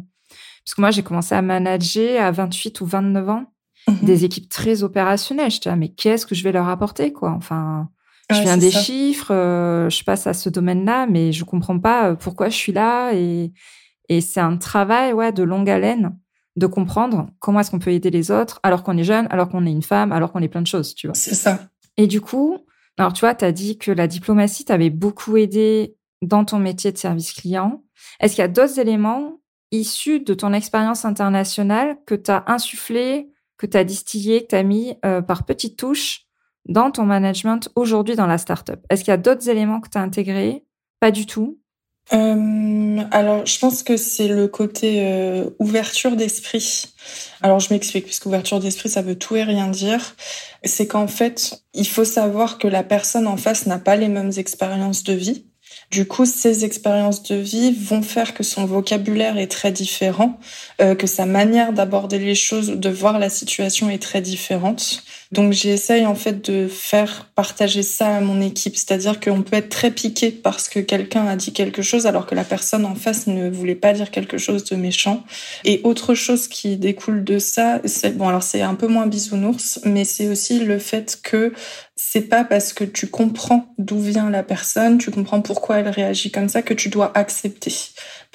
parce 0.64 0.74
que 0.74 0.80
moi 0.80 0.90
j'ai 0.90 1.02
commencé 1.02 1.34
à 1.34 1.42
manager 1.42 2.22
à 2.22 2.30
28 2.30 2.80
ou 2.80 2.86
29 2.86 3.28
ans, 3.28 3.44
mhm. 3.88 3.98
des 4.02 4.24
équipes 4.24 4.48
très 4.48 4.82
opérationnelles. 4.82 5.50
Je 5.50 5.60
dis, 5.60 5.68
mais 5.76 5.90
qu'est-ce 5.90 6.26
que 6.26 6.34
je 6.34 6.42
vais 6.42 6.52
leur 6.52 6.68
apporter, 6.68 7.12
quoi? 7.12 7.32
Enfin, 7.32 7.88
je 8.30 8.40
viens 8.40 8.56
des 8.56 8.72
chiffres, 8.72 9.32
euh, 9.32 9.88
je 9.88 10.02
passe 10.02 10.26
à 10.26 10.32
ce 10.32 10.48
domaine-là, 10.48 11.06
mais 11.06 11.32
je 11.32 11.44
comprends 11.44 11.78
pas 11.78 12.16
pourquoi 12.16 12.48
je 12.48 12.56
suis 12.56 12.72
là 12.72 13.12
et, 13.12 13.52
et 14.08 14.20
c'est 14.20 14.40
un 14.40 14.56
travail 14.56 15.12
ouais, 15.12 15.30
de 15.30 15.44
longue 15.44 15.70
haleine 15.70 16.16
de 16.56 16.66
comprendre 16.66 17.28
comment 17.38 17.60
est-ce 17.60 17.70
qu'on 17.70 17.78
peut 17.78 17.92
aider 17.92 18.10
les 18.10 18.30
autres 18.30 18.60
alors 18.62 18.82
qu'on 18.82 18.96
est 18.96 19.04
jeune, 19.04 19.26
alors 19.30 19.48
qu'on 19.48 19.66
est 19.66 19.70
une 19.70 19.82
femme, 19.82 20.12
alors 20.12 20.32
qu'on 20.32 20.40
est 20.40 20.48
plein 20.48 20.62
de 20.62 20.66
choses, 20.66 20.94
tu 20.94 21.06
vois. 21.06 21.14
C'est 21.14 21.34
ça. 21.34 21.60
Et 21.96 22.06
du 22.06 22.20
coup, 22.20 22.58
alors 22.98 23.12
tu 23.12 23.20
vois, 23.20 23.34
tu 23.34 23.44
as 23.44 23.52
dit 23.52 23.78
que 23.78 23.90
la 23.90 24.06
diplomatie 24.06 24.64
t'avait 24.64 24.90
beaucoup 24.90 25.36
aidé 25.36 25.96
dans 26.22 26.44
ton 26.44 26.58
métier 26.58 26.92
de 26.92 26.98
service 26.98 27.32
client. 27.32 27.84
Est-ce 28.20 28.34
qu'il 28.34 28.42
y 28.42 28.44
a 28.44 28.48
d'autres 28.48 28.78
éléments 28.78 29.40
issus 29.70 30.20
de 30.20 30.32
ton 30.32 30.52
expérience 30.52 31.04
internationale 31.04 31.98
que 32.06 32.14
tu 32.14 32.30
as 32.30 32.44
insufflé, 32.46 33.28
que 33.58 33.66
tu 33.66 33.76
as 33.76 33.84
distillé, 33.84 34.42
que 34.42 34.48
tu 34.48 34.54
as 34.54 34.62
mis 34.62 34.94
euh, 35.04 35.20
par 35.20 35.44
petites 35.44 35.78
touches 35.78 36.26
dans 36.66 36.90
ton 36.90 37.04
management 37.04 37.68
aujourd'hui 37.74 38.16
dans 38.16 38.26
la 38.26 38.38
startup? 38.38 38.80
Est-ce 38.88 39.04
qu'il 39.04 39.10
y 39.10 39.14
a 39.14 39.18
d'autres 39.18 39.48
éléments 39.48 39.80
que 39.80 39.90
tu 39.90 39.98
as 39.98 40.02
intégrés? 40.02 40.64
Pas 41.00 41.10
du 41.10 41.26
tout 41.26 41.58
euh, 42.12 43.02
alors, 43.10 43.46
je 43.46 43.58
pense 43.58 43.82
que 43.82 43.96
c'est 43.96 44.28
le 44.28 44.46
côté 44.46 45.04
euh, 45.06 45.50
ouverture 45.58 46.16
d'esprit. 46.16 46.94
Alors, 47.42 47.58
je 47.58 47.72
m'explique, 47.72 48.04
puisque 48.04 48.26
ouverture 48.26 48.60
d'esprit, 48.60 48.88
ça 48.88 49.02
veut 49.02 49.18
tout 49.18 49.36
et 49.36 49.42
rien 49.42 49.68
dire. 49.68 50.14
C'est 50.64 50.86
qu'en 50.86 51.08
fait, 51.08 51.62
il 51.74 51.86
faut 51.86 52.04
savoir 52.04 52.58
que 52.58 52.68
la 52.68 52.84
personne 52.84 53.26
en 53.26 53.36
face 53.36 53.66
n'a 53.66 53.78
pas 53.78 53.96
les 53.96 54.08
mêmes 54.08 54.32
expériences 54.36 55.02
de 55.02 55.14
vie. 55.14 55.46
Du 55.90 56.04
coup, 56.04 56.26
ces 56.26 56.64
expériences 56.64 57.22
de 57.22 57.36
vie 57.36 57.72
vont 57.72 58.02
faire 58.02 58.34
que 58.34 58.42
son 58.42 58.66
vocabulaire 58.66 59.38
est 59.38 59.46
très 59.46 59.70
différent, 59.70 60.38
euh, 60.80 60.94
que 60.94 61.06
sa 61.06 61.26
manière 61.26 61.72
d'aborder 61.72 62.18
les 62.18 62.34
choses, 62.34 62.70
de 62.70 62.88
voir 62.88 63.18
la 63.18 63.30
situation 63.30 63.88
est 63.88 64.02
très 64.02 64.20
différente. 64.20 65.04
Donc 65.32 65.52
j'essaye 65.52 66.04
en 66.06 66.14
fait 66.14 66.48
de 66.50 66.68
faire 66.68 67.28
partager 67.34 67.82
ça 67.82 68.16
à 68.16 68.20
mon 68.20 68.40
équipe, 68.40 68.76
c'est-à-dire 68.76 69.20
qu'on 69.20 69.42
peut 69.42 69.56
être 69.56 69.68
très 69.68 69.90
piqué 69.90 70.30
parce 70.30 70.68
que 70.68 70.80
quelqu'un 70.80 71.26
a 71.26 71.36
dit 71.36 71.52
quelque 71.52 71.82
chose 71.82 72.06
alors 72.06 72.26
que 72.26 72.34
la 72.34 72.44
personne 72.44 72.84
en 72.84 72.94
face 72.94 73.26
ne 73.26 73.48
voulait 73.48 73.74
pas 73.74 73.92
dire 73.92 74.10
quelque 74.10 74.38
chose 74.38 74.64
de 74.64 74.76
méchant. 74.76 75.24
Et 75.64 75.80
autre 75.84 76.14
chose 76.14 76.48
qui 76.48 76.76
découle 76.76 77.24
de 77.24 77.38
ça, 77.38 77.80
c'est 77.84 78.16
bon 78.16 78.28
alors 78.28 78.42
c'est 78.42 78.62
un 78.62 78.74
peu 78.74 78.86
moins 78.86 79.06
bisounours, 79.06 79.80
mais 79.84 80.04
c'est 80.04 80.28
aussi 80.28 80.60
le 80.60 80.78
fait 80.78 81.18
que 81.22 81.52
c'est 81.96 82.28
pas 82.28 82.44
parce 82.44 82.74
que 82.74 82.84
tu 82.84 83.08
comprends 83.08 83.74
d'où 83.78 83.98
vient 83.98 84.28
la 84.28 84.42
personne, 84.42 84.98
tu 84.98 85.10
comprends 85.10 85.40
pourquoi 85.40 85.78
elle 85.78 85.88
réagit 85.88 86.30
comme 86.30 86.48
ça 86.48 86.60
que 86.60 86.74
tu 86.74 86.90
dois 86.90 87.10
accepter. 87.16 87.72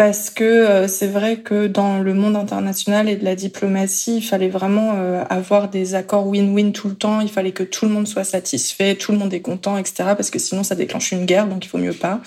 Parce 0.02 0.32
que 0.32 0.44
euh, 0.44 0.88
c'est 0.88 1.06
vrai 1.06 1.36
que 1.36 1.68
dans 1.68 2.00
le 2.00 2.16
monde 2.16 2.36
international 2.36 3.08
et 3.08 3.16
de 3.16 3.24
la 3.24 3.36
diplomatie, 3.36 4.18
il 4.18 4.24
fallait 4.24 4.50
vraiment 4.50 4.94
euh, 4.96 5.24
avoir 5.30 5.70
des 5.70 5.94
accords 5.94 6.26
win-win 6.26 6.72
tout 6.72 6.88
le 6.88 6.96
temps. 6.96 7.22
Il 7.22 7.30
fallait 7.30 7.52
que 7.52 7.62
tout 7.62 7.86
le 7.86 7.92
monde 7.92 8.08
soit 8.08 8.24
satisfait, 8.24 8.96
tout 8.96 9.12
le 9.12 9.20
monde 9.20 9.32
est 9.32 9.42
content, 9.42 9.78
etc. 9.78 10.14
Parce 10.18 10.32
que 10.32 10.40
sinon, 10.40 10.64
ça 10.64 10.74
déclenche 10.74 11.12
une 11.12 11.28
guerre, 11.28 11.46
donc 11.46 11.64
il 11.66 11.68
faut 11.68 11.78
mieux 11.78 11.94
pas. 11.94 12.20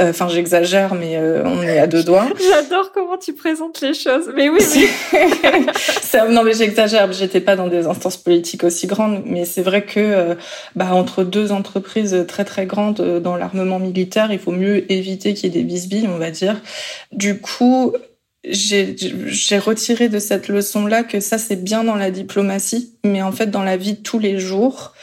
Euh, 0.00 0.10
enfin, 0.10 0.26
j'exagère, 0.28 0.96
mais 0.96 1.20
on 1.44 1.62
est 1.62 1.78
à 1.78 1.86
deux 1.86 2.02
doigts. 2.02 2.26
J'adore 2.50 2.90
comment 2.90 3.16
tu 3.16 3.32
présentes 3.32 3.80
les 3.80 3.94
choses. 3.94 4.32
Mais 4.34 4.48
oui, 4.48 4.58
oui. 4.74 4.88
non, 6.30 6.42
mais 6.42 6.54
j'exagère. 6.54 7.12
J'étais 7.12 7.40
pas 7.40 7.54
dans 7.54 7.68
des 7.68 7.86
instances 7.86 8.16
politiques 8.16 8.64
aussi 8.64 8.88
grandes, 8.88 9.22
mais 9.24 9.44
c'est 9.44 9.62
vrai 9.62 9.84
que 9.84 10.36
bah, 10.74 10.88
entre 10.94 11.22
deux 11.22 11.52
entreprises 11.52 12.24
très 12.26 12.44
très 12.44 12.66
grandes 12.66 13.20
dans 13.20 13.36
l'armement 13.36 13.78
militaire, 13.78 14.32
il 14.32 14.40
faut 14.40 14.50
mieux 14.50 14.90
éviter 14.90 15.34
qu'il 15.34 15.54
y 15.54 15.56
ait 15.56 15.62
des 15.62 15.64
bisbilles, 15.64 16.08
on 16.12 16.18
va 16.18 16.32
dire. 16.32 16.60
Du 17.20 17.38
coup, 17.38 17.92
j'ai 18.44 19.58
retiré 19.58 20.08
de 20.08 20.18
cette 20.18 20.48
leçon-là 20.48 21.02
que 21.02 21.20
ça, 21.20 21.36
c'est 21.36 21.62
bien 21.62 21.84
dans 21.84 21.96
la 21.96 22.10
diplomatie, 22.10 22.94
mais 23.04 23.20
en 23.20 23.32
fait, 23.32 23.48
dans 23.48 23.62
la 23.62 23.76
vie 23.76 23.92
de 23.92 23.98
tous 23.98 24.18
les 24.18 24.38
jours, 24.38 24.94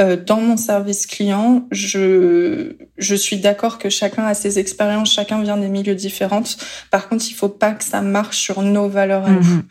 euh, 0.00 0.16
dans 0.16 0.40
mon 0.40 0.56
service 0.56 1.06
client, 1.06 1.66
je, 1.72 2.74
je 2.96 3.14
suis 3.16 3.38
d'accord 3.38 3.78
que 3.78 3.88
chacun 3.88 4.24
a 4.24 4.34
ses 4.34 4.60
expériences, 4.60 5.12
chacun 5.12 5.42
vient 5.42 5.56
des 5.56 5.68
milieux 5.68 5.96
différents. 5.96 6.44
Par 6.92 7.08
contre, 7.08 7.24
il 7.28 7.34
faut 7.34 7.48
pas 7.48 7.72
que 7.72 7.82
ça 7.82 8.00
marche 8.00 8.38
sur 8.38 8.62
nos 8.62 8.88
valeurs 8.88 9.24
à 9.24 9.30
nous. 9.30 9.42
Mhm. 9.42 9.62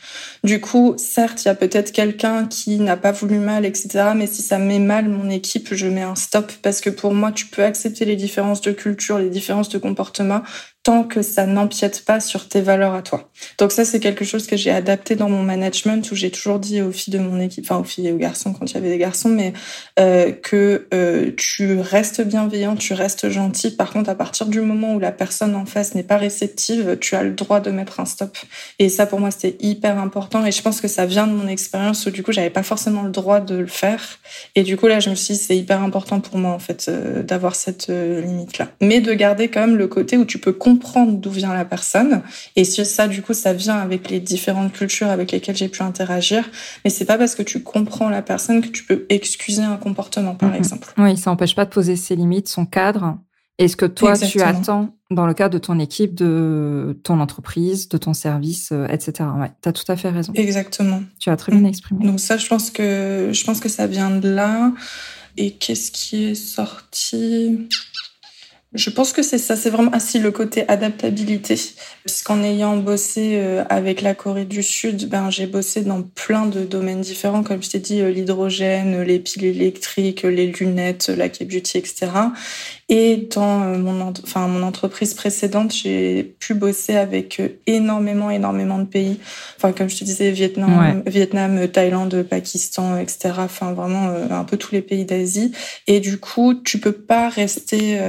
Du 0.43 0.59
coup, 0.59 0.95
certes, 0.97 1.43
il 1.43 1.47
y 1.47 1.51
a 1.51 1.55
peut-être 1.55 1.93
quelqu'un 1.93 2.45
qui 2.45 2.77
n'a 2.79 2.97
pas 2.97 3.13
voulu 3.13 3.37
mal, 3.37 3.65
etc. 3.65 4.11
Mais 4.15 4.27
si 4.27 4.41
ça 4.41 4.59
met 4.59 4.79
mal 4.79 5.07
mon 5.07 5.29
équipe, 5.29 5.73
je 5.73 5.87
mets 5.87 6.01
un 6.01 6.15
stop 6.15 6.51
parce 6.61 6.81
que 6.81 6.89
pour 6.89 7.13
moi, 7.13 7.31
tu 7.31 7.45
peux 7.45 7.63
accepter 7.63 8.03
les 8.03 8.17
différences 8.17 8.61
de 8.61 8.71
culture, 8.71 9.17
les 9.17 9.29
différences 9.29 9.69
de 9.69 9.77
comportement, 9.77 10.41
tant 10.83 11.03
que 11.05 11.21
ça 11.21 11.45
n'empiète 11.45 12.03
pas 12.03 12.19
sur 12.19 12.49
tes 12.49 12.59
valeurs 12.59 12.93
à 12.93 13.01
toi. 13.01 13.29
Donc 13.57 13.71
ça, 13.71 13.85
c'est 13.85 14.01
quelque 14.01 14.25
chose 14.25 14.47
que 14.47 14.57
j'ai 14.57 14.69
adapté 14.69 15.15
dans 15.15 15.29
mon 15.29 15.41
management 15.41 16.11
où 16.11 16.15
j'ai 16.15 16.29
toujours 16.29 16.59
dit 16.59 16.81
aux 16.81 16.91
filles 16.91 17.13
de 17.13 17.19
mon 17.19 17.39
équipe, 17.39 17.63
enfin 17.63 17.79
aux 17.79 17.85
filles 17.85 18.09
et 18.09 18.11
aux 18.11 18.17
garçons 18.17 18.51
quand 18.51 18.69
il 18.69 18.73
y 18.73 18.77
avait 18.77 18.89
des 18.89 18.97
garçons, 18.97 19.29
mais 19.29 19.53
euh, 19.97 20.33
que 20.33 20.87
euh, 20.93 21.31
tu 21.37 21.79
restes 21.79 22.21
bienveillant, 22.21 22.75
tu 22.75 22.93
restes 22.93 23.29
gentil. 23.29 23.71
Par 23.71 23.93
contre, 23.93 24.09
à 24.09 24.15
partir 24.15 24.45
du 24.45 24.59
moment 24.59 24.95
où 24.95 24.99
la 24.99 25.13
personne 25.13 25.55
en 25.55 25.65
face 25.65 25.95
n'est 25.95 26.03
pas 26.03 26.17
réceptive, 26.17 26.97
tu 26.99 27.15
as 27.15 27.23
le 27.23 27.31
droit 27.31 27.61
de 27.61 27.71
mettre 27.71 28.01
un 28.01 28.05
stop. 28.05 28.37
Et 28.77 28.89
ça, 28.89 29.05
pour 29.05 29.21
moi, 29.21 29.31
c'était 29.31 29.55
hyper 29.65 29.97
important. 29.97 30.45
Et 30.45 30.51
je 30.51 30.61
pense 30.61 30.81
que 30.81 30.89
ça 30.89 31.05
vient 31.05 31.27
de 31.27 31.33
mon 31.33 31.47
expérience 31.47 32.05
où 32.05 32.11
du 32.11 32.23
coup, 32.23 32.33
j'avais 32.33 32.49
pas 32.49 32.63
forcément 32.63 33.03
le 33.03 33.11
droit 33.11 33.39
de 33.39 33.55
le 33.55 33.67
faire. 33.67 34.19
Et 34.55 34.63
du 34.63 34.75
coup, 34.75 34.87
là, 34.87 34.99
je 34.99 35.09
me 35.09 35.15
suis 35.15 35.35
dit, 35.35 35.39
c'est 35.39 35.57
hyper 35.57 35.81
important 35.81 36.19
pour 36.19 36.37
moi 36.37 36.51
en 36.51 36.59
fait 36.59 36.87
euh, 36.89 37.23
d'avoir 37.23 37.55
cette 37.55 37.87
limite-là, 37.87 38.69
mais 38.81 38.99
de 38.99 39.13
garder 39.13 39.47
quand 39.47 39.61
même 39.61 39.77
le 39.77 39.87
côté 39.87 40.17
où 40.17 40.25
tu 40.25 40.39
peux 40.39 40.51
comprendre 40.73 41.13
d'où 41.13 41.29
vient 41.29 41.53
la 41.53 41.65
personne. 41.65 42.21
Et 42.55 42.63
ça, 42.63 43.07
du 43.07 43.21
coup, 43.21 43.33
ça 43.33 43.53
vient 43.53 43.77
avec 43.77 44.09
les 44.09 44.19
différentes 44.19 44.73
cultures 44.73 45.07
avec 45.07 45.31
lesquelles 45.31 45.55
j'ai 45.55 45.69
pu 45.69 45.81
interagir. 45.81 46.49
Mais 46.83 46.89
c'est 46.89 47.05
pas 47.05 47.17
parce 47.17 47.35
que 47.35 47.43
tu 47.43 47.61
comprends 47.61 48.09
la 48.09 48.21
personne 48.21 48.61
que 48.61 48.67
tu 48.67 48.83
peux 48.83 49.05
excuser 49.09 49.63
un 49.63 49.77
comportement, 49.77 50.35
par 50.35 50.49
mhm. 50.49 50.55
exemple. 50.55 50.93
Oui, 50.97 51.17
ça 51.17 51.29
n'empêche 51.29 51.55
pas 51.55 51.65
de 51.65 51.69
poser 51.69 51.95
ses 51.95 52.15
limites, 52.15 52.47
son 52.47 52.65
cadre. 52.65 53.17
Et 53.59 53.67
ce 53.67 53.75
que 53.75 53.85
toi, 53.85 54.17
tu 54.17 54.41
attends 54.41 54.95
dans 55.11 55.27
le 55.27 55.35
cadre 55.35 55.53
de 55.53 55.59
ton 55.59 55.77
équipe, 55.79 56.15
de 56.15 56.99
ton 57.03 57.19
entreprise, 57.19 57.87
de 57.87 57.97
ton 57.99 58.13
service, 58.13 58.71
euh, 58.71 58.87
etc. 58.87 59.29
Ouais, 59.37 59.51
tu 59.61 59.69
as 59.69 59.73
tout 59.73 59.89
à 59.91 59.95
fait 59.95 60.09
raison. 60.09 60.33
Exactement. 60.33 61.03
Tu 61.19 61.29
as 61.29 61.37
très 61.37 61.51
bien 61.51 61.61
mm. 61.61 61.67
exprimé. 61.67 62.05
Donc 62.05 62.19
ça, 62.19 62.37
je 62.37 62.47
pense 62.47 62.71
que, 62.71 63.29
je 63.31 63.43
pense 63.43 63.59
que 63.59 63.69
ça 63.69 63.85
vient 63.85 64.09
de 64.09 64.29
là. 64.29 64.71
Et 65.37 65.51
qu'est-ce 65.51 65.91
qui 65.91 66.25
est 66.25 66.35
sorti? 66.35 67.67
Je 68.73 68.89
pense 68.89 69.13
que 69.13 69.21
c'est 69.21 69.37
ça, 69.37 69.55
c'est 69.55 69.69
vraiment 69.69 69.93
ainsi 69.93 70.19
le 70.19 70.31
côté 70.31 70.67
adaptabilité. 70.67 71.55
Puisqu'en 72.05 72.43
ayant 72.43 72.77
bossé 72.77 73.33
euh, 73.35 73.63
avec 73.69 74.01
la 74.01 74.15
Corée 74.15 74.45
du 74.45 74.63
Sud, 74.63 75.07
ben 75.09 75.29
j'ai 75.29 75.45
bossé 75.45 75.81
dans 75.81 76.01
plein 76.01 76.47
de 76.47 76.63
domaines 76.63 77.01
différents, 77.01 77.43
comme 77.43 77.61
je 77.61 77.69
t'ai 77.69 77.79
dit, 77.79 78.01
euh, 78.01 78.09
l'hydrogène, 78.09 79.01
les 79.03 79.19
piles 79.19 79.45
électriques, 79.45 80.23
les 80.23 80.47
lunettes, 80.47 81.09
la 81.09 81.29
K-beauty, 81.29 81.77
etc. 81.77 82.07
Et 82.89 83.29
dans 83.33 83.63
euh, 83.63 83.77
mon, 83.77 84.13
enfin, 84.23 84.47
mon 84.47 84.63
entreprise 84.63 85.13
précédente, 85.13 85.73
j'ai 85.73 86.35
pu 86.39 86.53
bosser 86.53 86.95
avec 86.95 87.41
énormément, 87.65 88.29
énormément 88.29 88.79
de 88.79 88.85
pays. 88.85 89.19
Enfin, 89.57 89.71
comme 89.71 89.89
je 89.89 89.97
te 89.97 90.03
disais, 90.03 90.31
Vietnam, 90.31 91.03
Vietnam, 91.05 91.67
Thaïlande, 91.67 92.23
Pakistan, 92.23 92.97
etc. 92.97 93.35
Enfin, 93.39 93.73
vraiment 93.73 94.09
un 94.29 94.43
peu 94.43 94.57
tous 94.57 94.73
les 94.73 94.81
pays 94.81 95.05
d'Asie. 95.05 95.51
Et 95.87 95.99
du 95.99 96.17
coup, 96.17 96.53
tu 96.55 96.79
peux 96.79 96.91
pas 96.91 97.29
rester 97.29 97.99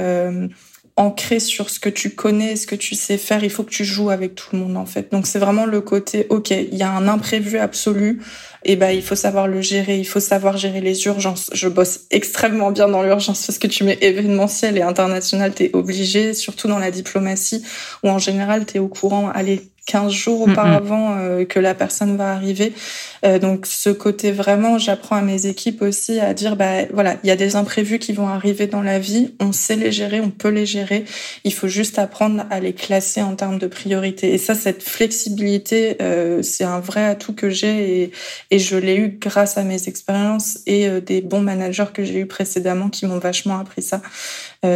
ancré 0.97 1.39
sur 1.39 1.69
ce 1.69 1.79
que 1.79 1.89
tu 1.89 2.11
connais, 2.11 2.55
ce 2.55 2.65
que 2.67 2.75
tu 2.75 2.95
sais 2.95 3.17
faire. 3.17 3.43
Il 3.43 3.49
faut 3.49 3.63
que 3.63 3.71
tu 3.71 3.83
joues 3.83 4.09
avec 4.09 4.35
tout 4.35 4.47
le 4.53 4.59
monde 4.59 4.77
en 4.77 4.85
fait. 4.85 5.11
Donc 5.11 5.27
c'est 5.27 5.39
vraiment 5.39 5.65
le 5.65 5.81
côté 5.81 6.25
ok, 6.29 6.51
il 6.51 6.75
y 6.75 6.83
a 6.83 6.89
un 6.89 7.07
imprévu 7.07 7.57
absolu. 7.57 8.21
Et 8.63 8.77
ben 8.77 8.89
il 8.89 9.03
faut 9.03 9.15
savoir 9.15 9.47
le 9.47 9.61
gérer, 9.61 9.99
il 9.99 10.07
faut 10.07 10.19
savoir 10.19 10.57
gérer 10.57 10.81
les 10.81 11.05
urgences. 11.05 11.49
Je 11.53 11.67
bosse 11.67 12.01
extrêmement 12.11 12.71
bien 12.71 12.87
dans 12.87 13.03
l'urgence 13.03 13.45
parce 13.45 13.59
que 13.59 13.67
tu 13.67 13.83
mets 13.83 13.97
événementiel 14.01 14.77
et 14.77 14.81
international, 14.81 15.53
t'es 15.53 15.69
obligé, 15.73 16.33
surtout 16.33 16.67
dans 16.67 16.79
la 16.79 16.91
diplomatie 16.91 17.63
où 18.03 18.09
en 18.09 18.17
général 18.17 18.65
t'es 18.65 18.79
au 18.79 18.87
courant. 18.87 19.29
Allez, 19.29 19.69
15 19.85 20.11
jours 20.11 20.41
auparavant 20.41 21.15
euh, 21.17 21.45
que 21.45 21.59
la 21.59 21.75
personne 21.75 22.17
va 22.17 22.31
arriver. 22.31 22.73
Euh, 23.23 23.37
donc 23.37 23.67
ce 23.67 23.91
côté 23.91 24.31
vraiment, 24.31 24.79
j'apprends 24.79 25.15
à 25.15 25.21
mes 25.21 25.45
équipes 25.45 25.83
aussi 25.83 26.19
à 26.19 26.33
dire, 26.33 26.55
bah 26.55 26.85
voilà, 26.91 27.17
il 27.23 27.27
y 27.27 27.31
a 27.31 27.35
des 27.35 27.55
imprévus 27.55 27.99
qui 27.99 28.11
vont 28.11 28.27
arriver 28.27 28.65
dans 28.65 28.81
la 28.81 28.97
vie, 28.97 29.35
on 29.39 29.51
sait 29.51 29.75
les 29.75 29.91
gérer, 29.91 30.21
on 30.21 30.31
peut 30.31 30.49
les 30.49 30.65
gérer. 30.65 31.05
Il 31.43 31.53
faut 31.53 31.67
juste 31.67 31.99
apprendre 31.99 32.45
à 32.49 32.59
les 32.59 32.73
classer 32.73 33.21
en 33.21 33.35
termes 33.35 33.59
de 33.59 33.67
priorité. 33.67 34.33
Et 34.33 34.39
ça, 34.39 34.55
cette 34.55 34.81
flexibilité, 34.81 35.97
euh, 36.01 36.41
c'est 36.41 36.63
un 36.63 36.79
vrai 36.79 37.05
atout 37.05 37.33
que 37.33 37.51
j'ai 37.51 38.01
et, 38.01 38.11
et 38.49 38.59
je 38.59 38.77
l'ai 38.77 38.97
eu 38.97 39.17
grâce 39.21 39.57
à 39.57 39.63
mes 39.63 39.87
expériences 39.87 40.59
et 40.65 40.89
des 41.01 41.21
bons 41.21 41.41
managers 41.41 41.85
que 41.93 42.03
j'ai 42.03 42.19
eu 42.19 42.25
précédemment 42.25 42.89
qui 42.89 43.05
m'ont 43.05 43.19
vachement 43.19 43.59
appris 43.59 43.83
ça. 43.83 44.01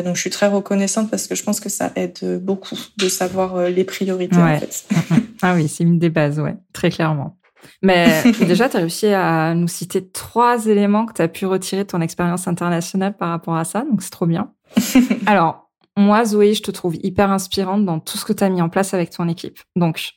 Donc 0.04 0.16
je 0.16 0.22
suis 0.22 0.30
très 0.30 0.48
reconnaissante 0.48 1.10
parce 1.10 1.28
que 1.28 1.36
je 1.36 1.44
pense 1.44 1.60
que 1.60 1.70
ça 1.70 1.92
aide 1.96 2.40
beaucoup 2.42 2.78
de 2.98 3.10
savoir 3.10 3.70
les 3.70 3.84
priorités 3.84 4.38
en 4.38 4.58
fait. 4.58 4.88
ah 5.42 5.56
oui, 5.56 5.68
c'est 5.68 5.84
une 5.84 6.00
des 6.00 6.10
bases, 6.10 6.40
ouais, 6.40 6.56
très 6.74 6.90
clairement. 6.90 7.40
Mais 7.82 8.24
déjà, 8.40 8.70
tu 8.70 8.78
as 8.78 8.80
réussi 8.80 9.08
à 9.08 9.54
nous 9.54 9.68
citer 9.68 10.08
trois 10.10 10.66
éléments 10.66 11.06
que 11.06 11.14
tu 11.14 11.22
as 11.22 11.28
pu 11.28 11.46
retirer 11.46 11.84
de 11.84 11.88
ton 11.88 12.02
expérience 12.02 12.48
internationale 12.48 13.16
par 13.16 13.30
rapport 13.30 13.56
à 13.56 13.66
ça, 13.66 13.84
donc 13.90 14.02
c'est 14.02 14.10
trop 14.10 14.26
bien. 14.26 14.54
Alors, 15.26 15.70
moi, 15.98 16.26
Zoé, 16.26 16.54
je 16.54 16.62
te 16.62 16.72
trouve 16.72 16.96
hyper 17.02 17.32
inspirante 17.32 17.86
dans 17.86 18.00
tout 18.00 18.18
ce 18.18 18.26
que 18.26 18.34
tu 18.34 18.44
as 18.44 18.50
mis 18.50 18.62
en 18.62 18.70
place 18.70 18.94
avec 18.94 19.10
ton 19.10 19.28
équipe. 19.28 19.60
Donc, 19.76 20.14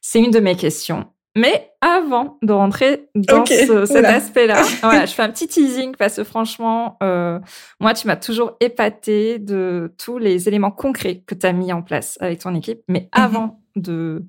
c'est 0.00 0.20
une 0.20 0.30
de 0.30 0.40
mes 0.40 0.56
questions. 0.56 1.06
Mais 1.36 1.72
avant 1.80 2.38
de 2.42 2.52
rentrer 2.52 3.08
dans 3.16 3.44
cet 3.44 4.04
aspect-là, 4.04 4.62
voilà, 4.82 5.04
je 5.04 5.12
fais 5.12 5.22
un 5.22 5.30
petit 5.30 5.48
teasing 5.48 5.96
parce 5.96 6.16
que 6.16 6.24
franchement, 6.24 6.96
euh, 7.02 7.40
moi, 7.80 7.92
tu 7.92 8.06
m'as 8.06 8.16
toujours 8.16 8.56
épaté 8.60 9.40
de 9.40 9.92
tous 9.98 10.18
les 10.18 10.46
éléments 10.46 10.70
concrets 10.70 11.24
que 11.26 11.34
tu 11.34 11.44
as 11.44 11.52
mis 11.52 11.72
en 11.72 11.82
place 11.82 12.16
avec 12.20 12.40
ton 12.40 12.54
équipe. 12.54 12.82
Mais 12.88 13.00
mhm. 13.00 13.08
avant 13.12 13.60
de 13.74 14.24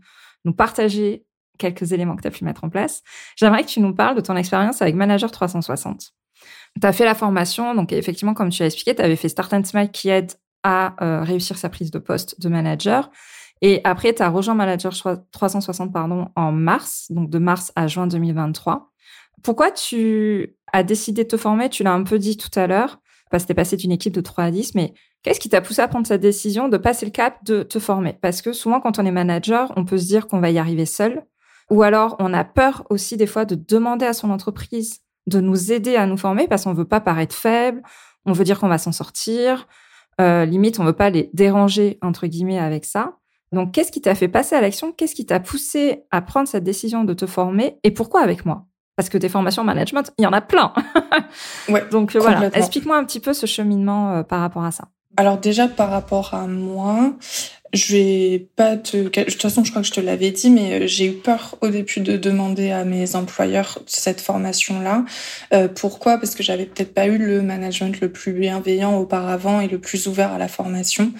nous 0.45 0.53
partager 0.53 1.25
quelques 1.59 1.91
éléments 1.91 2.15
que 2.15 2.23
tu 2.23 2.27
as 2.27 2.31
pu 2.31 2.43
mettre 2.43 2.63
en 2.63 2.69
place, 2.69 3.03
j'aimerais 3.35 3.63
que 3.63 3.69
tu 3.69 3.81
nous 3.81 3.93
parles 3.93 4.15
de 4.15 4.21
ton 4.21 4.35
expérience 4.35 4.81
avec 4.81 4.95
Manager 4.95 5.31
360. 5.31 6.11
Tu 6.81 6.87
as 6.87 6.91
fait 6.91 7.05
la 7.05 7.15
formation, 7.15 7.75
donc 7.75 7.93
effectivement, 7.93 8.33
comme 8.33 8.49
tu 8.49 8.63
as 8.63 8.65
expliqué, 8.65 8.95
tu 8.95 9.01
avais 9.01 9.15
fait 9.15 9.29
Start 9.29 9.53
and 9.53 9.63
Smile 9.63 9.91
qui 9.91 10.09
aide 10.09 10.33
à 10.63 10.95
euh, 11.03 11.21
réussir 11.21 11.57
sa 11.57 11.69
prise 11.69 11.91
de 11.91 11.99
poste 11.99 12.41
de 12.41 12.49
manager. 12.49 13.11
Et 13.61 13.81
après, 13.83 14.13
tu 14.13 14.21
as 14.21 14.29
rejoint 14.29 14.55
Manager 14.55 14.93
360 15.31 15.93
pardon, 15.93 16.29
en 16.35 16.51
mars, 16.51 17.07
donc 17.09 17.29
de 17.29 17.39
mars 17.39 17.71
à 17.75 17.87
juin 17.87 18.07
2023. 18.07 18.91
Pourquoi 19.43 19.71
tu 19.71 20.55
as 20.73 20.83
décidé 20.83 21.23
de 21.23 21.29
te 21.29 21.37
former? 21.37 21.69
Tu 21.69 21.83
l'as 21.83 21.93
un 21.93 22.03
peu 22.03 22.19
dit 22.19 22.37
tout 22.37 22.59
à 22.59 22.67
l'heure, 22.67 22.99
parce 23.31 23.43
que 23.43 23.47
tu 23.47 23.51
es 23.53 23.55
passé 23.55 23.77
d'une 23.77 23.91
équipe 23.91 24.13
de 24.13 24.21
3 24.21 24.45
à 24.45 24.51
10, 24.51 24.75
mais 24.75 24.93
Qu'est-ce 25.25 25.39
qui 25.39 25.49
t'a 25.49 25.59
poussé 25.59 25.81
à 25.81 25.87
prendre 25.87 26.05
cette 26.05 26.21
décision 26.21 26.69
de 26.69 26.77
passer 26.77 27.03
le 27.03 27.11
cap 27.11 27.43
de 27.43 27.63
te 27.63 27.79
former? 27.79 28.13
Parce 28.21 28.43
que 28.43 28.53
souvent, 28.53 28.79
quand 28.79 28.99
on 28.99 29.05
est 29.07 29.11
manager, 29.11 29.73
on 29.75 29.83
peut 29.83 29.97
se 29.97 30.05
dire 30.05 30.27
qu'on 30.27 30.39
va 30.39 30.51
y 30.51 30.59
arriver 30.59 30.85
seul. 30.85 31.25
Ou 31.71 31.81
alors, 31.81 32.15
on 32.19 32.31
a 32.31 32.43
peur 32.43 32.85
aussi 32.91 33.17
des 33.17 33.25
fois 33.25 33.43
de 33.43 33.55
demander 33.55 34.05
à 34.05 34.13
son 34.13 34.29
entreprise 34.29 34.99
de 35.25 35.39
nous 35.39 35.71
aider 35.71 35.95
à 35.95 36.05
nous 36.05 36.15
former 36.15 36.47
parce 36.47 36.65
qu'on 36.65 36.75
veut 36.75 36.85
pas 36.85 37.01
paraître 37.01 37.33
faible, 37.33 37.81
on 38.27 38.33
veut 38.33 38.43
dire 38.43 38.59
qu'on 38.59 38.67
va 38.67 38.77
s'en 38.77 38.91
sortir. 38.91 39.67
Euh, 40.21 40.45
limite, 40.45 40.79
on 40.79 40.85
veut 40.85 40.93
pas 40.93 41.09
les 41.09 41.31
déranger, 41.33 41.97
entre 42.03 42.27
guillemets, 42.27 42.59
avec 42.59 42.85
ça. 42.85 43.15
Donc, 43.55 43.71
qu'est-ce 43.71 43.91
qui 43.91 44.01
t'a 44.01 44.13
fait 44.13 44.27
passer 44.27 44.55
à 44.55 44.61
l'action? 44.61 44.91
Qu'est-ce 44.91 45.15
qui 45.15 45.25
t'a 45.25 45.39
poussé 45.39 46.03
à 46.11 46.21
prendre 46.21 46.47
cette 46.47 46.63
décision 46.63 47.03
de 47.03 47.13
te 47.13 47.25
former? 47.25 47.79
Et 47.83 47.91
pourquoi 47.91 48.21
avec 48.21 48.45
moi? 48.45 48.65
Parce 48.95 49.09
que 49.09 49.17
tes 49.17 49.29
formations 49.29 49.63
management, 49.63 50.13
il 50.17 50.23
y 50.23 50.27
en 50.27 50.33
a 50.33 50.41
plein. 50.41 50.73
ouais, 51.69 51.83
Donc, 51.89 52.15
voilà, 52.15 52.49
explique-moi 52.53 52.95
un 52.95 53.03
petit 53.03 53.19
peu 53.19 53.33
ce 53.33 53.45
cheminement 53.45 54.11
euh, 54.11 54.23
par 54.23 54.41
rapport 54.41 54.63
à 54.63 54.71
ça. 54.71 54.89
Alors 55.17 55.37
déjà 55.37 55.67
par 55.67 55.89
rapport 55.89 56.33
à 56.33 56.45
moi, 56.45 57.13
Je 57.75 57.97
vais 57.97 58.47
pas 58.55 58.77
te. 58.77 58.95
De 58.95 59.09
toute 59.09 59.41
façon, 59.41 59.65
je 59.65 59.69
crois 59.69 59.81
que 59.81 59.87
je 59.89 59.91
te 59.91 59.99
l'avais 59.99 60.31
dit, 60.31 60.49
mais 60.49 60.83
euh, 60.83 60.87
j'ai 60.87 61.07
eu 61.07 61.11
peur 61.11 61.57
au 61.59 61.67
début 61.67 61.99
de 61.99 62.15
demander 62.15 62.71
à 62.71 62.85
mes 62.85 63.17
employeurs 63.17 63.79
cette 63.85 64.21
formation-là. 64.21 65.03
Euh, 65.53 65.67
pourquoi? 65.67 66.17
Parce 66.17 66.35
que 66.35 66.41
j'avais 66.41 66.67
peut-être 66.67 66.93
pas 66.93 67.07
eu 67.07 67.17
le 67.17 67.41
management 67.41 67.99
le 67.99 68.09
plus 68.09 68.31
bienveillant 68.31 68.97
auparavant 68.97 69.59
et 69.59 69.67
le 69.67 69.77
plus 69.77 70.07
ouvert 70.07 70.31
à 70.31 70.37
la 70.37 70.47
formation. 70.47 71.11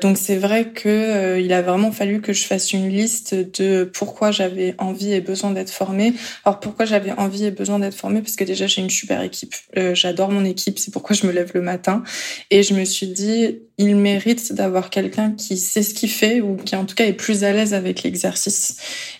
Donc 0.00 0.18
c'est 0.18 0.36
vrai 0.36 0.70
que 0.70 0.88
euh, 0.88 1.40
il 1.40 1.52
a 1.52 1.62
vraiment 1.62 1.92
fallu 1.92 2.20
que 2.20 2.32
je 2.32 2.44
fasse 2.44 2.72
une 2.72 2.88
liste 2.88 3.34
de 3.34 3.84
pourquoi 3.84 4.32
j'avais 4.32 4.74
envie 4.78 5.12
et 5.12 5.20
besoin 5.20 5.52
d'être 5.52 5.70
formée. 5.70 6.14
Alors 6.44 6.58
pourquoi 6.58 6.86
j'avais 6.86 7.12
envie 7.12 7.44
et 7.44 7.50
besoin 7.52 7.78
d'être 7.78 7.94
formée? 7.94 8.20
Parce 8.20 8.34
que 8.34 8.44
déjà 8.44 8.66
j'ai 8.66 8.80
une 8.80 8.90
super 8.90 9.22
équipe. 9.22 9.54
J'adore 9.92 10.32
mon 10.32 10.44
équipe, 10.44 10.80
c'est 10.80 10.90
pourquoi 10.90 11.14
je 11.14 11.26
me 11.26 11.32
lève 11.32 11.52
le 11.54 11.60
matin. 11.60 12.02
Et 12.50 12.64
je 12.64 12.74
me 12.74 12.84
suis 12.84 13.08
dit, 13.08 13.60
il 13.78 13.96
mérite 13.96 14.52
d'avoir 14.52 14.90
quelqu'un 14.90 15.32
qui 15.32 15.56
sait 15.56 15.82
ce 15.82 15.94
fait 16.08 16.40
ou 16.40 16.56
qui 16.56 16.76
en 16.76 16.84
tout 16.84 16.94
cas 16.94 17.04
est 17.04 17.12
plus 17.12 17.44
à 17.44 17.52
l'aise 17.52 17.74
avec 17.74 18.02
l'exercice. 18.02 18.76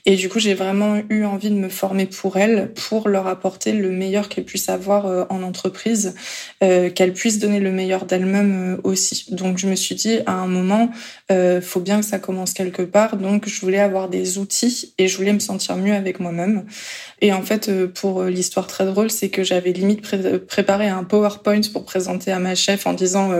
Et 0.06 0.16
du 0.16 0.28
coup 0.28 0.38
j'ai 0.38 0.54
vraiment 0.54 1.00
eu 1.08 1.24
envie 1.24 1.50
de 1.50 1.54
me 1.54 1.68
former 1.68 2.06
pour 2.06 2.36
elle, 2.36 2.72
pour 2.74 3.08
leur 3.08 3.26
apporter 3.26 3.72
le 3.72 3.90
meilleur 3.90 4.28
qu'elle 4.28 4.44
puisse 4.44 4.68
avoir 4.68 5.06
euh, 5.06 5.24
en 5.30 5.42
entreprise, 5.42 6.14
euh, 6.62 6.90
qu'elle 6.90 7.12
puisse 7.12 7.38
donner 7.38 7.60
le 7.60 7.70
meilleur 7.70 8.04
d'elle-même 8.04 8.76
euh, 8.76 8.80
aussi. 8.84 9.26
Donc 9.30 9.58
je 9.58 9.66
me 9.66 9.74
suis 9.74 9.94
dit 9.94 10.18
à 10.26 10.32
un 10.32 10.46
moment 10.46 10.90
faut 11.62 11.80
bien 11.80 12.00
que 12.00 12.06
ça 12.06 12.18
commence 12.18 12.52
quelque 12.52 12.82
part. 12.82 13.16
Donc, 13.16 13.48
je 13.48 13.60
voulais 13.60 13.78
avoir 13.78 14.08
des 14.08 14.38
outils 14.38 14.92
et 14.98 15.06
je 15.06 15.16
voulais 15.16 15.32
me 15.32 15.38
sentir 15.38 15.76
mieux 15.76 15.94
avec 15.94 16.18
moi-même. 16.18 16.64
Et 17.20 17.32
en 17.32 17.42
fait, 17.42 17.70
pour 17.86 18.24
l'histoire 18.24 18.66
très 18.66 18.84
drôle, 18.84 19.10
c'est 19.10 19.28
que 19.28 19.44
j'avais 19.44 19.70
limite 19.70 20.02
préparé 20.46 20.88
un 20.88 21.04
PowerPoint 21.04 21.60
pour 21.72 21.84
présenter 21.84 22.32
à 22.32 22.40
ma 22.40 22.56
chef 22.56 22.88
en 22.88 22.94
disant 22.94 23.30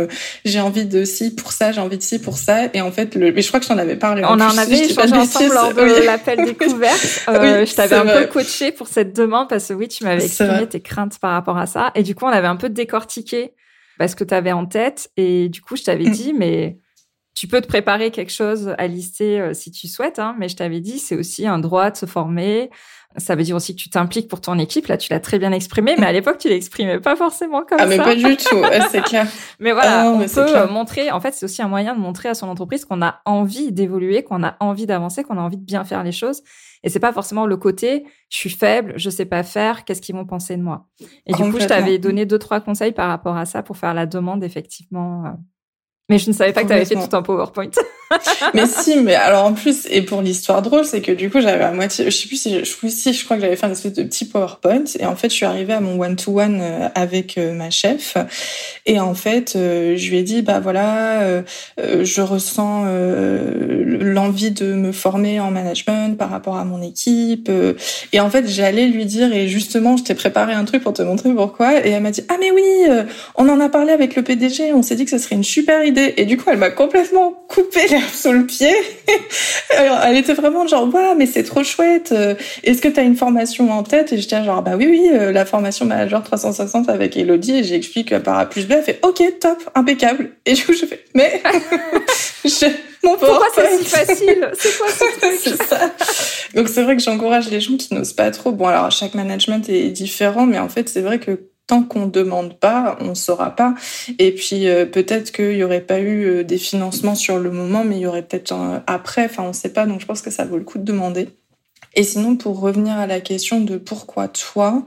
j'ai 0.45 0.61
envie 0.61 0.84
de 0.84 1.05
ci 1.05 1.34
pour 1.34 1.53
ça, 1.53 1.72
j'ai 1.72 1.80
envie 1.80 1.99
de 1.99 2.03
ci 2.03 2.20
pour 2.20 2.38
ça. 2.38 2.68
Et 2.74 2.80
en 2.80 2.93
fait, 2.93 3.16
le... 3.21 3.33
mais 3.33 3.43
je 3.43 3.49
crois 3.49 3.61
que 3.61 3.66
j'en 3.66 3.79
avais 3.79 3.97
parlé. 3.97 4.25
On 4.25 4.33
en, 4.33 4.41
avait 4.41 4.87
échangé 4.87 5.14
ensemble 5.14 5.55
lors 5.55 5.75
de 5.75 6.05
l'appel 6.05 6.45
découverte. 6.45 7.25
je 7.29 7.75
t'avais 7.75 7.97
un 7.97 8.07
peu 8.07 8.27
coaché 8.27 8.73
pour 8.73 8.89
cette 8.89 9.14
demande 9.14 9.49
parce 9.49 9.68
que 9.68 9.75
oui, 9.75 9.89
tu 9.89 10.05
m'avais 10.05 10.25
exprimé 10.25 10.66
tes 10.68 10.81
craintes 10.81 11.18
par 11.18 11.33
rapport 11.33 11.59
à 11.59 11.66
ça. 11.66 11.93
Et 11.95 12.03
du 12.03 12.14
coup, 12.14 12.25
on 12.25 12.29
avait 12.29 12.49
un 12.49 12.57
peu 12.57 12.68
décortiqué 12.68 13.55
parce 13.99 14.14
que 14.14 14.25
tu 14.25 14.35
avais 14.35 14.53
en 14.53 14.66
tête. 14.66 15.11
Et 15.16 15.49
du 15.49 15.61
coup, 15.61 15.77
je 15.77 15.85
t'avais 15.85 16.09
mm. 16.09 16.12
dit, 16.12 16.33
mais 16.33 16.79
tu 17.35 17.47
peux 17.47 17.61
te 17.61 17.68
préparer 17.68 18.11
quelque 18.11 18.33
chose 18.33 18.75
à 18.77 18.87
lister 18.87 19.41
euh, 19.41 19.55
si 19.55 19.71
tu 19.71 19.89
souhaites, 19.89 20.18
hein, 20.18 20.35
mais 20.39 20.49
je 20.49 20.57
t'avais 20.57 20.81
dit, 20.81 20.99
c'est 20.99 21.16
aussi 21.16 21.47
un 21.47 21.59
droit 21.59 21.91
de 21.91 21.97
se 21.97 22.07
former. 22.07 22.71
Ça 23.17 23.35
veut 23.35 23.43
dire 23.43 23.57
aussi 23.57 23.75
que 23.75 23.81
tu 23.81 23.91
t'impliques 23.91 24.29
pour 24.29 24.41
ton 24.41 24.59
équipe. 24.59 24.87
Là, 24.87 24.97
tu 24.97 25.13
l'as 25.13 25.19
très 25.19 25.39
bien 25.39 25.51
exprimé, 25.51 25.97
mais 25.99 26.07
à 26.07 26.13
l'époque, 26.13 26.39
tu 26.39 26.49
l'exprimais 26.49 27.01
pas 27.01 27.17
forcément 27.17 27.65
comme 27.65 27.79
ça. 27.79 27.85
Ah, 27.85 27.89
mais 27.89 27.99
pas 27.99 28.15
du 28.15 28.37
tout, 28.37 28.63
c'est 28.91 29.03
clair. 29.05 29.27
mais 29.59 29.73
voilà, 29.73 30.03
ah 30.03 30.11
on 30.11 30.27
peut 30.27 30.73
montrer. 30.73 31.11
En 31.11 31.21
fait, 31.21 31.35
c'est 31.35 31.45
aussi 31.45 31.61
un 31.61 31.69
moyen 31.69 31.95
de 31.95 32.01
montrer 32.01 32.29
à 32.29 32.35
son 32.35 32.49
entreprise 32.49 32.85
qu'on 32.85 33.03
a 33.03 33.21
envie 33.25 33.73
d'évoluer, 33.73 34.23
qu'on 34.23 34.45
a 34.45 34.57
envie 34.61 34.87
d'avancer, 34.87 35.25
qu'on 35.25 35.39
a 35.39 35.43
envie 35.43 35.57
de 35.57 35.65
bien 35.65 35.85
faire 35.85 36.05
les 36.05 36.13
choses. 36.13 36.43
Et 36.83 36.89
c'est 36.89 37.01
pas 37.01 37.13
forcément 37.13 37.47
le 37.47 37.57
côté 37.57 38.07
je 38.31 38.37
suis 38.37 38.51
faible, 38.51 38.95
je 38.97 39.11
sais 39.11 39.27
pas 39.27 39.43
faire, 39.43 39.85
qu'est-ce 39.85 40.01
qu'ils 40.01 40.15
vont 40.15 40.25
penser 40.25 40.57
de 40.57 40.63
moi. 40.63 40.87
Et 41.27 41.33
du 41.33 41.43
coup, 41.51 41.59
je 41.59 41.67
t'avais 41.67 41.99
donné 41.99 42.27
deux 42.27 42.39
trois 42.39 42.61
conseils 42.61 42.93
par 42.93 43.09
rapport 43.09 43.37
à 43.37 43.45
ça 43.45 43.63
pour 43.63 43.77
faire 43.77 43.93
la 43.93 44.07
demande 44.07 44.45
effectivement 44.45 45.25
euh, 45.27 45.31
mais 46.11 46.19
je 46.19 46.29
ne 46.29 46.35
savais 46.35 46.53
pas 46.53 46.63
que 46.63 46.67
tu 46.67 46.73
avais 46.73 46.85
fait 46.85 46.97
tout 46.97 47.17
un 47.17 47.23
PowerPoint. 47.23 47.71
mais 48.55 48.67
si, 48.67 48.97
mais 48.97 49.15
alors 49.15 49.45
en 49.45 49.53
plus, 49.53 49.87
et 49.89 50.03
pour 50.03 50.21
l'histoire 50.21 50.63
drôle, 50.63 50.85
c'est 50.85 51.01
que 51.01 51.13
du 51.13 51.31
coup, 51.31 51.41
j'avais 51.41 51.63
à 51.63 51.71
moitié, 51.71 52.07
je 52.07 52.11
sais 52.11 52.27
plus 52.27 52.37
si, 52.37 52.59
je, 52.65 52.89
si, 52.89 53.13
je 53.13 53.25
crois 53.25 53.37
que 53.37 53.43
j'avais 53.43 53.55
fait 53.55 53.67
un 53.67 53.71
espèce 53.71 53.93
de 53.93 54.03
petit 54.03 54.25
PowerPoint. 54.25 54.85
Et 54.99 55.07
en 55.07 55.15
fait, 55.15 55.31
je 55.31 55.35
suis 55.35 55.47
arrivée 55.47 55.75
à 55.75 55.81
mon 55.81 56.01
one-to-one 56.01 56.59
euh, 56.61 56.89
avec 56.95 57.39
euh, 57.39 57.53
ma 57.53 57.71
chef. 57.71 58.17
Et 58.87 58.99
en 58.99 59.15
fait, 59.15 59.55
euh, 59.55 59.97
je 59.97 60.11
lui 60.11 60.19
ai 60.19 60.23
dit, 60.23 60.43
bah 60.43 60.59
voilà, 60.59 61.43
je 61.79 62.21
ressens 62.21 62.85
l'envie 64.01 64.51
de 64.51 64.75
me 64.75 64.93
former 64.93 65.39
en 65.41 65.51
management 65.51 66.17
par 66.17 66.31
rapport 66.31 66.57
à 66.57 66.65
mon 66.65 66.83
équipe. 66.83 67.51
Et 68.13 68.21
en 68.21 68.31
fait, 68.31 68.49
j'allais 68.49 68.87
lui 68.87 69.05
dire, 69.05 69.33
et 69.33 69.49
justement, 69.49 69.97
je 69.97 70.03
t'ai 70.03 70.15
préparé 70.15 70.53
un 70.53 70.65
truc 70.65 70.83
pour 70.83 70.93
te 70.93 71.03
montrer 71.03 71.33
pourquoi. 71.33 71.87
Et 71.87 71.91
elle 71.91 72.03
m'a 72.03 72.11
dit, 72.11 72.23
ah 72.29 72.37
mais 72.41 72.51
oui, 72.51 72.87
on 73.37 73.49
en 73.49 73.61
a 73.61 73.69
parlé 73.69 73.93
avec 73.93 74.17
le 74.17 74.23
PDG, 74.23 74.73
on 74.73 74.83
s'est 74.83 74.97
dit 74.97 75.05
que 75.05 75.11
ce 75.11 75.19
serait 75.19 75.37
une 75.37 75.45
super 75.45 75.85
idée 75.85 76.15
et 76.17 76.25
du 76.25 76.37
coup, 76.37 76.51
elle 76.51 76.59
m'a 76.59 76.71
complètement 76.71 77.33
coupé 77.49 77.81
l'herbe 78.01 78.11
sous 78.14 78.32
le 78.32 78.46
pied. 78.46 78.74
elle 79.70 80.16
était 80.16 80.34
vraiment 80.34 80.66
genre, 80.66 80.92
waouh, 80.92 81.14
mais 81.16 81.26
c'est 81.26 81.44
trop 81.44 81.62
chouette. 81.62 82.12
Euh, 82.12 82.34
est-ce 82.62 82.80
que 82.80 82.88
tu 82.88 83.01
as 83.01 83.03
une 83.03 83.16
formation 83.16 83.70
en 83.70 83.82
tête? 83.82 84.12
Et 84.12 84.18
j'étais 84.18 84.42
genre, 84.44 84.62
bah 84.62 84.72
oui, 84.76 84.86
oui, 84.88 85.11
euh, 85.12 85.32
la 85.32 85.44
formation 85.44 85.84
manager 85.86 86.22
360 86.22 86.88
avec 86.88 87.16
Elodie. 87.16 87.59
Et 87.59 87.64
j'explique 87.64 88.18
par 88.18 88.38
A 88.38 88.46
plus 88.46 88.66
B. 88.66 88.72
Elle 88.72 88.82
fait, 88.82 89.01
ok, 89.03 89.22
top, 89.40 89.59
impeccable. 89.74 90.30
Et 90.46 90.55
du 90.55 90.64
coup, 90.64 90.72
je 90.72 90.86
fais, 90.86 91.05
mais, 91.14 91.42
je, 92.44 92.66
mon 93.03 93.16
Pourquoi 93.16 93.46
c'est 93.55 93.78
si 93.78 93.84
facile? 93.84 94.51
C'est 94.59 94.78
quoi 94.78 94.88
ce 94.88 95.18
truc? 95.18 95.57
Ça. 95.66 95.90
Donc 96.55 96.68
c'est 96.68 96.82
vrai 96.82 96.96
que 96.96 97.03
j'encourage 97.03 97.51
les 97.51 97.61
gens 97.61 97.76
qui 97.76 97.94
n'osent 97.94 98.12
pas 98.12 98.30
trop. 98.30 98.53
Bon 98.53 98.66
alors 98.66 98.90
chaque 98.90 99.14
management 99.14 99.68
est 99.68 99.88
différent, 99.88 100.46
mais 100.46 100.59
en 100.59 100.68
fait 100.68 100.88
c'est 100.88 101.01
vrai 101.01 101.18
que 101.18 101.49
qu'on 101.83 102.07
demande 102.07 102.59
pas, 102.59 102.99
on 103.01 103.14
saura 103.14 103.55
pas. 103.57 103.75
Et 104.18 104.33
puis 104.33 104.68
euh, 104.68 104.87
peut-être 104.87 105.33
qu'il 105.33 105.57
y 105.57 105.64
aurait 105.64 105.81
pas 105.81 106.01
eu 106.01 106.25
euh, 106.25 106.45
des 106.45 106.59
financements 106.59 107.14
sur 107.14 107.39
le 107.39 107.51
moment, 107.51 107.85
mais 107.85 107.97
il 107.97 108.03
y 108.03 108.07
aurait 108.07 108.23
peut-être 108.23 108.55
après. 108.87 109.25
Enfin, 109.25 109.45
on 109.45 109.53
sait 109.53 109.73
pas. 109.73 109.87
Donc 109.87 110.01
je 110.01 110.07
pense 110.07 110.23
que 110.23 110.31
ça 110.31 110.45
vaut 110.45 110.59
le 110.59 110.64
coup 110.64 110.79
de 110.79 110.85
demander. 110.85 111.29
Et 111.95 112.05
sinon, 112.05 112.37
pour 112.37 112.61
revenir 112.61 112.97
à 112.97 113.07
la 113.07 113.21
question 113.21 113.61
de 113.61 113.77
pourquoi 113.77 114.29
toi, 114.29 114.85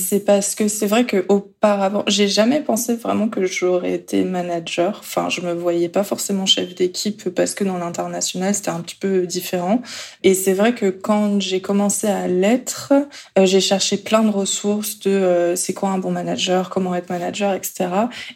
c'est 0.00 0.20
parce 0.20 0.54
que 0.54 0.68
c'est 0.68 0.86
vrai 0.86 1.04
que 1.04 1.24
auparavant, 1.28 2.02
j'ai 2.06 2.28
jamais 2.28 2.60
pensé 2.60 2.94
vraiment 2.94 3.28
que 3.28 3.46
j'aurais 3.46 3.92
été 3.92 4.24
manager. 4.24 4.98
Enfin, 5.00 5.28
je 5.28 5.40
me 5.42 5.52
voyais 5.52 5.88
pas 5.88 6.02
forcément 6.02 6.46
chef 6.46 6.74
d'équipe 6.74 7.28
parce 7.28 7.54
que 7.54 7.64
dans 7.64 7.78
l'international, 7.78 8.54
c'était 8.54 8.70
un 8.70 8.80
petit 8.80 8.96
peu 8.96 9.26
différent. 9.26 9.82
Et 10.24 10.34
c'est 10.34 10.54
vrai 10.54 10.74
que 10.74 10.86
quand 10.86 11.40
j'ai 11.40 11.60
commencé 11.60 12.06
à 12.06 12.26
l'être, 12.26 12.92
euh, 13.38 13.46
j'ai 13.46 13.60
cherché 13.60 13.96
plein 13.98 14.22
de 14.22 14.30
ressources 14.30 15.00
de 15.00 15.10
euh, 15.10 15.56
c'est 15.56 15.74
quoi 15.74 15.90
un 15.90 15.98
bon 15.98 16.10
manager, 16.10 16.70
comment 16.70 16.94
être 16.94 17.10
manager, 17.10 17.52
etc. 17.52 17.88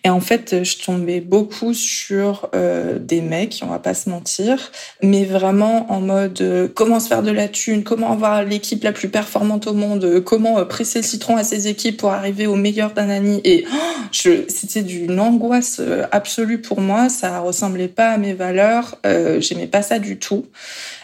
Et 0.04 0.10
en 0.10 0.20
fait, 0.20 0.62
je 0.62 0.84
tombais 0.84 1.20
beaucoup 1.20 1.74
sur 1.74 2.50
euh, 2.54 2.98
des 2.98 3.22
mecs, 3.22 3.60
on 3.62 3.68
va 3.68 3.78
pas 3.78 3.94
se 3.94 4.10
mentir, 4.10 4.70
mais 5.02 5.24
vraiment 5.24 5.90
en 5.90 6.00
mode 6.00 6.70
comment 6.74 7.00
se 7.00 7.08
faire 7.08 7.22
de 7.22 7.30
la 7.30 7.48
thune, 7.48 7.84
comment 7.84 8.12
avoir 8.12 8.44
l'équipe 8.44 8.84
la 8.84 8.92
plus 8.92 9.08
performante 9.08 9.66
au 9.66 9.72
monde, 9.72 10.22
comment 10.24 10.64
presser 10.66 11.00
le 11.00 11.04
citron 11.04 11.36
ses 11.54 11.68
équipes 11.68 11.96
pour 11.96 12.10
arriver 12.10 12.46
au 12.46 12.56
meilleur 12.56 12.92
d'Anani. 12.92 13.40
Et 13.44 13.64
oh, 13.72 14.28
c'était 14.48 14.82
d'une 14.82 15.20
angoisse 15.20 15.78
euh, 15.80 16.04
absolue 16.10 16.60
pour 16.60 16.80
moi. 16.80 17.08
Ça 17.08 17.38
ressemblait 17.40 17.88
pas 17.88 18.10
à 18.10 18.18
mes 18.18 18.32
valeurs. 18.32 18.96
Euh, 19.06 19.40
J'aimais 19.40 19.68
pas 19.68 19.82
ça 19.82 19.98
du 19.98 20.18
tout. 20.18 20.46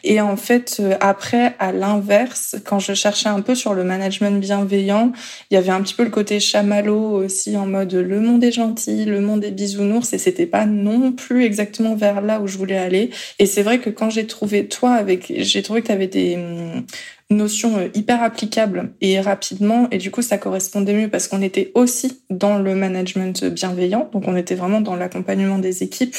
Et 0.03 0.21
en 0.21 0.37
fait, 0.37 0.79
euh, 0.81 0.97
après, 1.01 1.55
à 1.59 1.73
l'inverse, 1.73 2.57
quand 2.65 2.81
je 2.81 2.95
cherchais 2.95 3.29
un 3.29 3.41
peu 3.43 3.55
sur 3.55 3.75
le 3.75 3.85
management 3.85 4.41
bienveillant, 4.41 5.13
il 5.51 5.55
y 5.55 5.57
avait 5.57 5.71
un 5.71 5.83
petit 5.83 5.95
peu 5.95 6.05
le 6.05 6.11
côté 6.11 6.41
chamallow 6.41 7.23
aussi 7.23 7.57
en 7.57 7.67
mode 7.67 7.95
le 7.95 8.21
monde 8.21 8.43
est 8.43 8.53
gentil, 8.53 9.05
le 9.05 9.21
monde 9.21 9.45
est 9.45 9.51
bisounours, 9.51 10.13
et 10.13 10.19
c'était 10.19 10.47
pas 10.47 10.67
non 10.67 11.13
plus 11.13 11.45
exactement 11.45 11.95
vers 11.95 12.21
là 12.21 12.41
où 12.41 12.47
je 12.47 12.59
voulais 12.59 12.79
aller. 12.79 13.11
Et 13.39 13.47
c'est 13.47 13.63
vrai 13.63 13.79
que 13.79 13.91
quand 13.91 14.11
j'ai 14.11 14.27
trouvé 14.27 14.67
toi 14.67 14.95
avec, 14.95 15.33
j'ai 15.37 15.63
trouvé 15.63 15.83
que 15.83 15.87
tu 15.87 15.93
avais 15.93 16.07
des 16.07 16.37
hum, 16.37 16.85
notion 17.31 17.79
euh, 17.79 17.89
hyper 17.95 18.23
applicable 18.23 18.91
et 19.01 19.21
rapidement 19.21 19.87
et 19.93 19.99
du 19.99 20.11
coup 20.11 20.21
ça 20.21 20.37
correspondait 20.37 20.95
mieux 20.95 21.09
parce 21.09 21.29
qu'on 21.29 21.43
était 21.43 21.71
aussi 21.75 22.21
dans 22.29 22.59
le 22.59 22.75
management 22.75 23.45
bienveillant. 23.45 24.11
Donc 24.13 24.25
on 24.27 24.37
était 24.37 24.57
vraiment 24.57 24.81
dans 24.81 24.97
l'accompagnement 24.97 25.59
des 25.59 25.85
équipes 25.85 26.17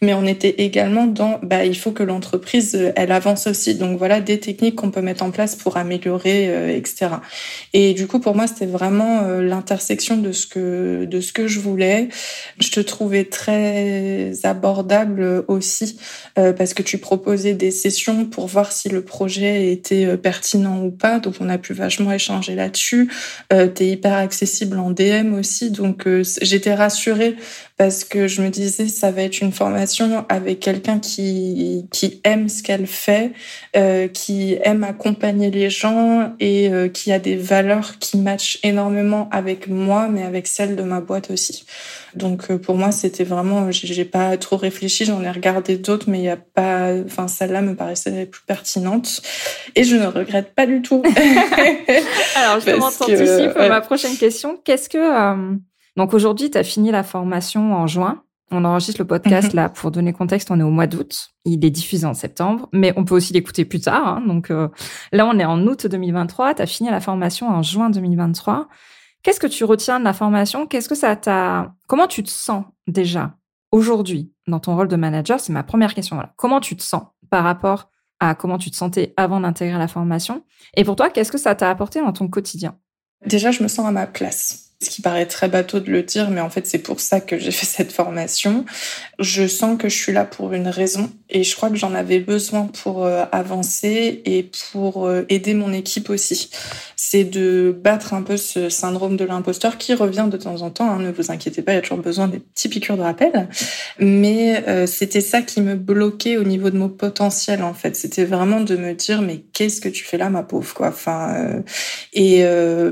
mais 0.00 0.14
on 0.14 0.24
était 0.24 0.54
également 0.58 1.06
dans 1.06 1.38
bah 1.42 1.66
il 1.66 1.76
faut 1.76 1.92
que 1.92 2.02
l'entreprise 2.02 2.74
euh, 2.74 2.92
elle 2.96 3.12
avance 3.12 3.46
aussi. 3.46 3.74
Donc 3.74 3.98
voilà 3.98 4.20
des 4.20 4.40
techniques 4.40 4.76
qu'on 4.76 4.90
peut 4.90 5.02
mettre 5.02 5.22
en 5.22 5.30
place 5.30 5.54
pour 5.54 5.76
améliorer 5.76 6.48
euh, 6.48 6.74
etc 6.74 7.08
et 7.74 7.92
du 7.92 8.06
coup 8.06 8.18
pour 8.18 8.34
moi 8.34 8.46
c'était 8.46 8.66
vraiment 8.66 9.22
l'intersection 9.22 10.16
de 10.16 10.32
ce 10.32 10.46
que 10.46 11.04
de 11.04 11.20
ce 11.20 11.32
que 11.32 11.46
je 11.46 11.60
voulais. 11.60 12.08
Je 12.58 12.70
te 12.70 12.80
trouvais 12.80 13.24
très 13.24 14.32
abordable 14.44 15.44
aussi 15.48 15.98
parce 16.34 16.74
que 16.74 16.82
tu 16.82 16.98
proposais 16.98 17.54
des 17.54 17.70
sessions 17.70 18.24
pour 18.24 18.46
voir 18.46 18.72
si 18.72 18.88
le 18.88 19.02
projet 19.02 19.70
était 19.70 20.16
pertinent 20.16 20.53
ou 20.84 20.90
pas. 20.90 21.18
Donc 21.18 21.34
on 21.40 21.48
a 21.48 21.58
pu 21.58 21.72
vachement 21.72 22.12
échanger 22.12 22.54
là-dessus. 22.54 23.10
Euh, 23.52 23.68
tu 23.74 23.84
es 23.84 23.88
hyper 23.90 24.14
accessible 24.14 24.78
en 24.78 24.90
DM 24.90 25.34
aussi. 25.34 25.70
Donc 25.70 26.06
euh, 26.06 26.22
j'étais 26.42 26.74
rassurée 26.74 27.36
parce 27.76 28.04
que 28.04 28.28
je 28.28 28.40
me 28.40 28.50
disais 28.50 28.86
ça 28.86 29.10
va 29.10 29.22
être 29.22 29.40
une 29.40 29.50
formation 29.50 30.24
avec 30.28 30.60
quelqu'un 30.60 31.00
qui, 31.00 31.86
qui 31.90 32.20
aime 32.22 32.48
ce 32.48 32.62
qu'elle 32.62 32.86
fait, 32.86 33.32
euh, 33.76 34.06
qui 34.06 34.56
aime 34.62 34.84
accompagner 34.84 35.50
les 35.50 35.70
gens 35.70 36.34
et 36.38 36.68
euh, 36.68 36.88
qui 36.88 37.12
a 37.12 37.18
des 37.18 37.34
valeurs 37.34 37.98
qui 37.98 38.18
matchent 38.18 38.60
énormément 38.62 39.28
avec 39.32 39.66
moi, 39.66 40.08
mais 40.08 40.22
avec 40.22 40.46
celles 40.46 40.76
de 40.76 40.82
ma 40.84 41.00
boîte 41.00 41.30
aussi. 41.32 41.66
Donc 42.14 42.50
euh, 42.50 42.58
pour 42.58 42.76
moi 42.76 42.92
c'était 42.92 43.24
vraiment, 43.24 43.68
j'ai 43.72 44.04
pas 44.04 44.36
trop 44.36 44.56
réfléchi, 44.56 45.04
j'en 45.04 45.22
ai 45.22 45.30
regardé 45.30 45.76
d'autres, 45.76 46.08
mais 46.08 46.20
il 46.20 46.24
y 46.24 46.28
a 46.28 46.36
pas, 46.36 46.92
enfin 47.04 47.26
celle-là 47.26 47.60
me 47.60 47.74
paraissait 47.74 48.10
la 48.10 48.26
plus 48.26 48.42
pertinente 48.46 49.20
et 49.74 49.82
je 49.82 49.96
ne 49.96 50.06
regrette 50.06 50.54
pas 50.54 50.66
du 50.66 50.80
tout. 50.80 51.02
Alors 52.36 52.60
je 52.60 52.70
t'anticipe 52.98 53.56
ma 53.56 53.80
prochaine 53.80 54.16
question. 54.16 54.60
Qu'est-ce 54.64 54.88
que 54.88 54.98
donc 55.96 56.12
aujourd'hui, 56.14 56.50
tu 56.50 56.58
as 56.58 56.64
fini 56.64 56.90
la 56.90 57.02
formation 57.02 57.74
en 57.74 57.86
juin. 57.86 58.22
On 58.50 58.64
enregistre 58.64 59.00
le 59.00 59.06
podcast 59.06 59.48
mhm. 59.48 59.56
là 59.56 59.68
pour 59.68 59.90
donner 59.90 60.12
contexte. 60.12 60.50
On 60.50 60.60
est 60.60 60.64
au 60.64 60.70
mois 60.70 60.86
d'août. 60.86 61.30
Il 61.44 61.64
est 61.64 61.70
diffusé 61.70 62.06
en 62.06 62.14
septembre, 62.14 62.68
mais 62.72 62.92
on 62.96 63.04
peut 63.04 63.14
aussi 63.14 63.32
l'écouter 63.32 63.64
plus 63.64 63.80
tard. 63.80 64.06
Hein. 64.06 64.22
Donc 64.26 64.50
euh, 64.50 64.68
là, 65.12 65.26
on 65.26 65.38
est 65.38 65.44
en 65.44 65.66
août 65.66 65.86
2023. 65.86 66.54
Tu 66.54 66.62
as 66.62 66.66
fini 66.66 66.90
la 66.90 67.00
formation 67.00 67.48
en 67.48 67.62
juin 67.62 67.90
2023. 67.90 68.68
Qu'est-ce 69.22 69.40
que 69.40 69.46
tu 69.46 69.64
retiens 69.64 69.98
de 69.98 70.04
la 70.04 70.12
formation? 70.12 70.66
Qu'est-ce 70.66 70.88
que 70.88 70.94
ça 70.94 71.16
t'a 71.16 71.72
Comment 71.86 72.06
tu 72.06 72.22
te 72.22 72.30
sens 72.30 72.64
déjà 72.86 73.34
aujourd'hui 73.72 74.32
dans 74.46 74.60
ton 74.60 74.76
rôle 74.76 74.88
de 74.88 74.96
manager? 74.96 75.40
C'est 75.40 75.52
ma 75.52 75.62
première 75.62 75.94
question. 75.94 76.20
Comment 76.36 76.60
tu 76.60 76.76
te 76.76 76.82
sens 76.82 77.04
par 77.30 77.44
rapport 77.44 77.88
à 78.20 78.34
comment 78.34 78.58
tu 78.58 78.70
te 78.70 78.76
sentais 78.76 79.14
avant 79.16 79.40
d'intégrer 79.40 79.78
la 79.78 79.88
formation? 79.88 80.44
Et 80.76 80.84
pour 80.84 80.96
toi, 80.96 81.08
qu'est-ce 81.08 81.32
que 81.32 81.38
ça 81.38 81.54
t'a 81.54 81.70
apporté 81.70 82.00
dans 82.00 82.12
ton 82.12 82.28
quotidien? 82.28 82.76
Déjà, 83.24 83.50
je 83.50 83.62
me 83.62 83.68
sens 83.68 83.86
à 83.86 83.90
ma 83.90 84.06
place 84.06 84.63
ce 84.84 84.90
qui 84.90 85.02
paraît 85.02 85.26
très 85.26 85.48
bateau 85.48 85.80
de 85.80 85.90
le 85.90 86.02
dire, 86.02 86.30
mais 86.30 86.40
en 86.40 86.50
fait 86.50 86.66
c'est 86.66 86.78
pour 86.78 87.00
ça 87.00 87.20
que 87.20 87.38
j'ai 87.38 87.50
fait 87.50 87.66
cette 87.66 87.92
formation. 87.92 88.64
Je 89.18 89.46
sens 89.46 89.78
que 89.78 89.88
je 89.88 89.96
suis 89.96 90.12
là 90.12 90.24
pour 90.24 90.52
une 90.52 90.68
raison 90.68 91.10
et 91.30 91.42
je 91.42 91.56
crois 91.56 91.70
que 91.70 91.76
j'en 91.76 91.94
avais 91.94 92.20
besoin 92.20 92.66
pour 92.82 93.04
euh, 93.04 93.24
avancer 93.32 94.22
et 94.24 94.50
pour 94.72 95.06
euh, 95.06 95.24
aider 95.28 95.54
mon 95.54 95.72
équipe 95.72 96.10
aussi. 96.10 96.50
C'est 96.96 97.24
de 97.24 97.76
battre 97.82 98.14
un 98.14 98.22
peu 98.22 98.36
ce 98.36 98.68
syndrome 98.68 99.16
de 99.16 99.24
l'imposteur 99.24 99.78
qui 99.78 99.94
revient 99.94 100.28
de 100.30 100.36
temps 100.36 100.62
en 100.62 100.70
temps. 100.70 100.90
Hein, 100.90 101.00
ne 101.00 101.10
vous 101.10 101.30
inquiétez 101.30 101.62
pas, 101.62 101.72
il 101.72 101.76
y 101.76 101.78
a 101.78 101.80
toujours 101.80 101.98
besoin 101.98 102.28
des 102.28 102.38
petits 102.38 102.68
piqûres 102.68 102.96
de 102.96 103.02
rappel. 103.02 103.48
Mais 103.98 104.64
euh, 104.68 104.86
c'était 104.86 105.20
ça 105.20 105.42
qui 105.42 105.60
me 105.60 105.74
bloquait 105.74 106.36
au 106.36 106.44
niveau 106.44 106.70
de 106.70 106.78
mon 106.78 106.88
potentiel 106.88 107.62
en 107.62 107.74
fait. 107.74 107.96
C'était 107.96 108.24
vraiment 108.24 108.60
de 108.60 108.76
me 108.76 108.94
dire 108.94 109.22
mais 109.22 109.42
qu'est-ce 109.52 109.80
que 109.80 109.88
tu 109.88 110.04
fais 110.04 110.18
là 110.18 110.30
ma 110.30 110.42
pauvre 110.42 110.72
quoi? 110.74 110.88
Enfin 110.88 111.62
et 112.12 112.44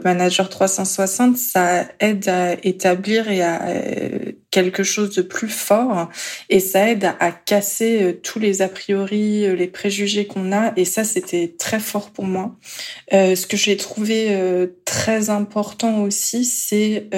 manager 0.05 0.49
360 0.49 1.36
ça 1.36 1.82
aide 2.01 2.28
à 2.28 2.55
établir 2.64 3.30
et 3.30 3.43
à 3.43 3.68
euh, 3.68 4.33
quelque 4.51 4.83
chose 4.83 5.14
de 5.14 5.22
plus 5.22 5.49
fort 5.49 6.09
et 6.49 6.61
ça 6.61 6.91
aide 6.91 7.12
à, 7.18 7.30
casser 7.33 8.03
euh, 8.03 8.12
tous 8.12 8.39
les 8.39 8.62
a 8.62 8.68
priori, 8.68 9.45
euh, 9.45 9.55
les 9.55 9.68
préjugés 9.68 10.26
qu'on 10.26 10.53
a 10.53 10.72
et 10.76 10.85
ça 10.85 11.05
c'était 11.05 11.55
très 11.59 11.80
fort 11.80 12.11
pour 12.11 12.24
moi. 12.24 12.57
ce 13.11 13.47
que 13.47 13.57
j'ai 13.57 13.76
trouvé 13.76 14.37
très 14.85 15.30
important 15.30 16.03
aussi, 16.03 16.45
c'est 16.45 17.09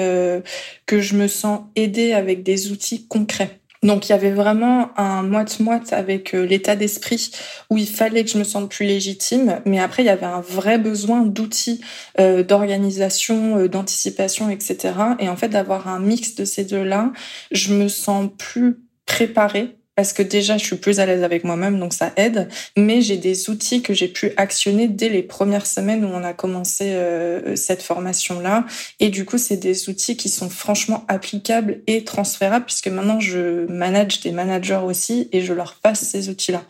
que 0.85 1.01
je 1.01 1.15
me 1.15 1.27
sens 1.27 1.61
aidée 1.75 2.13
avec 2.13 2.43
des 2.43 2.71
outils 2.71 3.07
concrets. 3.07 3.59
Donc 3.85 4.09
il 4.09 4.13
y 4.13 4.13
avait 4.13 4.31
vraiment 4.31 4.89
un 4.97 5.21
moite-moite 5.21 5.93
avec 5.93 6.33
euh, 6.33 6.43
l'état 6.43 6.75
d'esprit 6.75 7.29
où 7.69 7.77
il 7.77 7.87
fallait 7.87 8.23
que 8.23 8.31
je 8.31 8.39
me 8.39 8.43
sente 8.43 8.71
plus 8.71 8.87
légitime, 8.87 9.61
mais 9.65 9.79
après 9.79 10.01
il 10.01 10.07
y 10.07 10.09
avait 10.09 10.25
un 10.25 10.41
vrai 10.41 10.79
besoin 10.79 11.21
d'outils, 11.21 11.81
euh, 12.19 12.41
d'organisation, 12.41 13.59
euh, 13.59 13.67
d'anticipation, 13.69 14.49
etc. 14.49 14.95
Et 15.19 15.29
en 15.29 15.35
fait 15.35 15.49
d'avoir 15.49 15.87
un 15.87 15.99
mix 15.99 16.33
de 16.33 16.45
ces 16.45 16.65
deux-là, 16.65 17.13
je 17.51 17.75
me 17.75 17.87
sens 17.87 18.27
plus 18.39 18.79
préparée 19.05 19.77
parce 19.95 20.13
que 20.13 20.21
déjà 20.21 20.57
je 20.57 20.65
suis 20.65 20.75
plus 20.75 20.99
à 20.99 21.05
l'aise 21.05 21.23
avec 21.23 21.43
moi-même, 21.43 21.79
donc 21.79 21.93
ça 21.93 22.11
aide. 22.17 22.49
Mais 22.77 23.01
j'ai 23.01 23.17
des 23.17 23.49
outils 23.49 23.81
que 23.81 23.93
j'ai 23.93 24.07
pu 24.07 24.31
actionner 24.37 24.87
dès 24.87 25.09
les 25.09 25.23
premières 25.23 25.65
semaines 25.65 26.03
où 26.03 26.09
on 26.09 26.23
a 26.23 26.33
commencé 26.33 26.91
euh, 26.93 27.55
cette 27.55 27.81
formation-là. 27.81 28.65
Et 28.99 29.09
du 29.09 29.25
coup, 29.25 29.37
c'est 29.37 29.57
des 29.57 29.89
outils 29.89 30.17
qui 30.17 30.29
sont 30.29 30.49
franchement 30.49 31.05
applicables 31.07 31.79
et 31.87 32.03
transférables, 32.03 32.65
puisque 32.65 32.87
maintenant 32.87 33.19
je 33.19 33.65
manage 33.71 34.19
des 34.21 34.31
managers 34.31 34.81
aussi 34.85 35.29
et 35.31 35.41
je 35.41 35.53
leur 35.53 35.75
passe 35.75 36.01
ces 36.01 36.29
outils-là. 36.29 36.63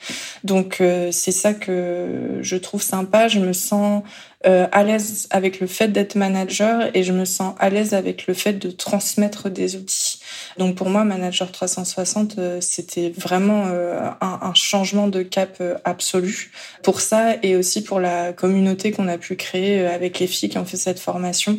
Donc 0.44 0.82
euh, 0.82 1.10
c'est 1.12 1.32
ça 1.32 1.54
que 1.54 2.40
je 2.42 2.56
trouve 2.56 2.82
sympa. 2.82 3.28
Je 3.28 3.40
me 3.40 3.54
sens 3.54 4.04
euh, 4.46 4.68
à 4.72 4.84
l'aise 4.84 5.28
avec 5.32 5.60
le 5.60 5.66
fait 5.66 5.88
d'être 5.88 6.14
manager 6.14 6.96
et 6.96 7.02
je 7.04 7.14
me 7.14 7.26
sens 7.26 7.56
à 7.58 7.70
l'aise 7.70 7.96
avec 7.96 8.28
le 8.28 8.36
fait 8.36 8.54
de 8.54 8.70
transmettre 8.70 9.50
des 9.50 9.76
outils. 9.76 10.15
Donc 10.58 10.76
pour 10.76 10.90
moi, 10.90 11.04
Manager 11.04 11.52
360, 11.52 12.38
euh, 12.38 12.62
c'était 12.62 13.14
vraiment 13.18 13.66
euh, 13.68 14.00
un, 14.22 14.40
un, 14.42 14.54
changement 14.54 15.08
de 15.08 15.22
cap 15.22 15.62
absolu 15.84 16.52
pour 16.84 17.02
ça 17.02 17.36
et 17.44 17.56
aussi 17.56 17.84
pour 17.84 18.00
la 18.00 18.34
communauté 18.34 18.92
qu'on 18.92 19.08
a 19.08 19.18
pu 19.18 19.36
créer 19.36 19.86
avec 19.86 20.20
les 20.20 20.28
filles 20.28 20.50
qui 20.50 20.58
ont 20.58 20.66
fait 20.66 20.78
cette 20.78 21.00
formation, 21.00 21.58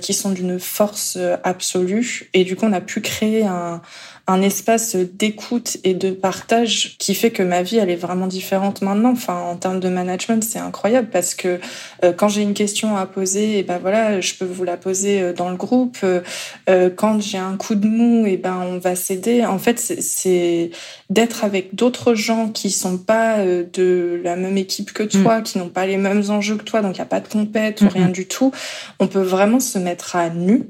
qui 0.00 0.14
sont 0.14 0.30
d'une 0.30 0.58
force 0.58 1.18
absolue. 1.44 2.30
Et 2.32 2.44
du 2.44 2.56
coup, 2.56 2.64
on 2.66 2.72
a 2.72 2.80
pu 2.80 3.00
créer 3.02 3.44
un, 3.44 3.82
un 4.28 4.42
espace 4.42 4.94
d'écoute 4.94 5.78
et 5.84 5.94
de 5.94 6.10
partage 6.10 6.96
qui 6.98 7.14
fait 7.14 7.30
que 7.30 7.42
ma 7.42 7.62
vie 7.62 7.78
elle 7.78 7.88
est 7.88 7.96
vraiment 7.96 8.26
différente 8.26 8.82
maintenant. 8.82 9.12
Enfin, 9.12 9.40
en 9.40 9.56
termes 9.56 9.80
de 9.80 9.88
management, 9.88 10.44
c'est 10.44 10.58
incroyable 10.58 11.08
parce 11.10 11.34
que 11.34 11.58
euh, 12.04 12.12
quand 12.12 12.28
j'ai 12.28 12.42
une 12.42 12.52
question 12.52 12.94
à 12.96 13.06
poser, 13.06 13.54
et 13.54 13.58
eh 13.60 13.62
ben 13.62 13.78
voilà, 13.78 14.20
je 14.20 14.34
peux 14.34 14.44
vous 14.44 14.64
la 14.64 14.76
poser 14.76 15.22
euh, 15.22 15.32
dans 15.32 15.48
le 15.48 15.56
groupe. 15.56 15.98
Euh, 16.04 16.90
quand 16.94 17.20
j'ai 17.22 17.38
un 17.38 17.56
coup 17.56 17.74
de 17.74 17.88
mou, 17.88 18.26
et 18.26 18.34
eh 18.34 18.36
ben 18.36 18.62
on 18.66 18.78
va 18.78 18.94
s'aider. 18.96 19.46
En 19.46 19.58
fait, 19.58 19.78
c'est 19.78 20.70
d'être 21.08 21.44
avec 21.44 21.74
d'autres 21.74 22.14
gens 22.14 22.50
qui 22.50 22.70
sont 22.70 22.98
pas 22.98 23.38
de 23.42 24.20
la 24.22 24.36
même 24.36 24.58
équipe 24.58 24.92
que 24.92 25.04
toi, 25.04 25.38
mm. 25.38 25.42
qui 25.42 25.58
n'ont 25.58 25.70
pas 25.70 25.86
les 25.86 25.96
mêmes 25.96 26.24
enjeux 26.28 26.56
que 26.56 26.64
toi, 26.64 26.82
donc 26.82 26.96
il 26.96 26.98
y 26.98 27.02
a 27.02 27.06
pas 27.06 27.20
de 27.20 27.28
compète 27.28 27.80
ou 27.80 27.88
rien 27.88 28.08
du 28.08 28.28
tout. 28.28 28.52
On 29.00 29.06
peut 29.06 29.22
vraiment 29.22 29.60
se 29.60 29.78
mettre 29.78 30.16
à 30.16 30.28
nu 30.28 30.68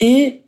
et 0.00 0.40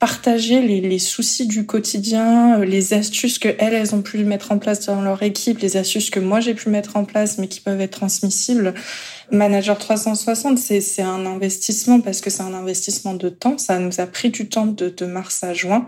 partager 0.00 0.62
les, 0.62 0.80
les, 0.80 0.98
soucis 0.98 1.46
du 1.46 1.66
quotidien, 1.66 2.58
euh, 2.58 2.64
les 2.64 2.94
astuces 2.94 3.38
que 3.38 3.50
elles, 3.58 3.74
elles 3.74 3.94
ont 3.94 4.00
pu 4.00 4.24
mettre 4.24 4.50
en 4.50 4.58
place 4.58 4.86
dans 4.86 5.02
leur 5.02 5.22
équipe, 5.22 5.58
les 5.58 5.76
astuces 5.76 6.08
que 6.08 6.18
moi 6.18 6.40
j'ai 6.40 6.54
pu 6.54 6.70
mettre 6.70 6.96
en 6.96 7.04
place 7.04 7.36
mais 7.36 7.48
qui 7.48 7.60
peuvent 7.60 7.80
être 7.80 7.98
transmissibles. 7.98 8.74
Manager 9.30 9.78
360, 9.78 10.58
c'est 10.58 11.02
un 11.02 11.26
investissement 11.26 12.00
parce 12.00 12.20
que 12.20 12.30
c'est 12.30 12.42
un 12.42 12.54
investissement 12.54 13.14
de 13.14 13.28
temps. 13.28 13.58
Ça 13.58 13.78
nous 13.78 14.00
a 14.00 14.06
pris 14.06 14.30
du 14.30 14.48
temps 14.48 14.66
de, 14.66 14.88
de 14.88 15.06
mars 15.06 15.44
à 15.44 15.54
juin. 15.54 15.86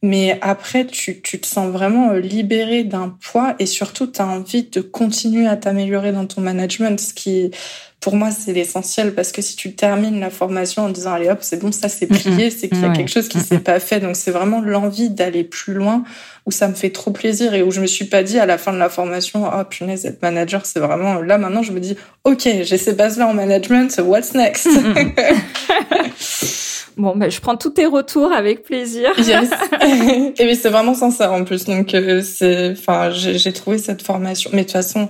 Mais 0.00 0.38
après, 0.42 0.86
tu, 0.86 1.20
tu 1.22 1.40
te 1.40 1.46
sens 1.46 1.70
vraiment 1.70 2.12
euh, 2.12 2.20
libéré 2.20 2.84
d'un 2.84 3.16
poids 3.20 3.56
et 3.58 3.66
surtout, 3.66 4.06
tu 4.06 4.22
as 4.22 4.26
envie 4.26 4.62
de 4.62 4.80
continuer 4.80 5.46
à 5.48 5.56
t'améliorer 5.56 6.12
dans 6.12 6.26
ton 6.26 6.40
management, 6.40 7.00
ce 7.00 7.12
qui 7.12 7.50
pour 8.00 8.14
moi, 8.14 8.30
c'est 8.30 8.52
l'essentiel 8.52 9.12
parce 9.12 9.32
que 9.32 9.42
si 9.42 9.56
tu 9.56 9.74
termines 9.74 10.20
la 10.20 10.30
formation 10.30 10.84
en 10.84 10.88
disant 10.88 11.12
allez 11.14 11.28
hop, 11.28 11.38
c'est 11.40 11.60
bon, 11.60 11.72
ça 11.72 11.88
c'est 11.88 12.06
plié, 12.06 12.50
c'est 12.50 12.68
qu'il 12.68 12.80
y 12.80 12.84
a 12.84 12.90
quelque 12.90 13.10
chose 13.10 13.28
qui 13.28 13.40
s'est 13.40 13.58
pas 13.58 13.80
fait. 13.80 13.98
Donc 13.98 14.14
c'est 14.14 14.30
vraiment 14.30 14.60
l'envie 14.60 15.10
d'aller 15.10 15.42
plus 15.42 15.74
loin 15.74 16.04
où 16.46 16.52
ça 16.52 16.68
me 16.68 16.74
fait 16.74 16.90
trop 16.90 17.10
plaisir 17.10 17.54
et 17.54 17.62
où 17.62 17.72
je 17.72 17.80
me 17.80 17.86
suis 17.86 18.04
pas 18.04 18.22
dit 18.22 18.38
à 18.38 18.46
la 18.46 18.56
fin 18.56 18.72
de 18.72 18.78
la 18.78 18.88
formation 18.88 19.50
oh 19.52 19.64
punaise 19.64 20.06
être 20.06 20.22
manager, 20.22 20.64
c'est 20.64 20.80
vraiment 20.80 21.20
là 21.20 21.38
maintenant 21.38 21.62
je 21.62 21.72
me 21.72 21.80
dis 21.80 21.96
ok, 22.24 22.48
j'ai 22.62 22.78
ces 22.78 22.92
bases 22.92 23.18
là 23.18 23.26
en 23.26 23.34
management, 23.34 24.00
what's 24.04 24.32
next? 24.34 24.68
Bon, 26.98 27.14
ben, 27.14 27.30
je 27.30 27.40
prends 27.40 27.56
tous 27.56 27.70
tes 27.70 27.86
retours 27.86 28.32
avec 28.32 28.64
plaisir. 28.64 29.12
Yes. 29.18 29.50
et 30.38 30.54
c'est 30.56 30.68
vraiment 30.68 30.94
sincère 30.94 31.32
en 31.32 31.44
plus. 31.44 31.64
Donc, 31.64 31.94
euh, 31.94 32.22
c'est, 32.22 32.72
enfin, 32.72 33.10
j'ai 33.10 33.52
trouvé 33.52 33.78
cette 33.78 34.02
formation. 34.02 34.50
Mais 34.52 34.62
de 34.62 34.66
toute 34.66 34.72
façon, 34.72 35.08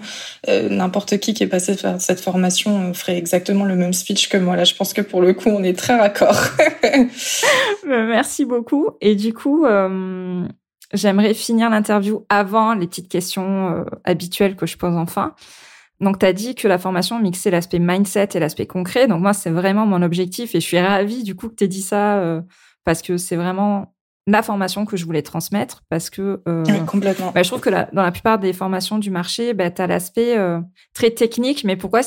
euh, 0.48 0.68
n'importe 0.68 1.16
qui 1.16 1.32
qui 1.32 1.44
est 1.44 1.48
passé 1.48 1.74
faire 1.74 1.98
cette 1.98 2.20
formation 2.20 2.77
ferait 2.94 3.16
exactement 3.16 3.64
le 3.64 3.76
même 3.76 3.92
speech 3.92 4.28
que 4.28 4.36
moi. 4.36 4.56
Là, 4.56 4.64
je 4.64 4.74
pense 4.74 4.92
que 4.92 5.00
pour 5.00 5.20
le 5.20 5.32
coup, 5.32 5.48
on 5.48 5.62
est 5.62 5.76
très 5.76 5.98
raccord. 5.98 6.36
Ben, 7.86 8.06
merci 8.06 8.44
beaucoup. 8.44 8.90
Et 9.00 9.14
du 9.14 9.32
coup, 9.32 9.64
euh, 9.64 10.46
j'aimerais 10.92 11.32
finir 11.32 11.70
l'interview 11.70 12.26
avant 12.28 12.74
les 12.74 12.86
petites 12.86 13.08
questions 13.08 13.84
habituelles 14.04 14.56
que 14.56 14.66
je 14.66 14.76
pose 14.76 14.94
enfin. 14.94 15.34
Donc, 16.00 16.20
tu 16.20 16.26
as 16.26 16.32
dit 16.32 16.54
que 16.54 16.68
la 16.68 16.78
formation 16.78 17.18
mixait 17.18 17.50
l'aspect 17.50 17.80
mindset 17.80 18.30
et 18.34 18.38
l'aspect 18.38 18.66
concret. 18.66 19.08
Donc, 19.08 19.20
moi, 19.20 19.32
c'est 19.32 19.50
vraiment 19.50 19.86
mon 19.86 20.02
objectif 20.02 20.54
et 20.54 20.60
je 20.60 20.66
suis 20.66 20.78
ravie 20.78 21.24
du 21.24 21.34
coup 21.34 21.48
que 21.48 21.54
tu 21.56 21.64
aies 21.64 21.68
dit 21.68 21.82
ça 21.82 22.18
euh, 22.18 22.40
parce 22.84 23.02
que 23.02 23.16
c'est 23.16 23.36
vraiment 23.36 23.94
la 24.26 24.42
formation 24.42 24.84
que 24.84 24.96
je 24.96 25.04
voulais 25.04 25.22
transmettre 25.22 25.82
parce 25.88 26.10
que 26.10 26.42
euh, 26.46 26.64
complètement. 26.86 27.32
Bah, 27.32 27.42
je 27.42 27.48
trouve 27.48 27.60
que 27.60 27.70
dans 27.70 28.02
la 28.02 28.12
plupart 28.12 28.38
des 28.38 28.52
formations 28.52 28.98
du 28.98 29.10
marché, 29.10 29.54
bah, 29.54 29.70
tu 29.70 29.82
as 29.82 29.86
l'aspect 29.86 30.36
euh, 30.38 30.60
très 30.94 31.10
technique, 31.10 31.64
mais 31.64 31.76
pourquoi 31.76 32.02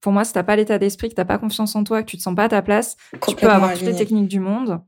pour 0.00 0.12
moi, 0.12 0.24
si 0.24 0.32
tu 0.32 0.42
pas 0.42 0.56
l'état 0.56 0.78
d'esprit, 0.78 1.08
que 1.08 1.14
tu 1.14 1.24
pas 1.24 1.38
confiance 1.38 1.74
en 1.74 1.84
toi, 1.84 2.02
que 2.02 2.10
tu 2.10 2.16
te 2.16 2.22
sens 2.22 2.34
pas 2.34 2.44
à 2.44 2.48
ta 2.48 2.62
place, 2.62 2.96
tu 3.26 3.34
peux 3.34 3.48
avoir 3.48 3.72
toutes 3.72 3.82
les 3.82 3.96
techniques 3.96 4.28
du 4.28 4.40
monde 4.40 4.80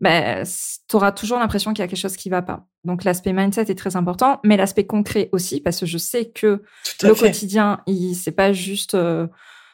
ben, 0.00 0.44
tu 0.88 0.96
auras 0.96 1.12
toujours 1.12 1.38
l'impression 1.38 1.72
qu'il 1.72 1.82
y 1.82 1.84
a 1.84 1.88
quelque 1.88 1.98
chose 1.98 2.16
qui 2.16 2.28
va 2.28 2.42
pas. 2.42 2.66
Donc 2.84 3.04
l'aspect 3.04 3.32
mindset 3.32 3.62
est 3.62 3.78
très 3.78 3.96
important, 3.96 4.40
mais 4.44 4.56
l'aspect 4.56 4.86
concret 4.86 5.28
aussi, 5.32 5.60
parce 5.60 5.80
que 5.80 5.86
je 5.86 5.98
sais 5.98 6.26
que 6.26 6.62
le 7.02 7.14
quotidien, 7.14 7.80
il 7.86 8.14
c'est 8.14 8.32
pas 8.32 8.52
juste 8.52 8.94
euh, 8.94 9.26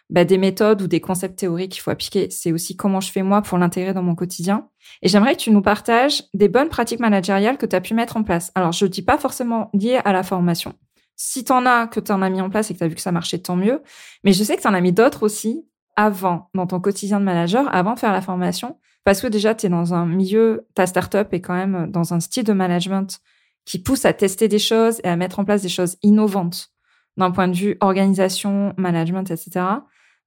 ben, 0.08 0.26
des 0.26 0.38
méthodes 0.38 0.80
ou 0.80 0.86
des 0.86 1.00
concepts 1.00 1.38
théoriques 1.38 1.72
qu'il 1.72 1.82
faut 1.82 1.90
appliquer, 1.90 2.30
c'est 2.30 2.52
aussi 2.52 2.76
comment 2.76 3.00
je 3.00 3.10
fais 3.10 3.22
moi 3.22 3.42
pour 3.42 3.58
l'intégrer 3.58 3.92
dans 3.92 4.02
mon 4.02 4.14
quotidien. 4.14 4.68
Et 5.02 5.08
j'aimerais 5.08 5.36
que 5.36 5.40
tu 5.40 5.50
nous 5.50 5.62
partages 5.62 6.24
des 6.32 6.48
bonnes 6.48 6.68
pratiques 6.68 7.00
managériales 7.00 7.58
que 7.58 7.66
tu 7.66 7.76
as 7.76 7.80
pu 7.80 7.92
mettre 7.92 8.16
en 8.16 8.22
place. 8.22 8.50
Alors 8.54 8.72
je 8.72 8.86
dis 8.86 9.02
pas 9.02 9.18
forcément 9.18 9.70
liées 9.74 10.00
à 10.04 10.12
la 10.12 10.22
formation. 10.22 10.74
Si 11.16 11.44
tu 11.44 11.52
en 11.52 11.64
as, 11.66 11.86
que 11.86 12.00
tu 12.00 12.12
en 12.12 12.22
as 12.22 12.30
mis 12.30 12.40
en 12.40 12.50
place 12.50 12.70
et 12.70 12.74
que 12.74 12.78
tu 12.78 12.84
as 12.84 12.88
vu 12.88 12.94
que 12.94 13.00
ça 13.00 13.12
marchait, 13.12 13.38
tant 13.38 13.56
mieux. 13.56 13.82
Mais 14.24 14.32
je 14.32 14.42
sais 14.42 14.56
que 14.56 14.62
tu 14.62 14.68
en 14.68 14.74
as 14.74 14.80
mis 14.80 14.92
d'autres 14.92 15.22
aussi 15.22 15.64
avant, 15.96 16.50
dans 16.54 16.66
ton 16.66 16.80
quotidien 16.80 17.20
de 17.20 17.24
manager, 17.24 17.72
avant 17.72 17.94
de 17.94 18.00
faire 18.00 18.12
la 18.12 18.20
formation 18.20 18.76
parce 19.04 19.20
que 19.20 19.26
déjà, 19.26 19.54
tu 19.54 19.66
es 19.66 19.68
dans 19.68 19.94
un 19.94 20.06
milieu, 20.06 20.66
ta 20.74 20.86
startup 20.86 21.32
est 21.32 21.40
quand 21.40 21.54
même 21.54 21.90
dans 21.90 22.14
un 22.14 22.20
style 22.20 22.44
de 22.44 22.54
management 22.54 23.20
qui 23.66 23.78
pousse 23.78 24.04
à 24.06 24.12
tester 24.12 24.48
des 24.48 24.58
choses 24.58 25.00
et 25.04 25.08
à 25.08 25.16
mettre 25.16 25.38
en 25.38 25.44
place 25.44 25.62
des 25.62 25.68
choses 25.68 25.96
innovantes 26.02 26.70
d'un 27.16 27.30
point 27.30 27.46
de 27.46 27.54
vue 27.54 27.76
organisation, 27.80 28.74
management, 28.76 29.30
etc. 29.30 29.66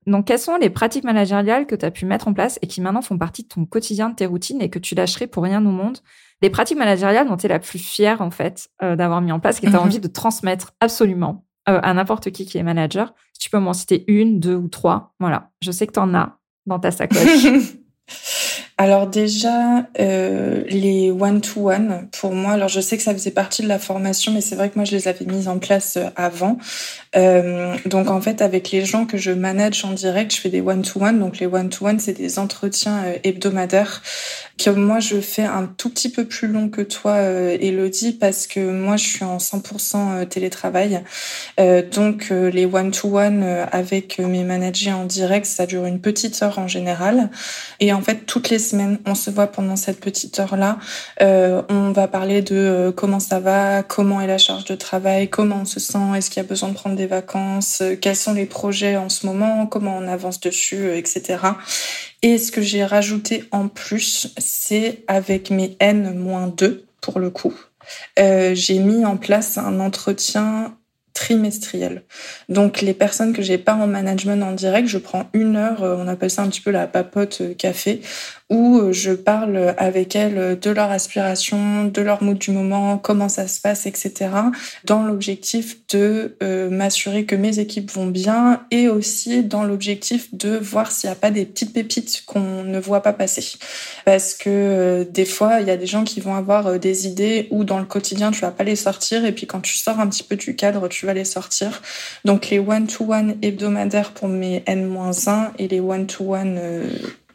Donc, 0.06 0.28
quelles 0.28 0.40
sont 0.40 0.56
les 0.58 0.70
pratiques 0.70 1.04
managériales 1.04 1.66
que 1.66 1.76
tu 1.76 1.86
as 1.86 1.92
pu 1.92 2.06
mettre 2.06 2.28
en 2.28 2.34
place 2.34 2.60
et 2.62 2.68
qui 2.68 2.80
maintenant 2.80 3.02
font 3.02 3.18
partie 3.18 3.44
de 3.44 3.50
ton 3.50 3.66
quotidien, 3.66 4.10
de 4.10 4.16
tes 4.16 4.26
routines 4.26 4.62
et 4.62 4.70
que 4.70 4.80
tu 4.80 4.96
lâcherais 4.96 5.28
pour 5.28 5.44
rien 5.44 5.66
au 5.66 5.72
monde 5.72 5.98
les 6.42 6.50
pratiques 6.50 6.78
managériales 6.78 7.28
dont 7.28 7.38
tu 7.38 7.46
es 7.46 7.50
la 7.50 7.60
plus 7.60 7.80
fière, 7.80 8.22
en 8.22 8.32
fait, 8.32 8.70
euh, 8.84 8.96
d'avoir 8.96 9.22
mis 9.22 9.32
en 9.32 9.40
place, 9.40 9.60
que 9.60 9.68
tu 9.68 9.76
as 9.76 9.82
envie 9.82 10.00
de 10.00 10.08
transmettre 10.08 10.74
absolument 10.80 11.46
euh, 11.68 11.80
à 11.82 11.94
n'importe 11.94 12.32
qui 12.32 12.46
qui 12.46 12.58
est 12.58 12.64
manager. 12.64 13.14
Si 13.34 13.40
tu 13.40 13.50
peux 13.50 13.60
m'en 13.60 13.74
citer 13.74 14.04
une, 14.08 14.40
deux 14.40 14.56
ou 14.56 14.68
trois. 14.68 15.14
Voilà. 15.20 15.52
Je 15.62 15.72
sais 15.72 15.88
que 15.88 15.94
tu 15.94 16.00
en 16.00 16.14
as 16.14 16.38
dans 16.66 16.80
ta 16.80 16.92
sacoche. 16.92 17.48
Alors 18.80 19.08
déjà, 19.08 19.88
euh, 20.00 20.64
les 20.70 21.10
one-to-one, 21.10 22.08
pour 22.20 22.34
moi, 22.34 22.52
alors 22.52 22.68
je 22.68 22.80
sais 22.80 22.96
que 22.96 23.02
ça 23.02 23.12
faisait 23.12 23.32
partie 23.32 23.64
de 23.64 23.68
la 23.68 23.80
formation, 23.80 24.32
mais 24.32 24.42
c'est 24.42 24.56
vrai 24.56 24.70
que 24.70 24.76
moi, 24.76 24.86
je 24.86 24.96
les 24.96 25.08
avais 25.08 25.26
mises 25.26 25.48
en 25.48 25.58
place 25.58 25.98
euh, 25.98 26.10
avant. 26.16 26.60
Euh, 27.16 27.76
donc 27.88 28.12
en 28.12 28.22
fait, 28.22 28.40
avec 28.44 28.70
les 28.70 28.86
gens 28.86 29.08
que 29.08 29.18
je 29.18 29.32
manage 29.32 29.84
en 29.84 29.94
direct, 29.94 30.32
je 30.36 30.40
fais 30.40 30.50
des 30.50 30.62
one-to-one. 30.62 31.18
Donc 31.18 31.40
les 31.40 31.48
one-to-one, 31.48 32.00
c'est 32.00 32.14
des 32.14 32.38
entretiens 32.38 33.04
hebdomadaires 33.24 34.04
que 34.60 34.70
moi, 34.70 35.00
je 35.00 35.22
fais 35.22 35.44
un 35.44 35.66
tout 35.66 35.90
petit 35.90 36.10
peu 36.10 36.26
plus 36.26 36.48
long 36.48 36.70
que 36.70 36.82
toi, 36.82 37.20
Elodie, 37.20 38.12
parce 38.12 38.46
que 38.46 38.60
moi, 38.60 38.98
je 38.98 39.08
suis 39.08 39.24
en 39.24 39.38
100% 39.38 40.28
télétravail. 40.28 41.04
donc 41.92 42.30
les 42.30 42.66
one-to-one 42.66 43.44
avec 43.72 44.20
mes 44.20 44.44
managers 44.44 44.94
en 44.94 45.06
direct, 45.06 45.46
ça 45.46 45.66
dure 45.66 45.86
une 45.86 46.00
petite 46.00 46.42
heure 46.42 46.58
en 46.60 46.68
général. 46.68 47.30
Et 47.80 47.94
en 47.94 48.02
fait, 48.02 48.26
toutes 48.26 48.50
les 48.50 48.67
on 49.06 49.16
se 49.16 49.30
voit 49.30 49.48
pendant 49.48 49.76
cette 49.76 50.00
petite 50.00 50.40
heure-là. 50.40 50.78
Euh, 51.22 51.62
on 51.70 51.92
va 51.92 52.08
parler 52.08 52.42
de 52.42 52.56
euh, 52.56 52.92
comment 52.92 53.20
ça 53.20 53.40
va, 53.40 53.84
comment 53.84 54.22
est 54.22 54.28
la 54.28 54.38
charge 54.38 54.66
de 54.66 54.76
travail, 54.76 55.30
comment 55.30 55.62
on 55.62 55.66
se 55.66 55.80
sent, 55.80 55.98
est-ce 56.16 56.30
qu'il 56.30 56.42
y 56.42 56.46
a 56.46 56.48
besoin 56.48 56.70
de 56.70 56.74
prendre 56.74 56.96
des 56.96 57.08
vacances, 57.08 57.82
euh, 57.82 57.96
quels 57.96 58.16
sont 58.16 58.34
les 58.34 58.46
projets 58.46 58.98
en 58.98 59.10
ce 59.10 59.26
moment, 59.26 59.66
comment 59.68 59.98
on 59.98 60.08
avance 60.08 60.40
dessus, 60.40 60.96
etc. 60.96 61.40
Et 62.22 62.38
ce 62.38 62.52
que 62.52 62.62
j'ai 62.62 62.84
rajouté 62.84 63.46
en 63.52 63.68
plus, 63.68 64.34
c'est 64.38 65.04
avec 65.08 65.50
mes 65.52 65.76
N-2 65.80 66.82
pour 67.02 67.20
le 67.20 67.30
coup. 67.30 67.54
j'ai 68.18 68.80
mis 68.80 69.06
en 69.06 69.18
place 69.18 69.58
un 69.58 69.80
entretien 69.80 70.76
trimestriel. 71.18 72.04
Donc 72.48 72.82
les 72.82 72.94
personnes 72.94 73.34
que 73.34 73.42
j'ai 73.42 73.58
pas 73.58 73.74
en 73.74 73.88
management 73.88 74.44
en 74.44 74.52
direct, 74.52 74.88
je 74.88 75.00
prends 75.00 75.30
une 75.34 75.56
heure, 75.56 75.82
on 75.82 76.08
appelle 76.08 76.30
ça 76.30 76.44
un 76.44 76.50
petit 76.50 76.62
peu 76.62 76.70
la 76.70 76.86
papote 76.86 77.42
café, 77.58 78.02
où 78.50 78.78
euh, 78.78 78.94
je 78.94 79.12
parle 79.12 79.76
avec 79.78 80.16
elles 80.16 80.58
de 80.60 80.70
leur 80.72 80.90
aspiration, 80.90 81.86
de 81.86 82.02
leur 82.02 82.24
mood 82.24 82.38
du 82.38 82.52
moment, 82.52 82.98
comment 82.98 83.28
ça 83.28 83.48
se 83.48 83.60
passe, 83.60 83.86
etc. 83.86 84.30
Dans 84.86 85.04
l'objectif 85.04 85.80
de 85.90 86.38
euh, 86.42 86.70
m'assurer 86.70 87.26
que 87.26 87.36
mes 87.36 87.60
équipes 87.60 87.92
vont 87.92 88.08
bien 88.08 88.62
et 88.72 88.88
aussi 88.88 89.44
dans 89.44 89.64
l'objectif 89.64 90.34
de 90.34 90.58
voir 90.58 90.92
s'il 90.92 91.10
n'y 91.10 91.12
a 91.14 91.18
pas 91.18 91.32
des 91.32 91.46
petites 91.46 91.74
pépites 91.74 92.24
qu'on 92.26 92.64
ne 92.64 92.80
voit 92.80 93.02
pas 93.02 93.14
passer. 93.14 93.58
Parce 94.06 94.34
que 94.34 94.50
euh, 94.50 95.04
des 95.04 95.26
fois, 95.26 95.60
il 95.60 95.68
y 95.68 95.72
a 95.72 95.78
des 95.78 95.88
gens 95.88 96.06
qui 96.06 96.22
vont 96.22 96.36
avoir 96.36 96.80
des 96.80 97.08
idées 97.08 97.50
où 97.52 97.66
dans 97.66 97.80
le 97.80 97.86
quotidien, 97.86 98.32
tu 98.32 98.42
vas 98.42 98.52
pas 98.52 98.64
les 98.64 98.78
sortir 98.78 99.26
et 99.26 99.34
puis 99.34 99.46
quand 99.46 99.60
tu 99.60 99.78
sors 99.78 100.00
un 100.00 100.08
petit 100.08 100.24
peu 100.24 100.38
du 100.38 100.56
cadre, 100.56 100.88
tu 100.88 101.06
vas 101.06 101.14
les 101.14 101.26
sortir. 101.26 101.82
Donc 102.24 102.50
les 102.50 102.60
one-to-one 102.60 103.36
hebdomadaires 103.42 104.12
pour 104.12 104.30
mes 104.30 104.64
N-1 104.68 105.50
et 105.60 105.68
les 105.68 105.82
one-to-one 105.82 106.60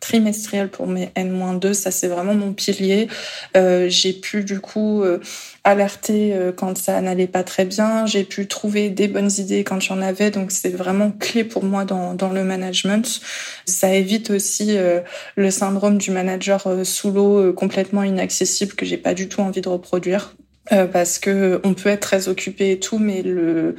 trimestriel 0.03 0.69
pour 0.69 0.87
mes 0.87 1.11
N-2. 1.15 1.73
Ça, 1.73 1.91
c'est 1.91 2.09
vraiment 2.09 2.35
mon 2.35 2.53
pilier. 2.53 3.09
Euh, 3.57 3.87
j'ai 3.89 4.13
pu 4.13 4.45
du 4.45 4.61
coup 4.61 5.03
euh, 5.03 5.21
alerter 5.65 6.35
euh, 6.35 6.53
quand 6.53 6.77
ça 6.77 7.01
n'allait 7.01 7.29
pas 7.29 7.45
très 7.45 7.65
bien. 7.65 8.05
J'ai 8.05 8.25
pu 8.25 8.47
trouver 8.47 8.91
des 8.91 9.09
bonnes 9.09 9.31
idées 9.39 9.65
quand 9.65 9.81
j'en 9.81 10.03
avais. 10.03 10.31
Donc, 10.31 10.51
c'est 10.51 10.71
vraiment 10.71 11.13
clé 11.13 11.45
pour 11.45 11.65
moi 11.65 11.85
dans, 11.85 12.15
dans 12.15 12.31
le 12.31 12.45
management. 12.45 13.21
Ça 13.65 13.95
évite 13.95 14.31
aussi 14.31 14.77
le 15.37 15.51
syndrome 15.51 15.99
du 15.99 16.11
manager 16.11 16.67
sous 16.85 17.11
l'eau 17.13 17.53
complètement 17.53 18.03
inaccessible 18.03 18.75
que 18.75 18.85
j'ai 18.85 18.97
pas 18.97 19.15
du 19.15 19.29
tout 19.29 19.41
envie 19.41 19.61
de 19.61 19.69
reproduire. 19.69 20.35
parce 20.93 21.19
que 21.19 21.61
on 21.63 21.75
peut 21.75 21.91
être 21.91 22.01
très 22.01 22.29
occupé 22.29 22.73
et 22.73 22.81
tout, 22.81 22.99
mais 22.99 23.23
le 23.23 23.77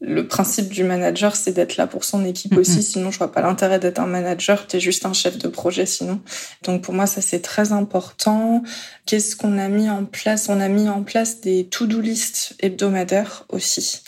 le 0.00 0.28
principe 0.28 0.68
du 0.68 0.84
manager, 0.84 1.34
c'est 1.34 1.52
d'être 1.52 1.76
là 1.76 1.88
pour 1.88 2.04
son 2.04 2.24
équipe 2.24 2.56
aussi. 2.56 2.84
Sinon, 2.84 3.10
je 3.10 3.18
vois 3.18 3.32
pas 3.32 3.42
l'intérêt 3.42 3.80
d'être 3.80 3.98
un 3.98 4.06
manager. 4.06 4.66
Tu 4.68 4.76
es 4.76 4.80
juste 4.80 5.04
un 5.06 5.12
chef 5.12 5.38
de 5.38 5.48
projet 5.48 5.86
sinon. 5.86 6.20
Donc, 6.62 6.82
pour 6.82 6.94
moi, 6.94 7.06
ça, 7.06 7.20
c'est 7.20 7.40
très 7.40 7.72
important. 7.72 8.62
Qu'est-ce 9.06 9.34
qu'on 9.34 9.58
a 9.58 9.68
mis 9.68 9.90
en 9.90 10.04
place? 10.04 10.48
On 10.48 10.60
a 10.60 10.68
mis 10.68 10.88
en 10.88 11.02
place 11.02 11.40
des 11.40 11.66
to-do 11.66 12.00
list 12.00 12.54
hebdomadaires 12.60 13.44
aussi. 13.48 14.02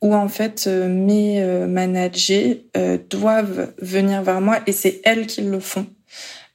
Où, 0.00 0.14
en 0.14 0.28
fait, 0.28 0.66
euh, 0.68 0.88
mes 0.88 1.42
euh, 1.42 1.66
managers 1.66 2.66
euh, 2.76 2.96
doivent 3.10 3.72
venir 3.78 4.22
vers 4.22 4.40
moi 4.40 4.60
et 4.68 4.72
c'est 4.72 5.00
elles 5.04 5.26
qui 5.26 5.42
le 5.42 5.58
font. 5.58 5.86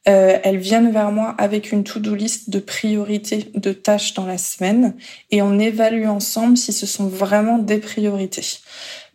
Euh, 0.08 0.38
elles 0.42 0.58
viennent 0.58 0.90
vers 0.90 1.12
moi 1.12 1.34
avec 1.38 1.70
une 1.72 1.84
to-do 1.84 2.14
list 2.14 2.50
de 2.50 2.60
priorités 2.60 3.50
de 3.54 3.72
tâches 3.72 4.14
dans 4.14 4.26
la 4.26 4.38
semaine 4.38 4.94
et 5.30 5.42
on 5.42 5.58
évalue 5.58 6.06
ensemble 6.06 6.56
si 6.56 6.72
ce 6.72 6.86
sont 6.86 7.08
vraiment 7.08 7.58
des 7.58 7.78
priorités. 7.78 8.58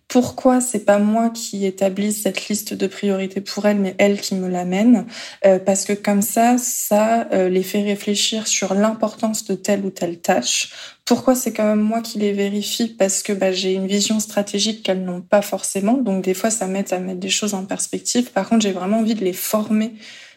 Pourquoi 0.08 0.62
c'est 0.62 0.86
pas 0.86 1.00
moi 1.00 1.32
qui 1.32 1.66
établisse 1.66 2.22
cette 2.22 2.48
liste 2.48 2.76
de 2.76 2.86
priorités 2.86 3.42
pour 3.42 3.66
elles, 3.66 3.80
mais 3.80 3.96
elles 3.98 4.22
qui 4.22 4.36
me 4.36 4.48
l'amènent? 4.48 5.08
Euh, 5.44 5.58
Parce 5.58 5.86
que 5.86 5.94
comme 5.94 6.22
ça, 6.22 6.58
ça 6.60 7.28
euh, 7.32 7.50
les 7.50 7.64
fait 7.64 7.82
réfléchir 7.82 8.46
sur 8.46 8.76
l'importance 8.76 9.46
de 9.46 9.56
telle 9.56 9.84
ou 9.84 9.90
telle 9.90 10.20
tâche. 10.20 10.70
Pourquoi 11.06 11.34
c'est 11.34 11.52
quand 11.52 11.66
même 11.66 11.82
moi 11.82 12.02
qui 12.02 12.20
les 12.20 12.32
vérifie? 12.32 12.90
Parce 12.90 13.24
que 13.24 13.34
bah, 13.34 13.52
j'ai 13.52 13.74
une 13.74 13.88
vision 13.88 14.20
stratégique 14.20 14.84
qu'elles 14.84 15.04
n'ont 15.04 15.22
pas 15.22 15.42
forcément. 15.42 15.94
Donc 15.94 16.24
des 16.24 16.36
fois, 16.36 16.52
ça 16.52 16.68
m'aide 16.68 16.94
à 16.94 17.00
mettre 17.00 17.20
des 17.20 17.30
choses 17.30 17.56
en 17.56 17.66
perspective. 17.66 18.32
Par 18.32 18.48
contre, 18.48 18.62
j'ai 18.62 18.72
vraiment 18.72 19.00
envie 19.00 19.16
de 19.16 19.26
les 19.26 19.34
former 19.34 19.94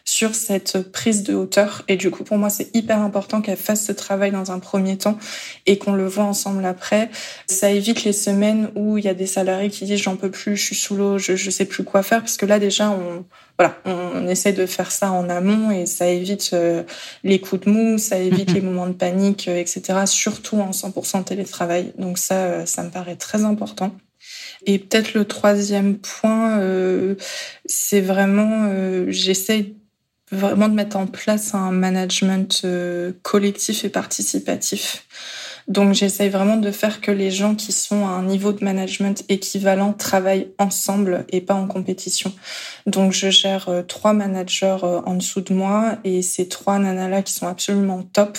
sur 0.07 0.35
cette 0.35 0.91
prise 0.91 1.23
de 1.23 1.35
hauteur. 1.35 1.83
Et 1.89 1.97
du 1.97 2.09
coup, 2.09 2.23
pour 2.23 2.37
moi, 2.37 2.49
c'est 2.49 2.73
hyper 2.73 3.01
important 3.01 3.41
qu'elle 3.41 3.57
fasse 3.57 3.85
ce 3.85 3.91
travail 3.91 4.31
dans 4.31 4.51
un 4.51 4.59
premier 4.59 4.97
temps 4.97 5.17
et 5.65 5.77
qu'on 5.77 5.93
le 5.93 6.07
voit 6.07 6.23
ensemble 6.23 6.65
après. 6.65 7.09
Ça 7.47 7.69
évite 7.69 8.05
les 8.05 8.13
semaines 8.13 8.71
où 8.75 8.97
il 8.97 9.03
y 9.03 9.09
a 9.09 9.13
des 9.13 9.27
salariés 9.27 9.69
qui 9.69 9.85
disent 9.85 10.01
j'en 10.01 10.15
peux 10.15 10.31
plus, 10.31 10.55
je 10.55 10.63
suis 10.63 10.75
sous 10.75 10.95
l'eau, 10.95 11.17
je, 11.17 11.35
je 11.35 11.49
sais 11.49 11.65
plus 11.65 11.83
quoi 11.83 12.03
faire, 12.03 12.21
parce 12.21 12.37
que 12.37 12.45
là 12.45 12.57
déjà, 12.57 12.89
on, 12.89 13.25
voilà, 13.59 13.75
on, 13.85 14.27
essaie 14.27 14.53
de 14.53 14.65
faire 14.65 14.91
ça 14.91 15.11
en 15.11 15.29
amont 15.29 15.71
et 15.71 15.85
ça 15.85 16.07
évite 16.07 16.51
euh, 16.53 16.83
les 17.23 17.39
coups 17.41 17.65
de 17.65 17.69
mou, 17.69 17.97
ça 17.97 18.17
évite 18.17 18.51
les 18.53 18.61
moments 18.61 18.87
de 18.87 18.93
panique, 18.93 19.47
euh, 19.47 19.57
etc. 19.57 20.05
Surtout 20.05 20.57
en 20.57 20.71
100% 20.71 21.25
télétravail. 21.25 21.93
Donc 21.97 22.17
ça, 22.17 22.45
euh, 22.45 22.65
ça 22.65 22.83
me 22.83 22.91
paraît 22.91 23.15
très 23.17 23.43
important. 23.43 23.93
Et 24.65 24.79
peut-être 24.79 25.13
le 25.13 25.25
troisième 25.25 25.97
point, 25.97 26.59
c'est 27.65 28.01
vraiment, 28.01 28.69
j'essaie 29.07 29.76
vraiment 30.31 30.67
de 30.67 30.73
mettre 30.73 30.97
en 30.97 31.07
place 31.07 31.53
un 31.53 31.71
management 31.71 32.61
euh, 32.65 33.13
collectif 33.21 33.85
et 33.85 33.89
participatif. 33.89 35.05
Donc 35.67 35.93
j'essaye 35.93 36.29
vraiment 36.29 36.55
de 36.55 36.71
faire 36.71 37.01
que 37.01 37.11
les 37.11 37.29
gens 37.29 37.53
qui 37.53 37.73
sont 37.73 38.05
à 38.05 38.11
un 38.11 38.23
niveau 38.23 38.53
de 38.53 38.63
management 38.63 39.23
équivalent 39.27 39.91
travaillent 39.91 40.49
ensemble 40.59 41.25
et 41.29 41.41
pas 41.41 41.55
en 41.55 41.67
compétition. 41.67 42.33
Donc 42.85 43.11
je 43.11 43.29
gère 43.29 43.67
euh, 43.67 43.81
trois 43.83 44.13
managers 44.13 44.77
euh, 44.83 45.01
en 45.05 45.15
dessous 45.15 45.41
de 45.41 45.53
moi 45.53 45.97
et 46.05 46.21
ces 46.21 46.47
trois 46.47 46.79
nanas-là 46.79 47.21
qui 47.21 47.33
sont 47.33 47.47
absolument 47.47 48.03
top, 48.03 48.37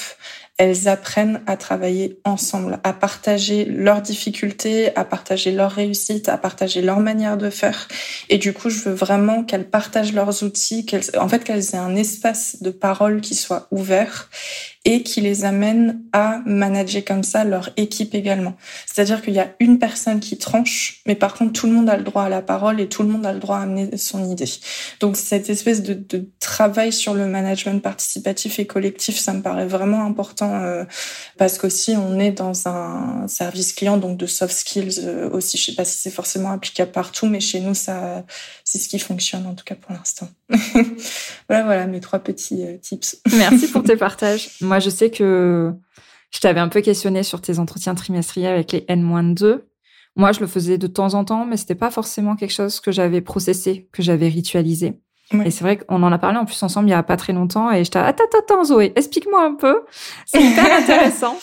elles 0.59 0.89
apprennent 0.89 1.41
à 1.47 1.57
travailler 1.57 2.19
ensemble, 2.25 2.81
à 2.83 2.93
partager 2.93 3.65
leurs 3.65 4.03
difficultés, 4.03 4.95
à 4.97 5.05
partager 5.05 5.53
leurs 5.53 5.71
réussites, 5.71 6.29
à 6.29 6.37
partager 6.37 6.83
leur 6.83 6.99
manière 6.99 7.39
de 7.39 7.49
faire. 7.49 7.87
Et 8.29 8.39
du 8.39 8.53
coup, 8.53 8.69
je 8.69 8.81
veux 8.81 8.95
vraiment 8.95 9.45
qu'elles 9.45 9.71
partagent 9.71 10.13
leurs 10.13 10.43
outils, 10.43 10.85
qu'elles, 10.85 11.05
en 11.19 11.29
fait, 11.29 11.45
qu'elles 11.45 11.75
aient 11.75 11.79
un 11.79 11.95
espace 11.95 12.61
de 12.61 12.71
parole 12.71 13.21
qui 13.21 13.37
soit 13.37 13.69
ouvert 13.71 14.29
et 14.89 15.03
qui 15.03 15.21
les 15.21 15.45
amène 15.45 16.01
à 16.15 16.41
manager 16.47 17.05
comme 17.05 17.23
ça 17.23 17.45
leur 17.45 17.69
équipe 17.77 18.15
également. 18.15 18.55
C'est-à-dire 18.87 19.21
qu'il 19.21 19.35
y 19.35 19.39
a 19.39 19.55
une 19.61 19.79
personne 19.79 20.19
qui 20.19 20.39
tranche, 20.39 21.03
mais 21.07 21.15
par 21.15 21.35
contre 21.35 21.53
tout 21.53 21.67
le 21.67 21.75
monde 21.75 21.91
a 21.91 21.99
le 21.99 22.05
droit 22.05 22.23
à 22.23 22.31
la 22.31 22.41
parole 22.41 22.81
et 22.81 22.89
tout 22.89 23.03
le 23.03 23.11
monde 23.11 23.27
a 23.27 23.35
le 23.35 23.39
droit 23.39 23.59
à 23.59 23.65
amener 23.65 23.99
son 23.99 24.25
idée. 24.31 24.51
Donc 25.01 25.19
cette 25.19 25.51
espèce 25.51 25.83
de, 25.83 26.27
travail 26.41 26.91
sur 26.91 27.13
le 27.13 27.27
management 27.27 27.83
participatif 27.83 28.59
et 28.59 28.67
collectif, 28.67 29.19
ça 29.19 29.35
me 29.35 29.43
paraît 29.43 29.67
vraiment 29.67 30.07
important 30.07 30.55
euh, 30.55 30.85
parce 31.37 31.59
qu'aussi 31.59 31.95
on 31.95 32.19
est 32.19 32.33
dans 32.33 32.67
un 32.67 33.29
service 33.29 33.75
client 33.75 33.99
donc 33.99 34.17
de 34.17 34.27
soft 34.27 34.55
skills 34.57 35.01
euh, 35.05 35.29
aussi. 35.29 35.59
Je 35.59 35.67
sais 35.67 35.75
pas 35.75 35.85
si 35.85 35.99
c'est 35.99 36.11
forcément 36.11 36.51
applicable 36.51 36.93
partout, 36.93 37.27
mais 37.27 37.41
chez 37.41 37.61
nous 37.61 37.75
ça 37.75 38.25
c'est 38.65 38.79
ce 38.79 38.89
qui 38.89 38.99
fonctionne 38.99 39.47
en 39.47 39.55
tout 39.55 39.65
cas 39.65 39.75
pour 39.75 39.93
l'instant. 39.93 40.29
Voilà 40.49 41.65
voilà 41.65 41.87
mes 41.87 42.01
trois 42.01 42.19
petits 42.19 42.65
euh, 42.65 42.79
tips. 42.79 43.19
Merci 43.37 43.69
pour 43.69 43.83
tes 43.83 43.97
partages. 43.99 44.51
Moi, 44.61 44.79
je 44.79 44.91
sais 44.91 45.11
que 45.11 45.73
je 46.31 46.41
t'avais 46.41 46.61
un 46.61 46.69
peu 46.69 46.81
questionné 46.81 47.23
sur 47.23 47.41
tes 47.41 47.59
entretiens 47.59 47.95
trimestriels 47.95 48.55
avec 48.55 48.73
les 48.73 48.85
N-2. 48.89 49.63
Moi, 50.17 50.33
je 50.33 50.41
le 50.41 50.47
faisais 50.47 50.79
de 50.79 50.87
temps 50.87 51.15
en 51.15 51.25
temps, 51.25 51.45
mais 51.45 51.57
c'était 51.57 51.75
pas 51.75 51.91
forcément 51.91 52.35
quelque 52.35 52.53
chose 52.53 52.81
que 52.81 52.91
j'avais 52.91 53.21
processé, 53.21 53.89
que 53.93 54.03
j'avais 54.03 54.29
ritualisé. 54.29 55.01
Et 55.45 55.51
c'est 55.51 55.63
vrai 55.63 55.77
qu'on 55.77 56.03
en 56.03 56.11
a 56.11 56.19
parlé 56.19 56.39
en 56.39 56.47
plus 56.47 56.63
ensemble 56.63 56.89
il 56.89 56.93
y 56.93 56.95
a 56.95 57.03
pas 57.03 57.19
très 57.19 57.35
longtemps 57.35 57.71
et 57.71 57.85
je 57.85 57.91
t'ai 57.91 57.99
attends, 57.99 58.25
attends, 58.39 58.65
Zoé, 58.65 58.95
explique-moi 58.97 59.45
un 59.45 59.55
peu. 59.55 59.83
C'est 60.25 60.43
hyper 60.43 60.73
intéressant. 60.83 61.37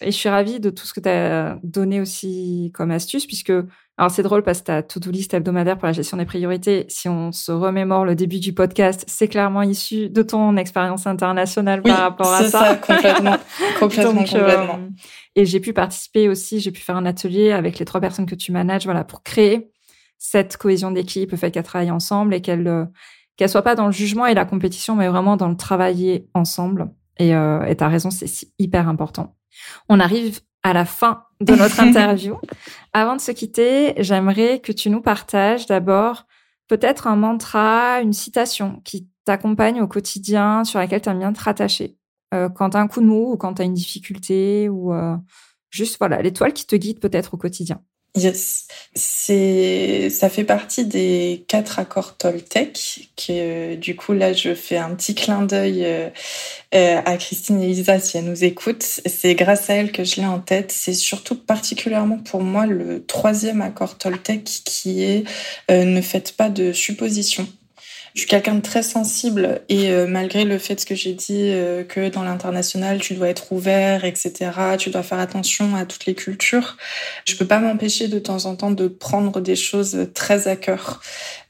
Et 0.00 0.10
je 0.10 0.16
suis 0.16 0.28
ravie 0.28 0.60
de 0.60 0.70
tout 0.70 0.86
ce 0.86 0.92
que 0.92 1.00
tu 1.00 1.08
as 1.08 1.58
donné 1.62 2.00
aussi 2.00 2.70
comme 2.74 2.90
astuce, 2.90 3.26
puisque 3.26 3.52
alors 3.98 4.12
c'est 4.12 4.22
drôle 4.22 4.44
parce 4.44 4.60
que 4.60 4.66
ta 4.66 4.82
to-do 4.82 5.10
list 5.10 5.34
hebdomadaire 5.34 5.76
pour 5.76 5.86
la 5.86 5.92
gestion 5.92 6.16
des 6.16 6.24
priorités, 6.24 6.86
si 6.88 7.08
on 7.08 7.32
se 7.32 7.50
remémore 7.50 8.04
le 8.04 8.14
début 8.14 8.38
du 8.38 8.52
podcast, 8.52 9.04
c'est 9.08 9.26
clairement 9.26 9.62
issu 9.62 10.08
de 10.08 10.22
ton 10.22 10.56
expérience 10.56 11.08
internationale 11.08 11.82
par 11.82 11.98
rapport 11.98 12.32
à 12.32 12.44
ça. 12.44 12.48
ça 12.48 12.74
complètement, 12.76 13.36
complètement, 13.80 14.22
complètement. 14.22 14.78
Euh, 14.78 14.88
et 15.34 15.44
j'ai 15.44 15.58
pu 15.58 15.72
participer 15.72 16.28
aussi, 16.28 16.60
j'ai 16.60 16.70
pu 16.70 16.80
faire 16.80 16.96
un 16.96 17.06
atelier 17.06 17.50
avec 17.50 17.80
les 17.80 17.84
trois 17.84 18.00
personnes 18.00 18.26
que 18.26 18.36
tu 18.36 18.52
manages, 18.52 18.84
voilà, 18.84 19.02
pour 19.02 19.24
créer 19.24 19.72
cette 20.16 20.56
cohésion 20.56 20.92
d'équipe, 20.92 21.32
le 21.32 21.36
fait 21.36 21.50
qu'elles 21.50 21.64
travaillent 21.64 21.90
ensemble 21.90 22.34
et 22.34 22.40
qu'elles 22.40 22.68
euh, 22.68 22.84
qu'elles 23.36 23.48
soient 23.48 23.62
pas 23.62 23.74
dans 23.74 23.86
le 23.86 23.92
jugement 23.92 24.26
et 24.26 24.34
la 24.34 24.44
compétition, 24.44 24.94
mais 24.94 25.08
vraiment 25.08 25.36
dans 25.36 25.48
le 25.48 25.56
travailler 25.56 26.28
ensemble. 26.34 26.90
Et 27.18 27.34
euh, 27.34 27.74
tu 27.74 27.82
as 27.82 27.88
raison, 27.88 28.10
c'est 28.10 28.28
hyper 28.58 28.88
important. 28.88 29.34
On 29.88 30.00
arrive 30.00 30.40
à 30.62 30.72
la 30.72 30.84
fin 30.84 31.24
de 31.40 31.54
notre 31.54 31.80
interview. 31.80 32.38
Avant 32.92 33.16
de 33.16 33.20
se 33.20 33.32
quitter, 33.32 33.94
j'aimerais 33.98 34.60
que 34.60 34.72
tu 34.72 34.90
nous 34.90 35.00
partages 35.00 35.66
d'abord 35.66 36.26
peut-être 36.68 37.06
un 37.06 37.16
mantra, 37.16 38.00
une 38.02 38.12
citation 38.12 38.80
qui 38.84 39.08
t'accompagne 39.24 39.80
au 39.80 39.88
quotidien, 39.88 40.64
sur 40.64 40.78
laquelle 40.78 41.00
tu 41.00 41.08
aimes 41.08 41.18
bien 41.18 41.32
te 41.32 41.42
rattacher. 41.42 41.96
Euh, 42.34 42.48
quand 42.48 42.70
tu 42.70 42.76
as 42.76 42.80
un 42.80 42.88
coup 42.88 43.00
de 43.00 43.06
mou 43.06 43.32
ou 43.32 43.36
quand 43.36 43.54
tu 43.54 43.62
as 43.62 43.64
une 43.64 43.74
difficulté 43.74 44.68
ou 44.68 44.92
euh, 44.92 45.16
juste 45.70 45.96
voilà 45.98 46.20
l'étoile 46.20 46.52
qui 46.52 46.66
te 46.66 46.76
guide 46.76 47.00
peut-être 47.00 47.34
au 47.34 47.36
quotidien. 47.38 47.80
Yes, 48.18 48.66
c'est 48.96 50.10
ça 50.10 50.28
fait 50.28 50.42
partie 50.42 50.84
des 50.84 51.44
quatre 51.46 51.78
accords 51.78 52.16
Toltec. 52.16 53.10
Que 53.16 53.76
du 53.76 53.94
coup 53.94 54.12
là, 54.12 54.32
je 54.32 54.54
fais 54.54 54.76
un 54.76 54.94
petit 54.96 55.14
clin 55.14 55.42
d'œil 55.42 55.84
euh, 55.84 56.08
euh, 56.74 57.00
à 57.04 57.16
Christine 57.16 57.62
et 57.62 57.68
Lisa 57.68 58.00
si 58.00 58.18
elle 58.18 58.24
nous 58.24 58.42
écoute. 58.42 58.82
C'est 58.82 59.34
grâce 59.36 59.70
à 59.70 59.74
elle 59.74 59.92
que 59.92 60.02
je 60.02 60.16
l'ai 60.16 60.26
en 60.26 60.40
tête. 60.40 60.72
C'est 60.72 60.94
surtout 60.94 61.36
particulièrement 61.36 62.18
pour 62.18 62.42
moi 62.42 62.66
le 62.66 63.04
troisième 63.04 63.62
accord 63.62 63.98
Toltec 63.98 64.44
qui 64.64 65.04
est 65.04 65.24
euh, 65.70 65.84
ne 65.84 66.00
faites 66.00 66.32
pas 66.32 66.48
de 66.48 66.72
suppositions. 66.72 67.46
Je 68.18 68.22
suis 68.22 68.30
quelqu'un 68.30 68.56
de 68.56 68.62
très 68.62 68.82
sensible 68.82 69.60
et 69.68 69.92
euh, 69.92 70.08
malgré 70.08 70.44
le 70.44 70.58
fait 70.58 70.84
que 70.84 70.96
j'ai 70.96 71.12
dit 71.12 71.52
euh, 71.52 71.84
que 71.84 72.08
dans 72.08 72.24
l'international 72.24 72.98
tu 72.98 73.14
dois 73.14 73.28
être 73.28 73.52
ouvert, 73.52 74.04
etc., 74.04 74.50
tu 74.76 74.90
dois 74.90 75.04
faire 75.04 75.20
attention 75.20 75.76
à 75.76 75.86
toutes 75.86 76.04
les 76.06 76.16
cultures, 76.16 76.76
je 77.26 77.36
peux 77.36 77.46
pas 77.46 77.60
m'empêcher 77.60 78.08
de 78.08 78.18
temps 78.18 78.46
en 78.46 78.56
temps 78.56 78.72
de 78.72 78.88
prendre 78.88 79.40
des 79.40 79.54
choses 79.54 80.08
très 80.14 80.48
à 80.48 80.56
cœur. 80.56 81.00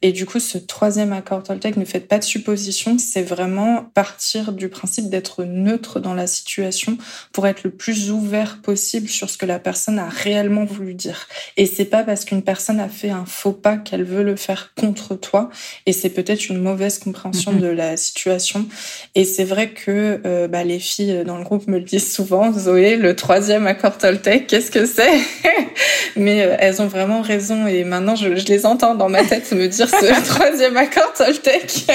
Et 0.02 0.12
du 0.12 0.26
coup, 0.26 0.38
ce 0.38 0.58
troisième 0.58 1.12
accord 1.12 1.42
Toltec, 1.42 1.76
ne 1.76 1.86
faites 1.86 2.06
pas 2.06 2.18
de 2.18 2.24
suppositions, 2.24 2.98
c'est 2.98 3.22
vraiment 3.22 3.90
partir 3.94 4.52
du 4.52 4.68
principe 4.68 5.08
d'être 5.08 5.44
neutre 5.44 5.98
dans 5.98 6.14
la 6.14 6.26
situation 6.26 6.98
pour 7.32 7.46
être 7.48 7.64
le 7.64 7.70
plus 7.70 8.12
ouvert 8.12 8.60
possible 8.62 9.08
sur 9.08 9.28
ce 9.28 9.38
que 9.38 9.46
la 9.46 9.58
personne 9.58 9.98
a 9.98 10.08
réellement 10.08 10.66
voulu 10.66 10.94
dire. 10.94 11.26
Et 11.56 11.64
c'est 11.64 11.86
pas 11.86 12.04
parce 12.04 12.26
qu'une 12.26 12.42
personne 12.42 12.78
a 12.78 12.88
fait 12.88 13.10
un 13.10 13.24
faux 13.24 13.52
pas 13.52 13.78
qu'elle 13.78 14.04
veut 14.04 14.22
le 14.22 14.36
faire 14.36 14.72
contre 14.76 15.16
toi. 15.16 15.48
Et 15.86 15.92
c'est 15.92 16.10
peut-être 16.10 16.48
une 16.48 16.57
mauvaise 16.60 16.98
compréhension 16.98 17.52
de 17.52 17.66
la 17.66 17.96
situation. 17.96 18.66
Et 19.14 19.24
c'est 19.24 19.44
vrai 19.44 19.70
que 19.70 20.20
euh, 20.24 20.48
bah, 20.48 20.64
les 20.64 20.78
filles 20.78 21.22
dans 21.26 21.38
le 21.38 21.44
groupe 21.44 21.66
me 21.66 21.78
le 21.78 21.84
disent 21.84 22.12
souvent. 22.12 22.52
Zoé, 22.52 22.96
le 22.96 23.14
troisième 23.16 23.66
accord 23.66 23.98
Toltec, 23.98 24.46
qu'est-ce 24.46 24.70
que 24.70 24.86
c'est 24.86 25.18
Mais 26.16 26.42
euh, 26.42 26.56
elles 26.58 26.82
ont 26.82 26.88
vraiment 26.88 27.22
raison. 27.22 27.66
Et 27.66 27.84
maintenant, 27.84 28.16
je, 28.16 28.36
je 28.36 28.46
les 28.46 28.66
entends 28.66 28.94
dans 28.94 29.08
ma 29.08 29.24
tête 29.24 29.50
me 29.52 29.68
dire 29.68 29.88
ce 29.88 30.24
troisième 30.28 30.76
accord 30.76 31.12
Toltec 31.14 31.86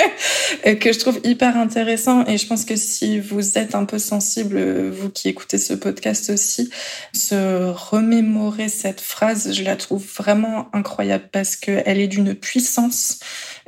que 0.80 0.94
je 0.94 1.00
trouve 1.00 1.20
hyper 1.24 1.58
intéressant 1.58 2.26
et 2.26 2.38
je 2.38 2.48
pense 2.48 2.66
que 2.66 2.76
si 2.76 3.20
vous 3.20 3.58
êtes 3.58 3.76
un 3.76 3.86
peu 3.86 4.00
sensible, 4.00 4.90
vous 4.90 5.10
qui 5.10 5.30
écoutez 5.30 5.58
ce 5.58 5.74
podcast 5.74 6.30
aussi, 6.30 6.70
se 7.14 7.70
remémorer 7.72 8.70
cette 8.70 9.02
phrase, 9.02 9.54
je 9.54 9.64
la 9.64 9.76
trouve 9.76 10.04
vraiment 10.18 10.70
incroyable 10.74 11.26
parce 11.32 11.56
qu'elle 11.56 12.00
est 12.00 12.08
d'une 12.08 12.36
puissance 12.36 13.20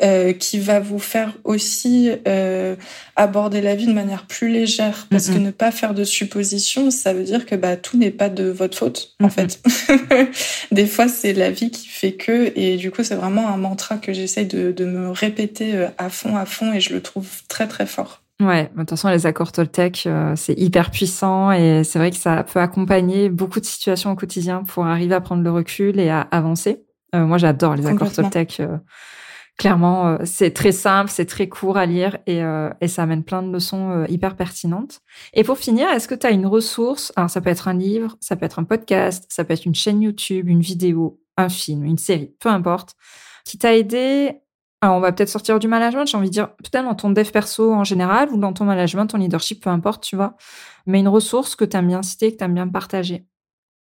euh, 0.04 0.34
qui 0.34 0.60
va 0.60 0.82
vous 0.82 1.00
faire 1.00 1.32
aussi 1.46 2.12
euh, 2.28 2.76
aborder 3.16 3.62
la 3.62 3.76
vie 3.76 3.88
de 3.88 3.93
manière 3.93 4.26
plus 4.26 4.50
légère. 4.50 5.08
Parce 5.10 5.30
que 5.30 5.38
ne 5.38 5.52
pas 5.52 5.72
faire 5.72 5.93
de 5.93 6.04
suppositions, 6.04 6.91
ça 6.91 7.14
veut 7.14 7.24
dire 7.24 7.46
que 7.46 7.56
bah, 7.56 7.78
tout 7.78 7.98
n'est 7.98 8.12
pas 8.12 8.28
de 8.28 8.43
votre 8.43 8.78
faute, 8.78 9.16
en 9.24 9.30
fait. 9.30 9.64
Des 10.74 10.86
fois, 10.86 11.08
c'est 11.08 11.32
la 11.32 11.50
vie 11.50 11.72
qui 11.72 11.88
fait 11.88 12.12
que, 12.12 12.52
et 12.58 12.76
du 12.76 12.91
coup, 12.91 13.06
c'est 13.06 13.16
vraiment 13.16 13.48
un 13.48 13.56
mantra 13.56 13.96
que 13.96 14.12
j'essaye 14.12 14.46
de, 14.46 14.74
de 14.74 14.84
me 14.84 15.12
répéter 15.12 15.76
euh, 15.76 15.88
à 15.98 16.10
fond, 16.10 16.36
à 16.36 16.46
fond, 16.46 16.74
et 16.74 16.82
je 16.82 16.93
le 16.93 17.02
trouve 17.02 17.30
très, 17.48 17.68
très 17.68 17.86
fort. 17.86 18.22
Ouais, 18.41 18.70
de 18.76 18.80
toute 18.80 18.89
façon, 18.89 19.08
les 19.08 19.26
accords 19.26 19.54
Toltec, 19.54 20.10
c'est 20.36 20.60
hyper 20.60 20.91
puissant 20.91 21.54
et 21.54 21.86
c'est 21.86 22.00
vrai 22.00 22.12
que 22.12 22.18
ça 22.18 22.43
peut 22.43 22.60
accompagner 22.60 23.30
beaucoup 23.30 23.62
de 23.62 23.66
situations 23.66 24.12
au 24.12 24.16
quotidien 24.16 24.66
pour 24.66 24.86
arriver 24.86 25.16
à 25.16 25.22
prendre 25.22 25.41
le 25.41 25.52
recul 25.52 26.02
et 26.02 26.10
à 26.10 26.20
avancer. 26.20 26.84
moi, 27.14 27.38
j'adore 27.38 27.76
les 27.76 27.88
accords 27.88 28.12
Toltec. 28.12 28.62
Clairement, 29.58 30.08
euh, 30.08 30.18
c'est 30.26 30.51
très 30.51 30.74
simple, 30.74 31.10
c'est 31.10 31.26
très 31.26 31.47
court 31.47 31.78
à 31.78 31.86
lire 31.86 32.18
et, 32.28 32.43
euh, 32.43 32.70
ça 32.88 33.03
amène 33.03 33.24
plein 33.24 33.41
de 33.41 33.51
leçons 33.51 33.89
euh, 33.91 34.06
hyper 34.10 34.36
pertinentes. 34.36 34.99
Et 35.34 35.45
pour 35.45 35.58
finir, 35.58 35.88
est-ce 35.89 36.10
que 36.10 36.16
tu 36.16 36.28
as 36.28 36.32
une 36.32 36.45
ressource? 36.45 37.14
Alors, 37.16 37.30
ça 37.30 37.39
peut 37.39 37.49
être 37.49 37.70
un 37.70 37.74
livre, 37.74 38.18
ça 38.20 38.36
peut 38.36 38.45
être 38.45 38.60
un 38.60 38.66
podcast, 38.66 39.26
ça 39.30 39.45
peut 39.45 39.53
être 39.53 39.66
une 39.66 39.76
chaîne 39.76 40.01
YouTube, 40.01 40.49
une 40.49 40.60
vidéo, 40.60 41.22
un 41.38 41.47
film, 41.47 41.86
une 41.86 41.97
série, 41.97 42.36
peu 42.39 42.49
importe, 42.49 42.95
qui 43.45 43.58
t'a 43.58 43.76
aidé? 43.76 44.41
Alors, 44.82 44.97
on 44.97 44.99
va 44.99 45.14
peut-être 45.14 45.30
sortir 45.30 45.58
du 45.58 45.70
management, 45.70 46.06
j'ai 46.06 46.18
envie 46.18 46.28
de 46.28 46.34
dire, 46.34 46.49
peut-être 46.58 46.84
dans 46.84 46.95
ton 46.95 47.10
dev 47.10 47.32
perso 47.32 47.74
en 47.74 47.86
général 47.86 48.30
ou 48.32 48.38
dans 48.38 48.51
ton 48.51 48.66
management, 48.66 49.08
ton 49.08 49.18
leadership, 49.18 49.64
peu 49.64 49.70
importe, 49.70 50.03
tu 50.03 50.18
vois. 50.18 50.36
Mais 50.86 50.99
une 50.99 51.08
ressource 51.08 51.56
que 51.56 51.64
tu 51.64 51.78
aimes 51.78 51.88
bien 51.88 52.03
citer, 52.03 52.34
que 52.34 52.38
tu 52.38 52.43
aimes 52.43 52.56
bien 52.56 52.68
partager. 52.68 53.26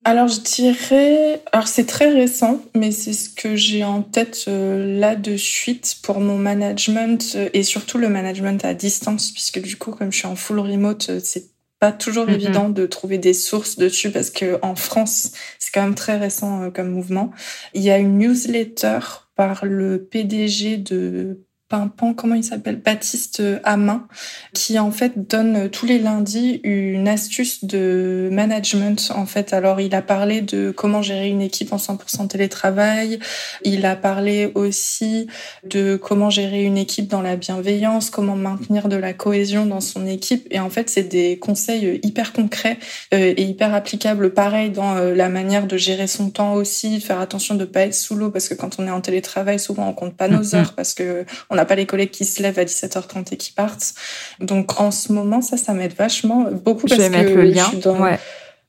Alors 0.06 0.28
je 0.28 0.40
dirais, 0.40 1.42
alors 1.50 1.66
c'est 1.66 1.86
très 1.86 2.10
récent, 2.10 2.62
mais 2.74 2.90
c'est 2.90 3.14
ce 3.14 3.30
que 3.30 3.56
j'ai 3.56 3.84
en 3.84 4.02
tête 4.02 4.44
euh, 4.48 4.98
là 5.00 5.16
de 5.16 5.38
suite 5.38 5.96
pour 6.02 6.20
mon 6.20 6.36
management 6.36 7.32
euh, 7.36 7.48
et 7.54 7.62
surtout 7.62 7.96
le 7.96 8.10
management 8.10 8.62
à 8.66 8.74
distance, 8.74 9.30
puisque 9.30 9.62
du 9.62 9.78
coup 9.78 9.92
comme 9.92 10.12
je 10.12 10.18
suis 10.18 10.26
en 10.26 10.36
full 10.36 10.58
remote, 10.58 11.08
euh, 11.08 11.20
c'est 11.24 11.46
pas 11.80 11.90
toujours 11.90 12.26
mm-hmm. 12.26 12.34
évident 12.34 12.68
de 12.68 12.84
trouver 12.84 13.16
des 13.16 13.32
sources 13.32 13.76
dessus 13.76 14.10
parce 14.10 14.28
que 14.28 14.58
en 14.60 14.74
France 14.74 15.32
c'est 15.58 15.72
quand 15.72 15.82
même 15.82 15.94
très 15.94 16.18
récent 16.18 16.70
comme 16.70 16.90
mouvement. 16.90 17.30
Il 17.72 17.80
y 17.80 17.90
a 17.90 17.96
une 17.96 18.18
newsletter 18.18 18.98
par 19.36 19.64
le 19.64 20.04
PDG 20.04 20.76
de 20.76 21.40
Pimpant, 21.74 22.14
comment 22.14 22.36
il 22.36 22.44
s'appelle 22.44 22.76
Baptiste 22.76 23.42
Amin, 23.64 24.06
qui 24.52 24.78
en 24.78 24.92
fait 24.92 25.28
donne 25.28 25.68
tous 25.68 25.86
les 25.86 25.98
lundis 25.98 26.60
une 26.62 27.08
astuce 27.08 27.64
de 27.64 28.28
management 28.30 29.10
en 29.12 29.26
fait. 29.26 29.52
Alors 29.52 29.80
il 29.80 29.92
a 29.96 30.00
parlé 30.00 30.40
de 30.40 30.70
comment 30.70 31.02
gérer 31.02 31.28
une 31.28 31.42
équipe 31.42 31.72
en 31.72 31.78
100% 31.78 32.28
télétravail, 32.28 33.18
il 33.64 33.84
a 33.86 33.96
parlé 33.96 34.52
aussi 34.54 35.26
de 35.68 35.96
comment 35.96 36.30
gérer 36.30 36.62
une 36.62 36.78
équipe 36.78 37.08
dans 37.08 37.22
la 37.22 37.34
bienveillance, 37.34 38.08
comment 38.08 38.36
maintenir 38.36 38.86
de 38.86 38.94
la 38.94 39.12
cohésion 39.12 39.66
dans 39.66 39.80
son 39.80 40.06
équipe 40.06 40.46
et 40.52 40.60
en 40.60 40.70
fait 40.70 40.88
c'est 40.88 41.02
des 41.02 41.40
conseils 41.40 41.98
hyper 42.04 42.32
concrets 42.32 42.78
euh, 43.12 43.34
et 43.36 43.42
hyper 43.42 43.74
applicables 43.74 44.32
pareil 44.32 44.70
dans 44.70 44.94
euh, 44.94 45.12
la 45.12 45.28
manière 45.28 45.66
de 45.66 45.76
gérer 45.76 46.06
son 46.06 46.30
temps 46.30 46.54
aussi, 46.54 47.00
faire 47.00 47.18
attention 47.18 47.56
de 47.56 47.64
pas 47.64 47.80
être 47.80 47.96
sous 47.96 48.14
l'eau 48.14 48.30
parce 48.30 48.48
que 48.48 48.54
quand 48.54 48.78
on 48.78 48.86
est 48.86 48.92
en 48.92 49.00
télétravail 49.00 49.58
souvent 49.58 49.88
on 49.88 49.92
compte 49.92 50.16
pas 50.16 50.28
nos 50.28 50.40
mm-hmm. 50.40 50.56
heures 50.56 50.74
parce 50.74 50.94
que 50.94 51.24
on 51.50 51.58
a 51.58 51.63
pas 51.64 51.74
les 51.74 51.86
collègues 51.86 52.10
qui 52.10 52.24
se 52.24 52.42
lèvent 52.42 52.58
à 52.58 52.64
17h30 52.64 53.32
et 53.32 53.36
qui 53.36 53.52
partent. 53.52 53.94
Donc 54.40 54.80
en 54.80 54.90
ce 54.90 55.12
moment, 55.12 55.40
ça, 55.40 55.56
ça 55.56 55.72
m'aide 55.72 55.94
vachement 55.94 56.46
beaucoup 56.50 56.86
parce 56.86 57.00
je 57.00 57.08
vais 57.08 57.10
que 57.10 57.16
mettre 57.16 57.36
le 57.36 57.44
lien. 57.44 57.70
ouais. 58.00 58.18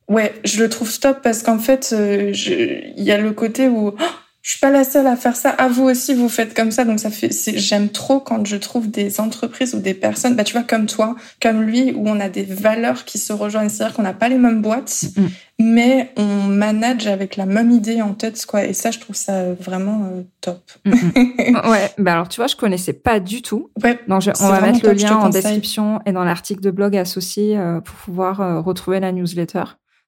ouais, 0.08 0.34
je 0.44 0.62
le 0.62 0.70
trouve 0.70 1.00
top 1.00 1.20
parce 1.22 1.44
qu'en 1.44 1.60
fait, 1.60 1.94
euh, 1.94 2.32
il 2.34 3.04
y 3.04 3.12
a 3.12 3.18
le 3.18 3.32
côté 3.34 3.68
où 3.68 3.90
oh, 3.90 3.96
je 4.46 4.52
suis 4.52 4.60
pas 4.60 4.70
la 4.70 4.84
seule 4.84 5.08
à 5.08 5.16
faire 5.16 5.36
ça. 5.36 5.50
À 5.50 5.68
vous 5.68 5.86
aussi, 5.86 6.14
vous 6.14 6.30
faites 6.30 6.54
comme 6.54 6.70
ça. 6.70 6.86
Donc 6.86 7.00
ça 7.00 7.10
fait, 7.10 7.32
j'aime 7.58 7.90
trop 7.90 8.20
quand 8.20 8.46
je 8.46 8.58
trouve 8.58 8.92
des 8.92 9.20
entreprises 9.20 9.74
ou 9.74 9.80
des 9.80 9.96
personnes, 9.96 10.36
bah 10.36 10.44
tu 10.44 10.54
vois 10.54 10.62
comme 10.62 10.86
toi, 10.86 11.16
comme 11.42 11.64
lui, 11.64 11.94
où 11.94 12.08
on 12.08 12.20
a 12.20 12.30
des 12.30 12.44
valeurs 12.44 13.06
qui 13.06 13.18
se 13.18 13.34
rejoignent. 13.34 13.70
C'est-à-dire 13.70 13.96
qu'on 13.96 14.04
n'a 14.04 14.14
pas 14.14 14.30
les 14.30 14.38
mêmes 14.38 14.62
boîtes, 14.62 15.06
mm. 15.18 15.26
mais 15.58 16.14
on 16.16 16.44
manage 16.44 17.08
avec 17.08 17.38
la 17.38 17.48
même 17.48 17.72
idée 17.72 18.04
en 18.04 18.14
tête, 18.14 18.46
quoi. 18.46 18.66
Et 18.66 18.74
ça, 18.74 18.92
je 18.92 19.00
trouve 19.00 19.16
ça 19.16 19.52
vraiment 19.54 20.12
euh, 20.14 20.22
top. 20.42 20.62
Mm, 20.86 20.92
mm. 20.92 21.62
ouais. 21.72 21.92
Bah 21.98 22.14
alors 22.14 22.30
tu 22.30 22.40
vois, 22.40 22.46
je 22.46 22.56
connaissais 22.56 22.94
pas 22.94 23.20
du 23.20 23.42
tout. 23.42 23.72
Ouais. 23.84 24.00
on 24.08 24.20
va 24.20 24.62
mettre 24.62 24.86
le 24.86 24.94
lien 24.94 25.16
en 25.18 25.30
description 25.30 26.02
et 26.06 26.12
dans 26.12 26.24
l'article 26.24 26.62
de 26.62 26.70
blog 26.70 26.96
associé 26.96 27.58
euh, 27.58 27.82
pour 27.82 27.96
pouvoir 27.96 28.42
euh, 28.42 28.62
retrouver 28.62 29.00
la 29.00 29.12
newsletter. 29.12 29.64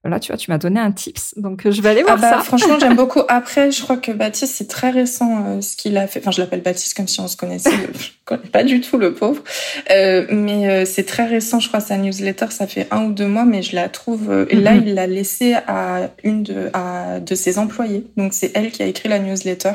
Là, 0.07 0.19
tu 0.19 0.31
vois, 0.31 0.37
tu 0.37 0.51
m'as 0.51 0.57
donné 0.57 0.79
un 0.79 0.91
tips, 0.91 1.33
donc 1.37 1.65
euh, 1.65 1.71
je 1.71 1.81
vais 1.81 1.89
aller 1.89 2.03
voir 2.03 2.15
ah 2.17 2.21
bah, 2.21 2.29
ça. 2.37 2.39
Franchement, 2.39 2.79
j'aime 2.79 2.95
beaucoup. 2.95 3.21
Après, 3.27 3.71
je 3.71 3.81
crois 3.81 3.97
que 3.97 4.11
Baptiste, 4.11 4.55
c'est 4.55 4.67
très 4.67 4.89
récent 4.89 5.43
euh, 5.45 5.61
ce 5.61 5.75
qu'il 5.75 5.97
a 5.97 6.07
fait. 6.07 6.19
Enfin, 6.19 6.31
je 6.31 6.39
l'appelle 6.39 6.61
Baptiste 6.61 6.95
comme 6.95 7.07
si 7.07 7.19
on 7.19 7.27
se 7.27 7.35
connaissait. 7.35 7.71
je 7.93 8.07
connais 8.23 8.49
pas 8.49 8.63
du 8.63 8.79
tout 8.79 8.97
le 8.97 9.13
pauvre, 9.13 9.43
euh, 9.91 10.25
mais 10.29 10.69
euh, 10.69 10.85
c'est 10.85 11.03
très 11.03 11.25
récent. 11.25 11.59
Je 11.59 11.67
crois 11.67 11.79
sa 11.79 11.97
newsletter, 11.97 12.47
ça 12.51 12.67
fait 12.67 12.87
un 12.91 13.05
ou 13.05 13.11
deux 13.11 13.27
mois, 13.27 13.45
mais 13.45 13.61
je 13.61 13.75
la 13.75 13.89
trouve. 13.89 14.47
et 14.49 14.55
là, 14.55 14.73
mhm. 14.73 14.83
il 14.87 14.93
l'a 14.95 15.07
laissé 15.07 15.55
à 15.67 16.09
une 16.23 16.43
de 16.43 16.69
à 16.73 17.19
de 17.19 17.35
ses 17.35 17.59
employés. 17.59 18.05
Donc 18.15 18.33
c'est 18.33 18.51
elle 18.55 18.71
qui 18.71 18.83
a 18.83 18.85
écrit 18.85 19.09
la 19.09 19.19
newsletter. 19.19 19.73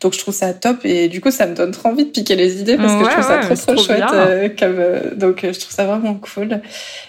Donc 0.00 0.14
je 0.14 0.18
trouve 0.18 0.34
ça 0.34 0.54
top 0.54 0.84
et 0.84 1.08
du 1.08 1.20
coup, 1.20 1.30
ça 1.30 1.46
me 1.46 1.54
donne 1.54 1.70
trop 1.70 1.88
envie 1.90 2.04
de 2.04 2.10
piquer 2.10 2.36
les 2.36 2.60
idées 2.60 2.76
parce 2.76 2.94
que 2.94 3.04
je 3.04 3.10
trouve 3.10 3.24
ça 3.24 3.38
trop 3.38 3.74
trop, 3.74 3.82
chouette. 3.82 4.58
comme 4.58 5.16
donc 5.16 5.40
je 5.42 5.58
trouve 5.58 5.74
ça 5.74 5.84
vraiment 5.84 6.14
cool. 6.14 6.60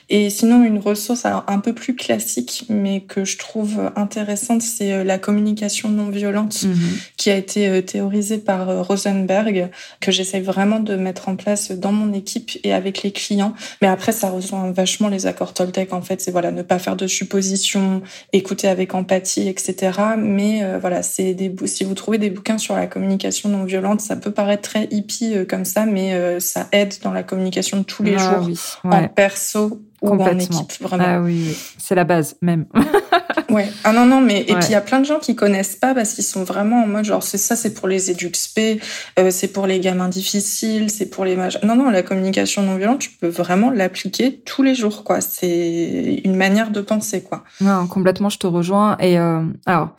Et 0.10 0.30
sinon, 0.30 0.64
une 0.64 0.80
ressource 0.80 1.26
alors 1.26 1.44
un 1.48 1.60
peu 1.60 1.74
plus 1.74 1.96
classique 1.96 2.59
mais 2.70 3.02
que 3.02 3.26
je 3.26 3.38
trouve 3.38 3.92
intéressante, 3.96 4.62
c'est 4.62 5.04
la 5.04 5.18
communication 5.18 5.90
non 5.90 6.10
violente 6.10 6.64
mhm. 6.64 6.76
qui 7.18 7.30
a 7.30 7.36
été 7.36 7.84
théorisée 7.84 8.38
par 8.38 8.86
Rosenberg, 8.86 9.70
que 10.00 10.12
j'essaie 10.12 10.42
vraiment 10.42 10.80
de 10.80 10.96
mettre 10.96 11.30
en 11.30 11.36
place 11.36 11.72
dans 11.72 11.92
mon 11.92 12.14
équipe 12.14 12.52
et 12.64 12.74
avec 12.74 13.04
les 13.04 13.12
clients. 13.12 13.54
Mais 13.82 13.88
après, 13.88 14.12
ça 14.12 14.30
rejoint 14.30 14.72
vachement 14.72 15.08
les 15.08 15.26
accords 15.26 15.54
Toltec. 15.54 15.94
En 15.94 16.02
fait, 16.02 16.22
c'est 16.22 16.32
voilà, 16.32 16.52
ne 16.52 16.62
pas 16.62 16.80
faire 16.80 16.96
de 16.96 17.08
suppositions, 17.08 18.02
écouter 18.34 18.68
avec 18.68 18.94
empathie, 18.94 19.48
etc. 19.48 19.92
Mais 20.18 20.64
voilà, 20.80 21.04
c'est 21.04 21.34
des 21.34 21.54
si 21.66 21.84
vous 21.84 21.94
trouvez 21.94 22.18
des 22.18 22.30
bouquins 22.30 22.58
sur 22.58 22.76
la 22.76 22.88
communication 22.88 23.50
non 23.50 23.64
violente, 23.64 24.02
ça 24.02 24.16
peut 24.16 24.32
paraître 24.32 24.70
très 24.70 24.88
hippie 24.92 25.34
comme 25.48 25.66
ça, 25.66 25.86
mais 25.86 26.40
ça 26.40 26.68
aide 26.72 26.96
dans 27.04 27.12
la 27.12 27.24
communication 27.24 27.78
de 27.78 27.84
tous 27.84 28.04
les 28.04 28.16
ah 28.18 28.42
jours, 28.42 28.50
en 28.84 29.08
perso 29.08 29.82
ou 30.02 30.10
en 30.10 30.38
équipe, 30.38 30.74
vraiment. 30.82 31.04
Ah 31.06 31.22
oui, 31.22 31.56
c'est 31.78 31.96
la 31.96 32.04
base 32.04 32.36
même. 32.42 32.66
ouais. 33.50 33.70
Ah 33.84 33.94
non 33.94 34.06
non, 34.06 34.22
mais 34.22 34.42
et 34.42 34.54
puis 34.56 34.66
il 34.70 34.72
y 34.72 34.76
a 34.76 34.82
plein 34.82 35.00
de 35.00 35.06
gens 35.06 35.20
qui 35.20 35.36
connaissent 35.36 35.76
pas 35.76 35.94
parce 35.94 36.14
qu'ils 36.14 36.24
sont 36.24 36.44
vraiment 36.44 36.84
en 36.84 36.88
mode 36.88 37.06
genre 37.06 37.24
c'est 37.24 37.38
ça, 37.38 37.56
c'est 37.56 37.74
pour 37.74 37.88
les 37.88 38.12
éduxp, 38.12 38.82
euh, 39.20 39.32
c'est 39.32 39.50
pour 39.50 39.68
les 39.68 39.80
gamins 39.80 40.10
difficiles, 40.10 40.90
c'est 40.90 41.08
pour 41.08 41.26
les 41.26 41.36
mages. 41.36 41.60
Non 41.64 41.76
non, 41.76 41.90
la 41.90 42.04
communication 42.04 42.64
non 42.64 42.78
violente, 42.78 43.00
tu 43.00 43.12
peux 43.12 43.28
vraiment 43.28 43.72
l'appliquer 43.72 44.42
tous 44.46 44.64
les 44.64 44.76
jours 44.76 45.04
quoi. 45.04 45.22
C'est 45.22 46.22
une 46.24 46.36
manière 46.36 46.72
de 46.72 46.82
penser 46.82 47.22
quoi. 47.22 47.44
Non, 47.62 47.88
complètement, 47.88 48.30
je 48.30 48.38
te 48.38 48.48
rejoins. 48.48 48.98
Et 49.00 49.20
euh, 49.20 49.44
alors 49.66 49.96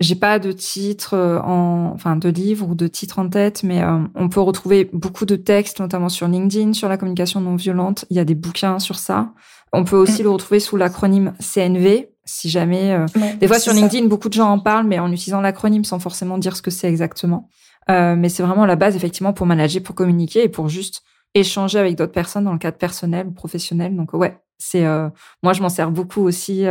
j'ai 0.00 0.14
pas 0.14 0.38
de 0.38 0.52
titre 0.52 1.14
euh, 1.14 1.40
en, 1.40 1.90
enfin, 1.94 2.16
de 2.16 2.28
livre 2.28 2.68
ou 2.68 2.74
de 2.74 2.86
titre 2.86 3.18
en 3.18 3.28
tête, 3.28 3.62
mais 3.64 3.82
euh, 3.82 3.98
on 4.14 4.28
peut 4.28 4.40
retrouver 4.40 4.88
beaucoup 4.92 5.24
de 5.24 5.36
textes, 5.36 5.80
notamment 5.80 6.08
sur 6.08 6.28
LinkedIn, 6.28 6.72
sur 6.72 6.88
la 6.88 6.96
communication 6.96 7.40
non 7.40 7.56
violente. 7.56 8.04
Il 8.10 8.16
y 8.16 8.20
a 8.20 8.24
des 8.24 8.36
bouquins 8.36 8.78
sur 8.78 8.98
ça. 8.98 9.32
On 9.72 9.84
peut 9.84 9.96
aussi 9.96 10.22
mm. 10.22 10.24
le 10.24 10.30
retrouver 10.30 10.60
sous 10.60 10.76
l'acronyme 10.76 11.32
CNV, 11.40 12.10
si 12.24 12.48
jamais. 12.48 12.92
Euh, 12.92 13.06
des 13.40 13.48
fois 13.48 13.58
sur 13.58 13.72
LinkedIn, 13.72 14.06
beaucoup 14.06 14.28
de 14.28 14.34
gens 14.34 14.50
en 14.50 14.60
parlent, 14.60 14.86
mais 14.86 15.00
en 15.00 15.10
utilisant 15.10 15.40
l'acronyme 15.40 15.84
sans 15.84 15.98
forcément 15.98 16.38
dire 16.38 16.56
ce 16.56 16.62
que 16.62 16.70
c'est 16.70 16.88
exactement. 16.88 17.48
mais 17.88 18.28
c'est 18.28 18.42
vraiment 18.42 18.66
la 18.66 18.76
base, 18.76 18.94
effectivement, 18.94 19.32
pour 19.32 19.46
manager, 19.46 19.82
pour 19.82 19.94
communiquer 19.94 20.44
et 20.44 20.48
pour 20.48 20.68
juste 20.68 21.02
échanger 21.34 21.78
avec 21.78 21.96
d'autres 21.96 22.12
personnes 22.12 22.44
dans 22.44 22.52
le 22.52 22.58
cadre 22.58 22.78
personnel 22.78 23.26
ou 23.26 23.32
professionnel. 23.32 23.96
Donc 23.96 24.12
ouais, 24.12 24.38
c'est 24.58 24.84
moi 25.42 25.52
je 25.52 25.62
m'en 25.62 25.68
sers 25.68 25.90
beaucoup 25.90 26.22
aussi 26.22 26.66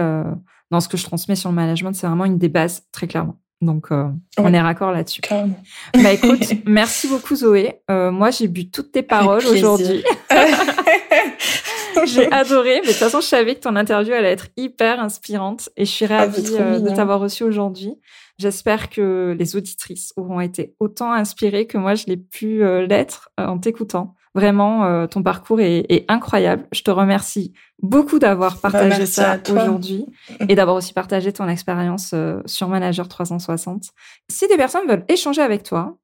dans 0.72 0.80
ce 0.80 0.88
que 0.88 0.98
je 0.98 1.04
transmets 1.04 1.36
sur 1.36 1.50
le 1.50 1.56
management, 1.56 1.94
c'est 1.94 2.08
vraiment 2.08 2.26
une 2.26 2.38
des 2.38 2.50
bases, 2.50 2.84
très 2.92 3.08
clairement. 3.08 3.38
Donc, 3.62 3.88
euh, 3.92 4.08
on 4.38 4.54
est 4.54 4.62
raccord 4.62 4.92
là-dessus. 4.92 5.22
Bah 5.32 6.14
écoute, 6.14 6.54
merci 6.66 7.08
beaucoup 7.08 7.36
Zoé. 7.36 7.82
Euh, 7.90 8.12
moi, 8.12 8.30
j'ai 8.30 8.48
bu 8.48 8.70
toutes 8.70 8.92
tes 8.92 9.02
paroles 9.02 9.46
aujourd'hui. 9.48 10.04
j'ai 12.06 12.32
adoré. 12.32 12.82
Mais 12.82 12.82
de 12.82 12.88
toute 12.88 12.98
façon, 12.98 13.20
je 13.20 13.26
savais 13.26 13.56
que 13.56 13.62
ton 13.62 13.76
interview 13.76 14.14
allait 14.14 14.32
être 14.32 14.50
hyper 14.58 15.00
inspirante 15.00 15.70
et 15.76 15.86
je 15.86 15.92
suis 15.92 16.06
ah, 16.06 16.20
ravie 16.20 16.54
euh, 16.60 16.80
de 16.80 16.90
t'avoir 16.92 17.20
reçu 17.20 17.44
aujourd'hui. 17.44 17.96
J'espère 18.38 18.92
que 18.92 19.36
les 19.38 19.56
auditrices 19.56 20.14
auront 20.18 20.40
été 20.40 20.76
autant 20.80 21.12
inspirées 21.12 21.66
que 21.66 21.80
moi, 21.80 21.96
je 21.96 22.06
l'ai 22.06 22.18
pu 22.18 22.60
l'être 22.88 23.32
en 23.40 23.58
t'écoutant. 23.58 24.14
Vraiment, 24.38 24.86
euh, 24.86 25.08
ton 25.08 25.24
parcours 25.24 25.60
est, 25.62 26.06
incroyable. 26.10 26.68
Je 26.72 26.84
te 26.84 26.92
remercie 26.92 27.54
beaucoup 27.82 28.20
d'avoir 28.20 28.54
bah, 28.54 28.70
partagé 28.70 29.08
ça 29.08 29.40
aujourd'hui 29.50 30.06
et 30.48 30.54
d'avoir 30.54 30.78
aussi 30.78 30.94
partagé 30.94 31.34
ton 31.34 31.48
expérience 31.48 32.12
euh, 32.14 32.40
sur 32.46 32.68
Manager 32.68 33.08
360. 33.08 33.86
Si 34.30 34.48
des 34.48 34.56
personnes 34.56 34.88
veulent 34.88 35.06
échanger 35.10 35.42
avec 35.42 35.64
toi, 35.64 35.98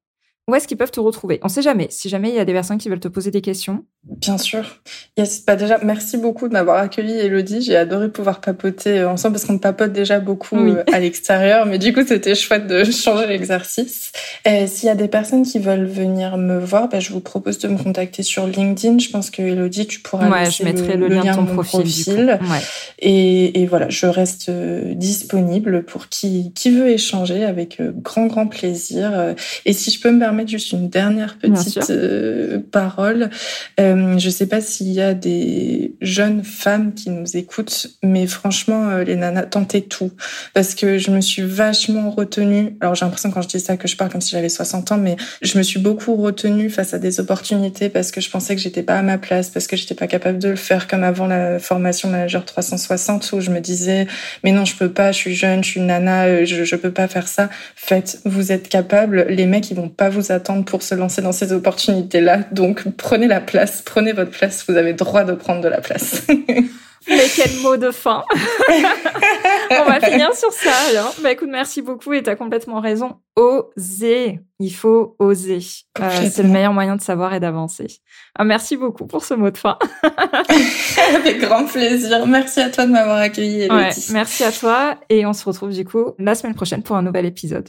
où 0.48 0.54
est-ce 0.56 0.66
qu'ils 0.66 0.76
peuvent 0.76 0.90
te 0.90 0.98
retrouver? 0.98 1.38
On 1.42 1.46
ne 1.46 1.52
sait 1.52 1.62
jamais. 1.62 1.86
Si 1.90 2.08
jamais 2.08 2.30
il 2.30 2.34
y 2.34 2.40
a 2.40 2.44
des 2.44 2.52
personnes 2.52 2.78
qui 2.78 2.88
veulent 2.88 2.98
te 2.98 3.06
poser 3.06 3.30
des 3.30 3.40
questions. 3.40 3.86
Bien 4.06 4.36
sûr. 4.36 4.80
Yes. 5.16 5.44
Bah 5.46 5.56
déjà, 5.56 5.78
merci 5.82 6.18
beaucoup 6.18 6.46
de 6.48 6.52
m'avoir 6.52 6.76
accueilli, 6.76 7.12
Elodie. 7.12 7.62
J'ai 7.62 7.76
adoré 7.76 8.10
pouvoir 8.10 8.42
papoter 8.42 8.98
euh, 8.98 9.08
ensemble 9.08 9.34
parce 9.34 9.46
qu'on 9.46 9.58
papote 9.58 9.92
déjà 9.92 10.20
beaucoup 10.20 10.58
euh, 10.58 10.84
à 10.92 11.00
l'extérieur. 11.00 11.64
Mais 11.64 11.78
du 11.78 11.94
coup, 11.94 12.04
c'était 12.06 12.34
chouette 12.34 12.66
de 12.66 12.84
changer 12.90 13.26
l'exercice. 13.26 14.12
S'il 14.44 14.86
y 14.86 14.90
a 14.90 14.94
des 14.94 15.08
personnes 15.08 15.44
qui 15.44 15.58
veulent 15.58 15.86
venir 15.86 16.36
me 16.36 16.58
voir, 16.58 16.90
bah, 16.90 17.00
je 17.00 17.12
vous 17.12 17.20
propose 17.20 17.58
de 17.58 17.68
me 17.68 17.78
contacter 17.78 18.22
sur 18.22 18.46
LinkedIn. 18.46 18.98
Je 18.98 19.08
pense 19.08 19.30
que 19.30 19.40
Elodie, 19.40 19.86
tu 19.86 20.00
pourras 20.00 20.28
ouais, 20.28 20.50
je 20.50 20.64
mettrai 20.64 20.98
le, 20.98 21.08
lien, 21.08 21.34
de 21.34 21.40
mon 21.40 21.46
profil. 21.46 22.38
Ouais. 22.42 22.58
Et, 22.98 23.62
et, 23.62 23.66
voilà, 23.66 23.88
je 23.88 24.06
reste 24.06 24.50
euh, 24.50 24.94
disponible 24.94 25.84
pour 25.84 26.08
qui, 26.08 26.52
qui 26.54 26.70
veut 26.70 26.90
échanger 26.90 27.44
avec 27.44 27.80
grand, 28.02 28.26
grand 28.26 28.46
plaisir. 28.46 29.34
Et 29.64 29.72
si 29.72 29.90
je 29.90 30.00
peux 30.00 30.10
me 30.10 30.18
permettre 30.18 30.34
permettre 30.34 30.50
juste 30.50 30.72
une 30.72 30.88
dernière 30.88 31.38
petite 31.38 31.90
euh, 31.90 32.58
parole 32.72 33.30
euh, 33.78 33.93
Je 33.96 34.26
ne 34.26 34.30
sais 34.30 34.46
pas 34.46 34.60
s'il 34.60 34.92
y 34.92 35.00
a 35.00 35.14
des 35.14 35.94
jeunes 36.00 36.44
femmes 36.44 36.94
qui 36.94 37.10
nous 37.10 37.36
écoutent, 37.36 37.88
mais 38.02 38.26
franchement, 38.26 38.88
euh, 38.90 39.04
les 39.04 39.16
nanas, 39.16 39.44
tentez 39.44 39.82
tout. 39.82 40.12
Parce 40.52 40.74
que 40.74 40.98
je 40.98 41.10
me 41.10 41.20
suis 41.20 41.42
vachement 41.42 42.10
retenue. 42.10 42.76
Alors 42.80 42.94
j'ai 42.94 43.04
l'impression 43.04 43.30
quand 43.30 43.42
je 43.42 43.48
dis 43.48 43.60
ça 43.60 43.76
que 43.76 43.88
je 43.88 43.96
parle 43.96 44.10
comme 44.10 44.20
si 44.20 44.30
j'avais 44.30 44.48
60 44.48 44.92
ans, 44.92 44.98
mais 44.98 45.16
je 45.42 45.58
me 45.58 45.62
suis 45.62 45.80
beaucoup 45.80 46.16
retenue 46.16 46.70
face 46.70 46.94
à 46.94 46.98
des 46.98 47.20
opportunités 47.20 47.88
parce 47.88 48.10
que 48.10 48.20
je 48.20 48.30
pensais 48.30 48.54
que 48.54 48.60
j'étais 48.60 48.82
pas 48.82 48.98
à 48.98 49.02
ma 49.02 49.18
place, 49.18 49.50
parce 49.50 49.66
que 49.66 49.76
j'étais 49.76 49.94
pas 49.94 50.06
capable 50.06 50.38
de 50.38 50.48
le 50.50 50.56
faire 50.56 50.88
comme 50.88 51.04
avant 51.04 51.26
la 51.26 51.58
formation 51.58 52.08
manager 52.08 52.44
360 52.44 53.32
où 53.32 53.40
je 53.40 53.50
me 53.50 53.60
disais 53.60 54.06
mais 54.42 54.52
non 54.52 54.64
je 54.64 54.76
peux 54.76 54.90
pas, 54.90 55.12
je 55.12 55.18
suis 55.18 55.34
jeune, 55.34 55.62
je 55.62 55.70
suis 55.70 55.80
nana, 55.80 56.44
je, 56.44 56.64
je 56.64 56.76
peux 56.76 56.92
pas 56.92 57.08
faire 57.08 57.28
ça. 57.28 57.50
Faites, 57.76 58.20
vous 58.24 58.52
êtes 58.52 58.68
capable. 58.68 59.26
Les 59.28 59.46
mecs 59.46 59.70
ils 59.70 59.76
vont 59.76 59.88
pas 59.88 60.08
vous 60.08 60.32
attendre 60.32 60.64
pour 60.64 60.82
se 60.82 60.94
lancer 60.94 61.22
dans 61.22 61.32
ces 61.32 61.52
opportunités-là. 61.52 62.40
Donc 62.52 62.84
prenez 62.96 63.26
la 63.26 63.40
place, 63.40 63.82
prenez 63.84 64.12
votre 64.12 64.30
place, 64.30 64.64
vous 64.68 64.76
avez 64.76 64.92
droit 64.92 65.24
de 65.24 65.32
prendre 65.32 65.60
de 65.60 65.68
la 65.68 65.80
place. 65.80 66.26
Mais 67.08 67.26
quel 67.34 67.60
mot 67.60 67.76
de 67.76 67.90
fin 67.90 68.24
On 69.70 69.84
va 69.84 70.00
finir 70.00 70.34
sur 70.34 70.50
ça 70.52 70.72
alors. 70.90 71.14
Bah 71.22 71.32
écoute, 71.32 71.50
merci 71.50 71.82
beaucoup 71.82 72.12
et 72.14 72.22
tu 72.22 72.30
as 72.30 72.36
complètement 72.36 72.80
raison. 72.80 73.16
Oser, 73.36 74.40
il 74.58 74.70
faut 74.70 75.14
oser. 75.18 75.58
Euh, 76.00 76.28
c'est 76.30 76.42
le 76.42 76.48
meilleur 76.48 76.72
moyen 76.72 76.96
de 76.96 77.02
savoir 77.02 77.34
et 77.34 77.40
d'avancer. 77.40 77.98
Ah, 78.36 78.44
merci 78.44 78.76
beaucoup 78.76 79.06
pour 79.06 79.24
ce 79.24 79.34
mot 79.34 79.50
de 79.50 79.58
fin. 79.58 79.78
Avec 81.14 81.40
grand 81.40 81.66
plaisir. 81.66 82.26
Merci 82.26 82.60
à 82.60 82.70
toi 82.70 82.86
de 82.86 82.92
m'avoir 82.92 83.18
accueilli. 83.18 83.70
Ouais, 83.70 83.90
merci 84.10 84.44
à 84.44 84.52
toi 84.52 84.96
et 85.10 85.26
on 85.26 85.34
se 85.34 85.44
retrouve 85.44 85.70
du 85.70 85.84
coup 85.84 86.14
la 86.18 86.34
semaine 86.34 86.54
prochaine 86.54 86.82
pour 86.82 86.96
un 86.96 87.02
nouvel 87.02 87.26
épisode. 87.26 87.68